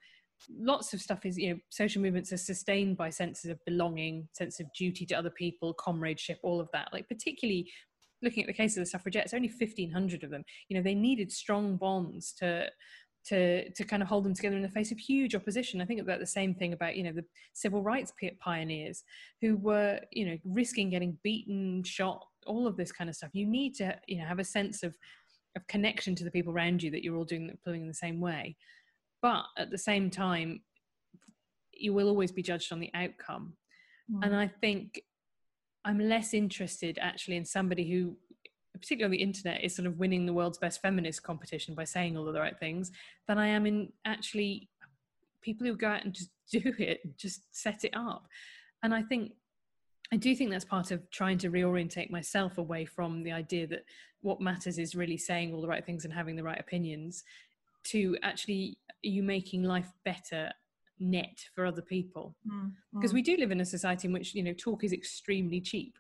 lots 0.50 0.92
of 0.92 1.00
stuff 1.00 1.24
is 1.24 1.38
you 1.38 1.50
know 1.50 1.58
social 1.70 2.02
movements 2.02 2.32
are 2.32 2.36
sustained 2.36 2.96
by 2.96 3.10
senses 3.10 3.50
of 3.50 3.64
belonging, 3.64 4.28
sense 4.32 4.60
of 4.60 4.66
duty 4.78 5.06
to 5.06 5.14
other 5.14 5.30
people, 5.30 5.74
comradeship, 5.74 6.38
all 6.42 6.60
of 6.60 6.68
that. 6.72 6.88
Like 6.92 7.08
particularly 7.08 7.70
looking 8.22 8.42
at 8.42 8.46
the 8.46 8.52
case 8.52 8.76
of 8.76 8.82
the 8.82 8.90
suffragettes, 8.90 9.34
only 9.34 9.48
1,500 9.48 10.24
of 10.24 10.30
them. 10.30 10.44
You 10.68 10.76
know, 10.76 10.82
they 10.82 10.94
needed 10.94 11.32
strong 11.32 11.76
bonds 11.76 12.32
to 12.40 12.68
to 13.26 13.70
to 13.70 13.84
kind 13.84 14.02
of 14.02 14.08
hold 14.08 14.24
them 14.24 14.34
together 14.34 14.56
in 14.56 14.62
the 14.62 14.68
face 14.68 14.92
of 14.92 14.98
huge 14.98 15.34
opposition. 15.34 15.80
I 15.80 15.86
think 15.86 16.00
about 16.00 16.20
the 16.20 16.26
same 16.26 16.54
thing 16.54 16.72
about 16.72 16.96
you 16.96 17.04
know 17.04 17.12
the 17.12 17.24
civil 17.54 17.82
rights 17.82 18.12
pioneers 18.40 19.02
who 19.40 19.56
were 19.56 20.00
you 20.12 20.26
know 20.26 20.36
risking 20.44 20.90
getting 20.90 21.18
beaten, 21.22 21.82
shot, 21.84 22.26
all 22.46 22.66
of 22.66 22.76
this 22.76 22.92
kind 22.92 23.10
of 23.10 23.16
stuff. 23.16 23.30
You 23.32 23.46
need 23.46 23.74
to 23.76 23.96
you 24.06 24.18
know 24.18 24.26
have 24.26 24.38
a 24.38 24.44
sense 24.44 24.82
of 24.82 24.96
of 25.56 25.66
connection 25.66 26.14
to 26.16 26.24
the 26.24 26.30
people 26.30 26.52
around 26.52 26.82
you 26.82 26.90
that 26.90 27.04
you're 27.04 27.16
all 27.16 27.24
doing 27.24 27.56
pulling 27.64 27.82
in 27.82 27.88
the 27.88 27.94
same 27.94 28.20
way. 28.20 28.56
But 29.22 29.44
at 29.56 29.70
the 29.70 29.78
same 29.78 30.10
time, 30.10 30.60
you 31.72 31.94
will 31.94 32.08
always 32.08 32.32
be 32.32 32.42
judged 32.42 32.72
on 32.72 32.80
the 32.80 32.90
outcome. 32.94 33.54
Mm. 34.12 34.24
And 34.24 34.36
I 34.36 34.48
think 34.48 35.00
I'm 35.84 35.98
less 35.98 36.34
interested 36.34 36.98
actually 37.00 37.36
in 37.36 37.44
somebody 37.44 37.90
who 37.90 38.16
particularly 38.74 39.04
on 39.04 39.18
the 39.18 39.22
internet, 39.22 39.64
is 39.64 39.74
sort 39.74 39.86
of 39.86 39.98
winning 39.98 40.26
the 40.26 40.32
world's 40.32 40.58
best 40.58 40.82
feminist 40.82 41.22
competition 41.22 41.74
by 41.74 41.84
saying 41.84 42.16
all 42.16 42.26
of 42.26 42.34
the 42.34 42.40
right 42.40 42.58
things 42.58 42.90
than 43.28 43.38
I 43.38 43.46
am 43.46 43.66
in 43.66 43.92
actually 44.04 44.68
people 45.42 45.66
who 45.66 45.76
go 45.76 45.88
out 45.88 46.04
and 46.04 46.12
just 46.12 46.30
do 46.50 46.72
it, 46.78 47.16
just 47.16 47.42
set 47.52 47.84
it 47.84 47.92
up. 47.94 48.26
And 48.82 48.94
I 48.94 49.02
think 49.02 49.32
I 50.14 50.16
do 50.16 50.36
think 50.36 50.52
that's 50.52 50.64
part 50.64 50.92
of 50.92 51.10
trying 51.10 51.38
to 51.38 51.50
reorientate 51.50 52.08
myself 52.08 52.58
away 52.58 52.84
from 52.84 53.24
the 53.24 53.32
idea 53.32 53.66
that 53.66 53.84
what 54.20 54.40
matters 54.40 54.78
is 54.78 54.94
really 54.94 55.16
saying 55.16 55.52
all 55.52 55.60
the 55.60 55.66
right 55.66 55.84
things 55.84 56.04
and 56.04 56.14
having 56.14 56.36
the 56.36 56.42
right 56.44 56.60
opinions 56.60 57.24
to 57.86 58.16
actually 58.22 58.78
you 59.02 59.24
making 59.24 59.64
life 59.64 59.92
better 60.04 60.52
net 61.00 61.44
for 61.52 61.66
other 61.66 61.82
people. 61.82 62.36
Mm, 62.48 62.72
because 62.92 63.10
mm. 63.10 63.14
we 63.14 63.22
do 63.22 63.36
live 63.36 63.50
in 63.50 63.60
a 63.60 63.64
society 63.64 64.06
in 64.06 64.14
which 64.14 64.36
you 64.36 64.44
know 64.44 64.52
talk 64.52 64.84
is 64.84 64.92
extremely 64.92 65.60
cheap 65.60 65.98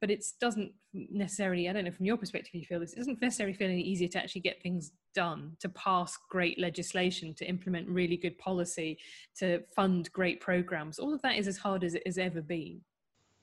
but 0.00 0.10
it 0.10 0.24
doesn't 0.38 0.70
necessarily 0.92 1.68
i 1.68 1.72
don't 1.72 1.84
know 1.84 1.90
from 1.90 2.04
your 2.04 2.16
perspective 2.16 2.54
you 2.54 2.64
feel 2.64 2.78
this 2.78 2.92
it 2.92 2.98
doesn't 2.98 3.22
necessarily 3.22 3.54
feel 3.54 3.70
any 3.70 3.80
easier 3.80 4.08
to 4.08 4.18
actually 4.18 4.40
get 4.40 4.60
things 4.60 4.92
done 5.14 5.56
to 5.60 5.68
pass 5.70 6.18
great 6.28 6.58
legislation 6.58 7.32
to 7.32 7.48
implement 7.48 7.88
really 7.88 8.16
good 8.16 8.36
policy 8.36 8.98
to 9.36 9.62
fund 9.74 10.12
great 10.12 10.40
programs. 10.40 10.98
All 10.98 11.14
of 11.14 11.22
that 11.22 11.36
is 11.36 11.48
as 11.48 11.56
hard 11.56 11.84
as 11.84 11.94
it 11.94 12.02
has 12.06 12.18
ever 12.18 12.42
been 12.42 12.80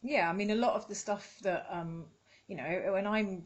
yeah 0.01 0.29
i 0.29 0.33
mean 0.33 0.51
a 0.51 0.55
lot 0.55 0.73
of 0.73 0.87
the 0.87 0.95
stuff 0.95 1.37
that 1.41 1.65
um 1.69 2.05
you 2.47 2.55
know 2.55 2.89
when 2.93 3.07
i'm 3.07 3.45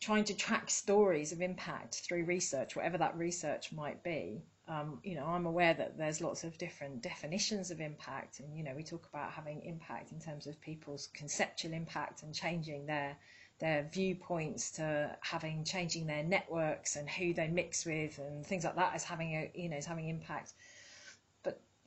trying 0.00 0.24
to 0.24 0.34
track 0.34 0.68
stories 0.70 1.32
of 1.32 1.40
impact 1.40 1.96
through 2.06 2.24
research 2.24 2.76
whatever 2.76 2.98
that 2.98 3.16
research 3.16 3.72
might 3.72 4.02
be 4.02 4.42
um, 4.66 4.98
you 5.02 5.14
know, 5.14 5.26
I'm 5.26 5.44
aware 5.44 5.74
that 5.74 5.98
there's 5.98 6.20
lots 6.22 6.42
of 6.42 6.56
different 6.56 7.02
definitions 7.02 7.70
of 7.70 7.80
impact, 7.80 8.40
and 8.40 8.56
you 8.56 8.64
know, 8.64 8.72
we 8.74 8.82
talk 8.82 9.06
about 9.12 9.30
having 9.30 9.60
impact 9.62 10.10
in 10.12 10.20
terms 10.20 10.46
of 10.46 10.58
people's 10.60 11.08
conceptual 11.08 11.72
impact 11.74 12.22
and 12.22 12.34
changing 12.34 12.86
their 12.86 13.16
their 13.60 13.88
viewpoints 13.92 14.70
to 14.72 15.16
having 15.20 15.64
changing 15.64 16.06
their 16.06 16.22
networks 16.22 16.96
and 16.96 17.08
who 17.08 17.32
they 17.34 17.46
mix 17.46 17.84
with 17.84 18.18
and 18.18 18.44
things 18.44 18.64
like 18.64 18.74
that 18.74 18.94
as 18.94 19.04
having 19.04 19.34
a 19.34 19.50
you 19.54 19.68
know 19.68 19.76
as 19.76 19.86
having 19.86 20.08
impact. 20.08 20.54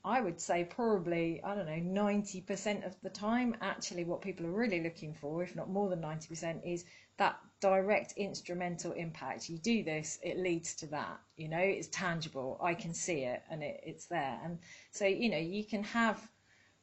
I 0.08 0.22
would 0.22 0.39
say 0.39 0.63
probably 0.63 1.43
I 1.43 1.54
don't 1.54 1.65
know 1.65 2.02
90% 2.02 2.86
of 2.86 2.96
the 3.02 3.10
time, 3.10 3.58
actually, 3.60 4.06
what 4.06 4.22
people 4.22 4.46
are 4.46 4.52
really 4.52 4.82
looking 4.82 5.13
for, 5.13 5.43
if 5.43 5.54
not 5.54 5.70
more 5.70 5.89
than 5.89 6.02
90%, 6.02 6.62
is 6.65 6.86
that 7.17 7.38
direct 7.60 8.13
instrumental 8.15 8.93
impact. 8.93 9.50
You 9.50 9.58
do 9.58 9.84
this, 9.84 10.17
it 10.24 10.38
leads 10.38 10.76
to 10.76 10.88
that. 10.88 11.20
You 11.36 11.50
know, 11.50 11.60
it's 11.60 11.89
tangible. 11.89 12.58
I 12.63 12.74
can 12.74 12.93
see 12.93 13.24
it, 13.24 13.43
and 13.52 13.62
it, 13.62 13.82
it's 13.84 14.06
there. 14.06 14.39
And 14.46 14.60
so, 14.91 15.06
you 15.06 15.30
know, 15.30 15.38
you 15.38 15.65
can 15.65 15.84
have 15.84 16.26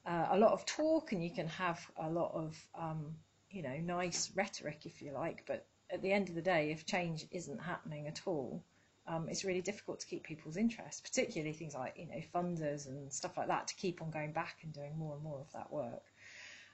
uh, 0.05 0.27
a 0.33 0.39
lot 0.39 0.53
of 0.53 0.67
talk, 0.67 1.13
and 1.13 1.25
you 1.25 1.31
can 1.31 1.49
have 1.49 1.81
a 1.97 2.11
lot 2.11 2.33
of, 2.35 2.55
um, 2.75 3.15
you 3.51 3.63
know, 3.63 3.79
nice 3.79 4.31
rhetoric, 4.35 4.85
if 4.85 5.01
you 5.01 5.13
like. 5.13 5.45
But 5.47 5.67
at 5.91 6.03
the 6.03 6.13
end 6.13 6.29
of 6.29 6.35
the 6.35 6.43
day, 6.43 6.73
if 6.73 6.85
change 6.85 7.25
isn't 7.31 7.63
happening 7.63 8.07
at 8.07 8.21
all, 8.27 8.63
um, 9.07 9.29
it's 9.29 9.45
really 9.45 9.61
difficult 9.61 10.01
to 10.01 10.07
keep 10.07 10.25
people's 10.25 10.57
interest, 10.57 11.05
particularly 11.05 11.53
things 11.53 11.75
like 11.75 11.95
you 11.97 12.07
know 12.07 12.23
funders 12.35 12.87
and 12.87 13.13
stuff 13.13 13.37
like 13.37 13.49
that, 13.49 13.69
to 13.69 13.75
keep 13.75 14.01
on 14.01 14.11
going 14.11 14.33
back 14.33 14.57
and 14.63 14.73
doing 14.73 14.97
more 14.97 15.15
and 15.15 15.23
more 15.23 15.41
of 15.41 15.53
that 15.53 15.73
work. 15.73 16.03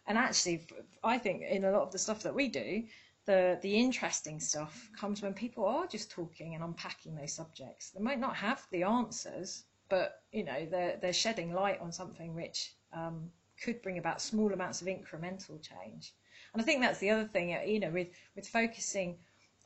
And 0.06 0.16
actually, 0.16 0.66
I 1.02 1.18
think 1.18 1.42
in 1.42 1.64
a 1.64 1.72
lot 1.72 1.82
of 1.82 1.92
the 1.92 1.98
stuff 1.98 2.22
that 2.22 2.34
we 2.34 2.48
do, 2.48 2.84
the 3.26 3.58
the 3.62 3.76
interesting 3.76 4.40
stuff 4.40 4.90
comes 4.98 5.22
when 5.22 5.34
people 5.34 5.66
are 5.66 5.86
just 5.86 6.10
talking 6.10 6.54
and 6.54 6.64
unpacking 6.64 7.14
those 7.16 7.32
subjects. 7.32 7.90
They 7.90 8.00
might 8.00 8.20
not 8.20 8.36
have 8.36 8.66
the 8.70 8.84
answers, 8.84 9.64
but 9.88 10.22
you 10.32 10.44
know 10.44 10.66
they're 10.66 10.98
they're 11.00 11.12
shedding 11.12 11.52
light 11.52 11.80
on 11.80 11.92
something 11.92 12.34
which 12.34 12.74
um, 12.92 13.30
could 13.62 13.82
bring 13.82 13.98
about 13.98 14.22
small 14.22 14.52
amounts 14.52 14.80
of 14.80 14.88
incremental 14.88 15.60
change. 15.60 16.14
And 16.52 16.62
I 16.62 16.64
think 16.64 16.80
that's 16.80 16.98
the 17.00 17.10
other 17.10 17.26
thing. 17.26 17.50
You 17.66 17.80
know, 17.80 17.90
with 17.90 18.08
with 18.36 18.48
focusing 18.48 19.18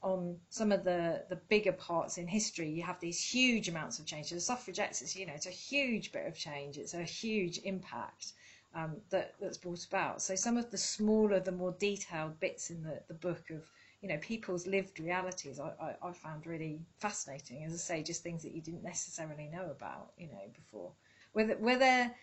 on 0.04 0.36
some 0.50 0.70
of 0.70 0.84
the 0.84 1.24
the 1.30 1.36
bigger 1.48 1.72
parts 1.72 2.18
in 2.18 2.28
history, 2.28 2.70
you 2.70 2.82
have 2.82 3.00
these 3.00 3.20
huge 3.20 3.68
amounts 3.68 3.98
of 3.98 4.04
change. 4.06 4.26
So 4.26 4.34
the 4.34 4.40
suffragettes, 4.40 5.00
it's, 5.02 5.16
you 5.16 5.26
know, 5.26 5.32
it's 5.34 5.46
a 5.46 5.50
huge 5.50 6.12
bit 6.12 6.26
of 6.26 6.36
change. 6.36 6.76
It's 6.76 6.94
a 6.94 7.02
huge 7.02 7.58
impact 7.64 8.34
um, 8.74 8.96
that, 9.10 9.34
that's 9.40 9.56
brought 9.56 9.84
about. 9.86 10.20
So 10.20 10.34
some 10.34 10.58
of 10.58 10.70
the 10.70 10.76
smaller, 10.78 11.40
the 11.40 11.52
more 11.52 11.74
detailed 11.78 12.38
bits 12.38 12.70
in 12.70 12.82
the, 12.82 13.00
the 13.08 13.14
book 13.14 13.50
of 13.50 13.62
you 14.02 14.08
know 14.10 14.18
people's 14.18 14.66
lived 14.66 15.00
realities, 15.00 15.58
I, 15.58 15.72
I, 15.80 16.08
I 16.08 16.12
found 16.12 16.46
really 16.46 16.80
fascinating. 16.98 17.64
As 17.64 17.72
I 17.72 17.76
say, 17.76 18.02
just 18.02 18.22
things 18.22 18.42
that 18.42 18.54
you 18.54 18.60
didn't 18.60 18.84
necessarily 18.84 19.48
know 19.50 19.70
about, 19.70 20.12
you 20.18 20.26
know, 20.26 20.44
before. 20.54 20.92
Were 21.32 21.78
there, 21.78 22.14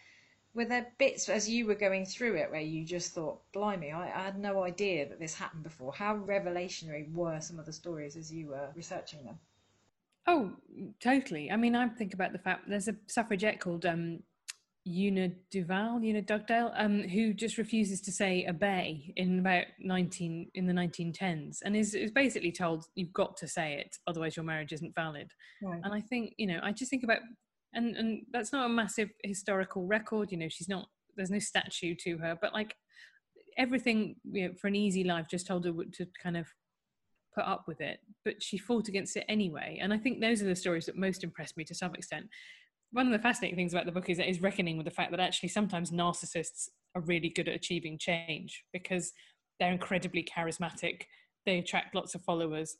were 0.54 0.66
there 0.66 0.88
bits 0.98 1.30
as 1.30 1.50
you 1.50 1.66
were 1.66 1.76
going 1.76 2.06
through 2.06 2.36
it 2.36 2.52
where 2.52 2.62
you 2.62 2.84
just 2.84 3.14
thought, 3.14 3.40
blimey, 3.54 3.92
I, 3.92 4.08
I, 4.08 4.24
had 4.24 4.38
no 4.38 4.64
idea 4.64 5.08
that 5.08 5.20
this 5.20 5.34
happened 5.34 5.64
before? 5.64 5.94
How 5.94 6.16
revelationary 6.16 7.12
were 7.14 7.40
some 7.40 7.58
of 7.58 7.66
the 7.66 7.74
stories 7.74 8.16
as 8.18 8.32
you 8.32 8.48
were 8.48 8.70
researching 8.76 9.24
them? 9.24 9.40
Oh, 10.28 10.52
totally. 11.00 11.50
I 11.52 11.56
mean, 11.56 11.76
I 11.76 11.88
think 11.88 12.14
about 12.14 12.34
the 12.34 12.40
fact 12.40 12.70
there's 12.70 12.88
a 12.88 12.96
suffragette 13.08 13.60
called 13.60 13.86
um, 13.86 14.20
Una 14.88 15.30
Duval, 15.52 16.04
Una 16.04 16.22
Dugdale, 16.22 16.72
um, 16.76 17.04
who 17.04 17.34
just 17.34 17.58
refuses 17.58 18.02
to 18.02 18.12
say 18.12 18.46
obey 18.48 19.14
in 19.16 19.40
about 19.40 19.66
19 19.80 20.52
in 20.54 20.66
the 20.66 20.74
1910s, 20.74 21.60
and 21.64 21.76
is 21.76 21.94
is 21.94 22.12
basically 22.12 22.52
told 22.52 22.86
you've 22.96 23.14
got 23.14 23.38
to 23.38 23.48
say 23.48 23.74
it, 23.74 23.98
otherwise 24.08 24.36
your 24.36 24.46
marriage 24.46 24.74
isn't 24.74 24.96
valid. 24.96 25.32
Right. 25.62 25.82
And 25.84 25.94
I 25.94 26.02
think 26.02 26.34
you 26.38 26.48
know, 26.48 26.60
I 26.64 26.72
just 26.72 26.90
think 26.90 27.04
about, 27.04 27.20
and 27.74 27.96
and 27.96 28.26
that's 28.32 28.52
not 28.52 28.66
a 28.66 28.70
massive 28.70 29.10
historical 29.24 29.86
record. 29.86 30.32
You 30.32 30.38
know, 30.38 30.50
she's 30.50 30.70
not. 30.70 30.88
There's 31.16 31.32
no 31.32 31.40
statue 31.40 31.96
to 32.02 32.18
her, 32.20 32.38
but 32.42 32.54
like 32.54 32.76
everything 33.58 34.16
you 34.32 34.48
know, 34.48 34.54
for 34.60 34.68
an 34.68 34.76
easy 34.76 35.04
life, 35.04 35.28
just 35.30 35.48
told 35.48 35.66
her 35.66 35.72
to 35.72 36.06
kind 36.22 36.38
of 36.38 36.48
put 37.36 37.44
up 37.46 37.66
with 37.68 37.82
it, 37.82 38.00
but 38.26 38.42
she 38.42 38.58
fought 38.58 38.88
against 38.88 39.16
it 39.16 39.26
anyway. 39.30 39.78
And 39.82 39.94
I 39.94 39.98
think 39.98 40.20
those 40.20 40.42
are 40.42 40.46
the 40.46 40.56
stories 40.56 40.86
that 40.86 40.98
most 40.98 41.24
impressed 41.24 41.58
me 41.58 41.64
to 41.66 41.76
some 41.76 41.94
extent 41.96 42.28
one 42.92 43.06
of 43.06 43.14
the 43.14 43.20
fascinating 43.20 43.56
things 43.56 43.74
about 43.74 43.86
the 43.86 43.92
book 43.92 44.10
is 44.10 44.20
it 44.20 44.28
is 44.28 44.42
reckoning 44.42 44.78
with 44.78 44.86
the 44.86 44.92
fact 44.92 45.12
that 45.12 45.20
actually 45.20 45.50
sometimes 45.50 45.92
narcissists 45.92 46.70
are 46.96 47.02
really 47.02 47.30
good 47.30 47.48
at 47.48 47.56
achieving 47.56 47.98
change 47.98 48.66
because 48.74 49.14
they're 49.60 49.72
incredibly 49.72 50.24
charismatic 50.24 51.04
they 51.46 51.58
attract 51.58 51.96
lots 51.96 52.16
of 52.16 52.22
followers 52.24 52.78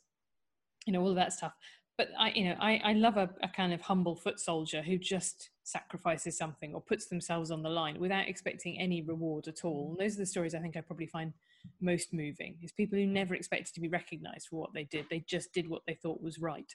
you 0.86 0.92
know 0.92 1.00
all 1.00 1.10
of 1.10 1.16
that 1.16 1.32
stuff 1.32 1.52
but 1.96 2.08
i 2.18 2.30
you 2.34 2.44
know 2.44 2.56
i, 2.60 2.80
I 2.84 2.92
love 2.92 3.16
a, 3.16 3.30
a 3.42 3.48
kind 3.48 3.72
of 3.72 3.80
humble 3.80 4.16
foot 4.16 4.40
soldier 4.40 4.82
who 4.82 4.98
just 4.98 5.50
sacrifices 5.64 6.36
something 6.36 6.74
or 6.74 6.80
puts 6.80 7.06
themselves 7.06 7.50
on 7.50 7.62
the 7.62 7.70
line 7.70 7.98
without 7.98 8.28
expecting 8.28 8.78
any 8.80 9.02
reward 9.02 9.48
at 9.48 9.64
all 9.64 9.90
and 9.90 10.04
those 10.04 10.16
are 10.16 10.20
the 10.20 10.26
stories 10.26 10.54
i 10.54 10.58
think 10.58 10.76
i 10.76 10.80
probably 10.80 11.06
find 11.06 11.32
most 11.80 12.12
moving 12.12 12.56
is 12.62 12.72
people 12.72 12.98
who 12.98 13.06
never 13.06 13.34
expected 13.34 13.72
to 13.74 13.80
be 13.80 13.88
recognized 13.88 14.48
for 14.48 14.56
what 14.56 14.72
they 14.74 14.84
did 14.84 15.06
they 15.10 15.20
just 15.20 15.52
did 15.52 15.68
what 15.68 15.82
they 15.86 15.94
thought 15.94 16.22
was 16.22 16.38
right 16.38 16.74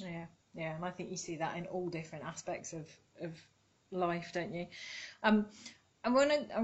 yeah 0.00 0.26
yeah, 0.54 0.76
and 0.76 0.84
I 0.84 0.90
think 0.90 1.10
you 1.10 1.16
see 1.16 1.36
that 1.36 1.56
in 1.56 1.66
all 1.66 1.88
different 1.88 2.24
aspects 2.24 2.72
of 2.72 2.88
of 3.20 3.32
life, 3.90 4.30
don't 4.32 4.54
you? 4.54 4.66
Um, 5.22 5.46
I 6.04 6.10
want 6.10 6.30
to 6.30 6.56
I 6.56 6.60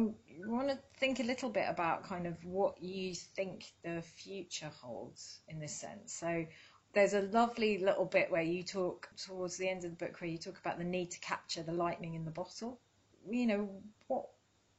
want 0.46 0.68
to 0.68 0.78
think 0.98 1.18
a 1.18 1.24
little 1.24 1.50
bit 1.50 1.66
about 1.68 2.04
kind 2.04 2.26
of 2.26 2.44
what 2.44 2.80
you 2.80 3.14
think 3.14 3.72
the 3.82 4.02
future 4.02 4.70
holds 4.80 5.40
in 5.48 5.58
this 5.58 5.74
sense. 5.74 6.14
So 6.14 6.46
there's 6.92 7.14
a 7.14 7.22
lovely 7.22 7.78
little 7.78 8.04
bit 8.04 8.30
where 8.30 8.42
you 8.42 8.62
talk 8.62 9.08
towards 9.16 9.56
the 9.56 9.68
end 9.68 9.84
of 9.84 9.90
the 9.90 10.04
book 10.04 10.20
where 10.20 10.30
you 10.30 10.38
talk 10.38 10.58
about 10.58 10.78
the 10.78 10.84
need 10.84 11.10
to 11.12 11.20
capture 11.20 11.62
the 11.62 11.72
lightning 11.72 12.14
in 12.14 12.24
the 12.24 12.30
bottle. 12.30 12.80
You 13.28 13.46
know 13.46 13.68
what 14.08 14.26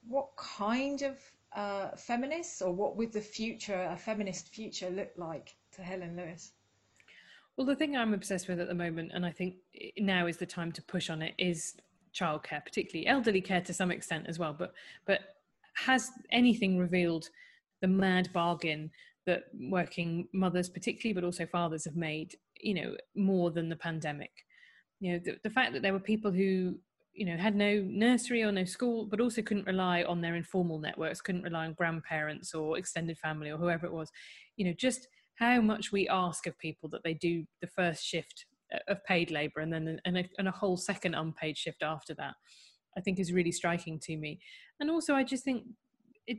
what 0.07 0.35
kind 0.35 1.01
of 1.03 1.17
uh, 1.55 1.95
feminists, 1.95 2.61
or 2.61 2.71
what 2.73 2.97
would 2.97 3.11
the 3.11 3.21
future, 3.21 3.87
a 3.91 3.97
feminist 3.97 4.49
future, 4.49 4.89
look 4.89 5.11
like 5.15 5.55
to 5.73 5.83
Helen 5.83 6.15
Lewis? 6.15 6.51
Well, 7.55 7.67
the 7.67 7.75
thing 7.75 7.95
I'm 7.95 8.13
obsessed 8.13 8.47
with 8.47 8.59
at 8.59 8.67
the 8.67 8.73
moment, 8.73 9.11
and 9.13 9.25
I 9.25 9.31
think 9.31 9.55
now 9.97 10.27
is 10.27 10.37
the 10.37 10.45
time 10.45 10.71
to 10.73 10.81
push 10.81 11.09
on 11.09 11.21
it, 11.21 11.33
is 11.37 11.75
childcare, 12.15 12.63
particularly 12.63 13.07
elderly 13.07 13.41
care 13.41 13.61
to 13.61 13.73
some 13.73 13.91
extent 13.91 14.25
as 14.27 14.39
well. 14.39 14.55
But 14.57 14.73
but 15.05 15.19
has 15.73 16.09
anything 16.31 16.77
revealed 16.77 17.29
the 17.81 17.87
mad 17.87 18.29
bargain 18.33 18.91
that 19.25 19.43
working 19.59 20.27
mothers, 20.33 20.69
particularly, 20.69 21.13
but 21.13 21.23
also 21.23 21.45
fathers, 21.45 21.85
have 21.85 21.95
made? 21.95 22.35
You 22.59 22.73
know, 22.75 22.95
more 23.15 23.51
than 23.51 23.69
the 23.69 23.75
pandemic. 23.75 24.31
You 24.99 25.13
know, 25.13 25.19
the, 25.23 25.37
the 25.43 25.49
fact 25.49 25.73
that 25.73 25.81
there 25.81 25.93
were 25.93 25.99
people 25.99 26.31
who 26.31 26.75
you 27.13 27.25
know 27.25 27.37
had 27.37 27.55
no 27.55 27.83
nursery 27.87 28.43
or 28.43 28.51
no 28.51 28.63
school 28.63 29.05
but 29.05 29.19
also 29.19 29.41
couldn't 29.41 29.67
rely 29.67 30.03
on 30.03 30.21
their 30.21 30.35
informal 30.35 30.79
networks 30.79 31.21
couldn't 31.21 31.43
rely 31.43 31.65
on 31.65 31.73
grandparents 31.73 32.53
or 32.53 32.77
extended 32.77 33.17
family 33.17 33.51
or 33.51 33.57
whoever 33.57 33.85
it 33.85 33.91
was 33.91 34.09
you 34.55 34.65
know 34.65 34.73
just 34.73 35.07
how 35.35 35.59
much 35.59 35.91
we 35.91 36.07
ask 36.07 36.47
of 36.47 36.57
people 36.59 36.87
that 36.89 37.03
they 37.03 37.13
do 37.13 37.43
the 37.61 37.67
first 37.67 38.03
shift 38.03 38.45
uh, 38.73 38.79
of 38.87 39.03
paid 39.05 39.31
labor 39.31 39.59
and 39.59 39.73
then 39.73 39.99
and 40.05 40.17
a, 40.17 40.29
and 40.37 40.47
a 40.47 40.51
whole 40.51 40.77
second 40.77 41.13
unpaid 41.13 41.57
shift 41.57 41.83
after 41.83 42.13
that 42.13 42.33
i 42.97 43.01
think 43.01 43.19
is 43.19 43.33
really 43.33 43.51
striking 43.51 43.99
to 43.99 44.15
me 44.17 44.39
and 44.79 44.89
also 44.89 45.13
i 45.13 45.23
just 45.23 45.43
think 45.43 45.63
it 46.27 46.37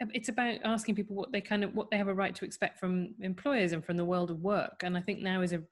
it's 0.00 0.28
about 0.28 0.58
asking 0.64 0.94
people 0.94 1.16
what 1.16 1.32
they 1.32 1.40
kind 1.40 1.64
of 1.64 1.74
what 1.74 1.90
they 1.90 1.96
have 1.96 2.08
a 2.08 2.14
right 2.14 2.34
to 2.34 2.44
expect 2.44 2.78
from 2.78 3.14
employers 3.20 3.72
and 3.72 3.84
from 3.84 3.96
the 3.96 4.04
world 4.04 4.30
of 4.30 4.40
work. 4.40 4.82
And 4.82 4.96
i 4.96 5.00
think 5.00 5.20
now 5.20 5.42
is 5.42 5.52
a 5.52 5.62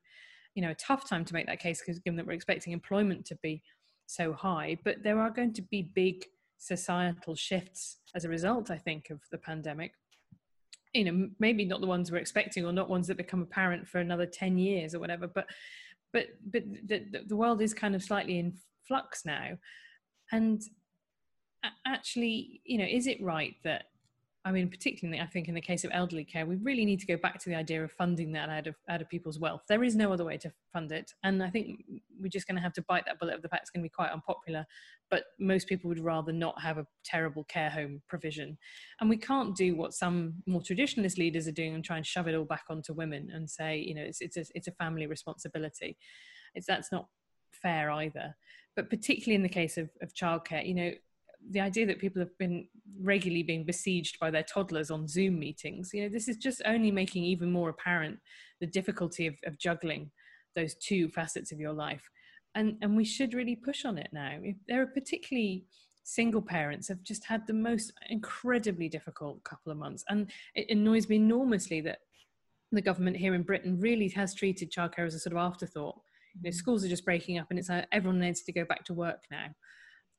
you 0.55 0.62
know 0.62 0.70
a 0.70 0.74
tough 0.74 1.09
time 1.09 1.24
to 1.24 1.35
make 1.35 1.47
that 1.47 1.61
case 1.61 1.81
because 1.81 1.99
given 2.01 2.16
that 2.16 2.27
we're 2.27 2.33
expecting 2.33 2.72
employment 2.72 3.24
to 3.27 3.37
be 3.37 3.62
so 4.07 4.33
high. 4.33 4.79
But 4.85 5.03
there 5.03 5.20
are 5.20 5.31
going 5.31 5.53
to 5.55 5.62
be 5.62 5.83
big 5.83 6.24
societal 6.59 7.35
shifts 7.35 7.99
as 8.14 8.24
a 8.24 8.31
result 8.31 8.70
i 8.70 8.79
think 8.79 9.11
of 9.11 9.20
the 9.31 9.39
pandemic. 9.39 9.93
You 10.95 11.05
know 11.05 11.29
maybe 11.39 11.64
not 11.64 11.81
the 11.81 11.87
ones 11.87 12.11
we're 12.11 12.18
expecting 12.18 12.64
or 12.64 12.72
not 12.72 12.89
ones 12.89 13.07
that 13.07 13.16
become 13.16 13.43
apparent 13.43 13.87
for 13.87 13.99
another 13.99 14.27
10 14.27 14.59
years 14.59 14.95
or 14.95 14.99
whatever 14.99 15.29
but 15.29 15.47
but 16.12 16.27
but 16.51 16.64
the, 16.87 17.24
the 17.27 17.37
world 17.37 17.61
is 17.61 17.74
kind 17.74 17.95
of 17.95 18.03
slightly 18.03 18.39
in 18.39 18.55
flux 18.89 19.24
now. 19.24 19.59
And 20.33 20.62
actually 21.85 22.61
you 22.64 22.79
know 22.79 22.87
is 22.89 23.07
it 23.07 23.22
right 23.22 23.55
that 23.62 23.87
I 24.47 24.53
mean, 24.53 24.68
particularly, 24.68 25.20
I 25.20 25.26
think 25.26 25.49
in 25.49 25.55
the 25.55 25.61
case 25.61 25.82
of 25.82 25.90
elderly 25.92 26.22
care, 26.22 26.47
we 26.47 26.55
really 26.55 26.84
need 26.84 27.01
to 27.01 27.07
go 27.07 27.16
back 27.16 27.40
to 27.40 27.49
the 27.49 27.57
idea 27.57 27.82
of 27.82 27.90
funding 27.90 28.30
that 28.32 28.49
out 28.49 28.68
of 28.68 28.76
out 28.88 29.03
of 29.03 29.09
people's 29.09 29.40
wealth. 29.40 29.62
There 29.68 29.82
is 29.82 29.97
no 29.97 30.12
other 30.12 30.24
way 30.24 30.38
to 30.38 30.53
fund 30.72 30.92
it, 30.92 31.12
and 31.24 31.42
I 31.42 31.51
think 31.51 31.82
we're 32.20 32.28
just 32.28 32.47
going 32.47 32.55
to 32.55 32.62
have 32.62 32.72
to 32.74 32.82
bite 32.82 33.07
that 33.07 33.18
bullet 33.18 33.34
of 33.34 33.42
the 33.42 33.49
fact 33.49 33.62
it's 33.62 33.70
going 33.70 33.82
to 33.82 33.86
be 33.86 33.92
quite 33.92 34.12
unpopular. 34.12 34.64
But 35.11 35.24
most 35.40 35.66
people 35.66 35.88
would 35.88 35.99
rather 35.99 36.32
not 36.32 36.62
have 36.62 36.78
a 36.78 36.86
terrible 37.05 37.42
care 37.42 37.70
home 37.70 38.03
provision, 38.09 38.57
and 39.01 39.11
we 39.11 39.16
can't 39.16 39.57
do 39.57 39.74
what 39.74 39.94
some 39.94 40.34
more 40.47 40.61
traditionalist 40.61 41.18
leaders 41.18 41.49
are 41.49 41.53
doing 41.53 41.74
and 41.74 41.84
try 41.84 41.97
and 41.97 42.07
shove 42.07 42.28
it 42.28 42.36
all 42.36 42.44
back 42.44 42.66
onto 42.70 42.92
women 42.92 43.30
and 43.34 43.51
say, 43.51 43.78
you 43.78 43.97
know, 43.97 44.03
it's 44.03 44.20
it's 44.20 44.36
a, 44.36 44.44
it's 44.55 44.68
a 44.68 44.72
family 44.72 45.09
responsibility. 45.09 45.99
It's 46.55 46.68
that's 46.68 46.92
not 46.92 47.09
fair 47.51 47.90
either. 47.90 48.36
But 48.76 48.90
particularly 48.90 49.34
in 49.34 49.42
the 49.42 49.49
case 49.49 49.76
of, 49.76 49.90
of 50.03 50.14
childcare, 50.14 50.64
you 50.64 50.74
know, 50.74 50.92
the 51.51 51.61
idea 51.61 51.86
that 51.86 51.99
people 51.99 52.20
have 52.20 52.36
been 52.38 52.66
regularly 53.01 53.42
being 53.42 53.64
besieged 53.64 54.18
by 54.18 54.30
their 54.30 54.42
toddlers 54.42 54.90
on 54.90 55.07
Zoom 55.07 55.38
meetings, 55.38 55.90
you 55.92 56.03
know, 56.03 56.09
this 56.09 56.28
is 56.28 56.36
just 56.36 56.62
only 56.64 56.90
making 56.90 57.24
even 57.24 57.51
more 57.51 57.68
apparent 57.68 58.18
the 58.61 58.66
difficulty 58.66 59.26
of, 59.26 59.34
of 59.44 59.59
juggling 59.59 60.11
those 60.55 60.74
two 60.74 61.09
facets 61.09 61.53
of 61.53 61.61
your 61.61 61.72
life. 61.72 62.09
And, 62.55 62.76
and 62.80 62.97
we 62.97 63.05
should 63.05 63.34
really 63.34 63.57
push 63.57 63.84
on 63.84 63.99
it 63.99 64.09
now. 64.12 64.38
If 64.42 64.57
there 64.66 64.80
are 64.82 64.86
particularly 64.86 65.66
single 66.05 66.40
parents 66.40 66.88
have 66.88 67.03
just 67.03 67.24
had 67.24 67.47
the 67.47 67.53
most 67.53 67.92
incredibly 68.09 68.88
difficult 68.88 69.42
couple 69.44 69.72
of 69.72 69.78
months. 69.78 70.05
And 70.09 70.30
it 70.55 70.70
annoys 70.70 71.09
me 71.09 71.16
enormously 71.16 71.80
that 71.82 71.99
the 72.72 72.80
government 72.80 73.16
here 73.16 73.34
in 73.34 73.42
Britain 73.42 73.78
really 73.80 74.09
has 74.11 74.34
treated 74.34 74.72
childcare 74.72 75.07
as 75.07 75.14
a 75.14 75.18
sort 75.18 75.32
of 75.32 75.38
afterthought. 75.38 75.97
You 76.34 76.42
know, 76.44 76.51
mm-hmm. 76.51 76.57
schools 76.57 76.84
are 76.84 76.88
just 76.88 77.05
breaking 77.05 77.38
up 77.38 77.49
and 77.51 77.59
it's 77.59 77.68
like 77.68 77.86
everyone 77.92 78.20
needs 78.20 78.42
to 78.42 78.53
go 78.53 78.64
back 78.64 78.84
to 78.84 78.94
work 78.94 79.24
now 79.30 79.49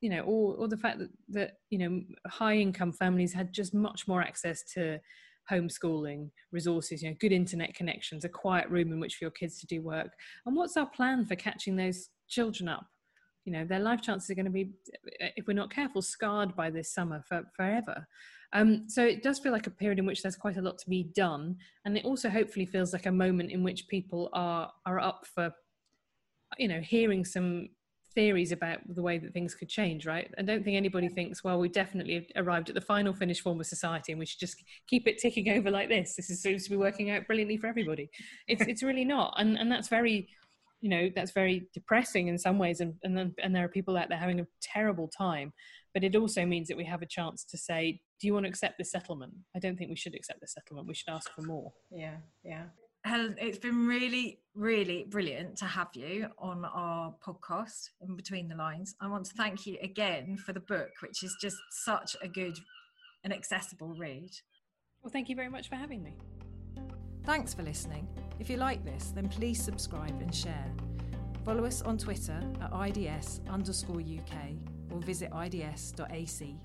you 0.00 0.10
know, 0.10 0.20
or, 0.20 0.54
or 0.54 0.68
the 0.68 0.76
fact 0.76 0.98
that, 0.98 1.10
that, 1.28 1.52
you 1.70 1.78
know, 1.78 2.00
high 2.26 2.56
income 2.56 2.92
families 2.92 3.32
had 3.32 3.52
just 3.52 3.74
much 3.74 4.06
more 4.06 4.22
access 4.22 4.62
to 4.74 4.98
homeschooling 5.50 6.30
resources, 6.52 7.02
you 7.02 7.10
know, 7.10 7.16
good 7.20 7.32
internet 7.32 7.74
connections, 7.74 8.24
a 8.24 8.28
quiet 8.28 8.68
room 8.68 8.92
in 8.92 9.00
which 9.00 9.16
for 9.16 9.24
your 9.24 9.30
kids 9.30 9.58
to 9.60 9.66
do 9.66 9.82
work. 9.82 10.12
And 10.46 10.54
what's 10.54 10.76
our 10.76 10.86
plan 10.86 11.24
for 11.24 11.36
catching 11.36 11.76
those 11.76 12.10
children 12.28 12.68
up? 12.68 12.86
You 13.44 13.52
know, 13.52 13.64
their 13.64 13.80
life 13.80 14.02
chances 14.02 14.28
are 14.28 14.34
going 14.34 14.44
to 14.44 14.50
be, 14.50 14.72
if 15.36 15.46
we're 15.46 15.54
not 15.54 15.72
careful, 15.72 16.02
scarred 16.02 16.54
by 16.54 16.70
this 16.70 16.92
summer 16.92 17.22
for 17.26 17.44
forever. 17.56 18.06
Um, 18.52 18.84
so 18.88 19.04
it 19.04 19.22
does 19.22 19.38
feel 19.38 19.52
like 19.52 19.66
a 19.66 19.70
period 19.70 19.98
in 19.98 20.06
which 20.06 20.22
there's 20.22 20.36
quite 20.36 20.56
a 20.56 20.62
lot 20.62 20.78
to 20.78 20.88
be 20.88 21.10
done, 21.14 21.56
and 21.84 21.96
it 21.96 22.04
also 22.04 22.30
hopefully 22.30 22.64
feels 22.64 22.92
like 22.92 23.06
a 23.06 23.12
moment 23.12 23.50
in 23.50 23.62
which 23.62 23.88
people 23.88 24.30
are 24.32 24.70
are 24.86 24.98
up 24.98 25.26
for, 25.34 25.50
you 26.56 26.68
know, 26.68 26.80
hearing 26.80 27.26
some 27.26 27.68
theories 28.18 28.50
about 28.50 28.80
the 28.96 29.00
way 29.00 29.16
that 29.16 29.32
things 29.32 29.54
could 29.54 29.68
change, 29.68 30.04
right? 30.04 30.28
I 30.36 30.42
don't 30.42 30.64
think 30.64 30.76
anybody 30.76 31.08
thinks, 31.08 31.44
well, 31.44 31.60
we 31.60 31.68
definitely 31.68 32.28
arrived 32.34 32.68
at 32.68 32.74
the 32.74 32.80
final 32.80 33.14
finished 33.14 33.42
form 33.42 33.60
of 33.60 33.66
society 33.66 34.10
and 34.10 34.18
we 34.18 34.26
should 34.26 34.40
just 34.40 34.56
keep 34.88 35.06
it 35.06 35.18
ticking 35.18 35.48
over 35.56 35.70
like 35.70 35.88
this. 35.88 36.16
This 36.16 36.28
is, 36.28 36.42
seems 36.42 36.64
to 36.64 36.70
be 36.70 36.76
working 36.76 37.12
out 37.12 37.28
brilliantly 37.28 37.58
for 37.58 37.68
everybody. 37.68 38.10
It's, 38.48 38.62
it's 38.62 38.82
really 38.82 39.04
not. 39.04 39.34
And, 39.36 39.56
and 39.56 39.70
that's 39.70 39.86
very, 39.86 40.28
you 40.80 40.90
know, 40.90 41.08
that's 41.14 41.30
very 41.30 41.68
depressing 41.72 42.26
in 42.26 42.38
some 42.38 42.58
ways. 42.58 42.80
And, 42.80 42.94
and, 43.04 43.16
then, 43.16 43.36
and 43.40 43.54
there 43.54 43.64
are 43.64 43.68
people 43.68 43.96
out 43.96 44.08
there 44.08 44.18
having 44.18 44.40
a 44.40 44.46
terrible 44.60 45.06
time. 45.16 45.52
But 45.94 46.02
it 46.02 46.16
also 46.16 46.44
means 46.44 46.66
that 46.66 46.76
we 46.76 46.86
have 46.86 47.02
a 47.02 47.06
chance 47.06 47.44
to 47.44 47.56
say, 47.56 48.00
do 48.20 48.26
you 48.26 48.34
want 48.34 48.46
to 48.46 48.50
accept 48.50 48.78
this 48.78 48.90
settlement? 48.90 49.32
I 49.54 49.60
don't 49.60 49.78
think 49.78 49.90
we 49.90 49.96
should 49.96 50.16
accept 50.16 50.40
this 50.40 50.54
settlement. 50.54 50.88
We 50.88 50.94
should 50.94 51.12
ask 51.12 51.30
for 51.32 51.42
more. 51.42 51.72
Yeah, 51.92 52.16
yeah. 52.42 52.64
Helen, 53.08 53.36
it's 53.38 53.58
been 53.58 53.86
really, 53.86 54.40
really 54.54 55.06
brilliant 55.08 55.56
to 55.56 55.64
have 55.64 55.88
you 55.94 56.26
on 56.38 56.66
our 56.66 57.14
podcast 57.26 57.88
in 58.02 58.16
between 58.16 58.48
the 58.48 58.54
lines. 58.54 58.94
I 59.00 59.08
want 59.08 59.24
to 59.26 59.32
thank 59.34 59.66
you 59.66 59.78
again 59.82 60.36
for 60.36 60.52
the 60.52 60.60
book, 60.60 60.90
which 61.00 61.22
is 61.22 61.34
just 61.40 61.56
such 61.70 62.16
a 62.20 62.28
good 62.28 62.58
and 63.24 63.32
accessible 63.32 63.94
read. 63.94 64.28
Well, 65.02 65.10
thank 65.10 65.30
you 65.30 65.36
very 65.36 65.48
much 65.48 65.70
for 65.70 65.76
having 65.76 66.02
me. 66.02 66.18
Thanks 67.24 67.54
for 67.54 67.62
listening. 67.62 68.06
If 68.40 68.50
you 68.50 68.58
like 68.58 68.84
this, 68.84 69.10
then 69.14 69.30
please 69.30 69.58
subscribe 69.58 70.20
and 70.20 70.34
share. 70.34 70.70
Follow 71.46 71.64
us 71.64 71.80
on 71.80 71.96
Twitter 71.96 72.38
at 72.60 72.88
IDS 72.90 73.40
underscore 73.48 74.00
UK 74.00 74.52
or 74.90 75.00
visit 75.00 75.30
ids.ac.uk. 75.32 76.58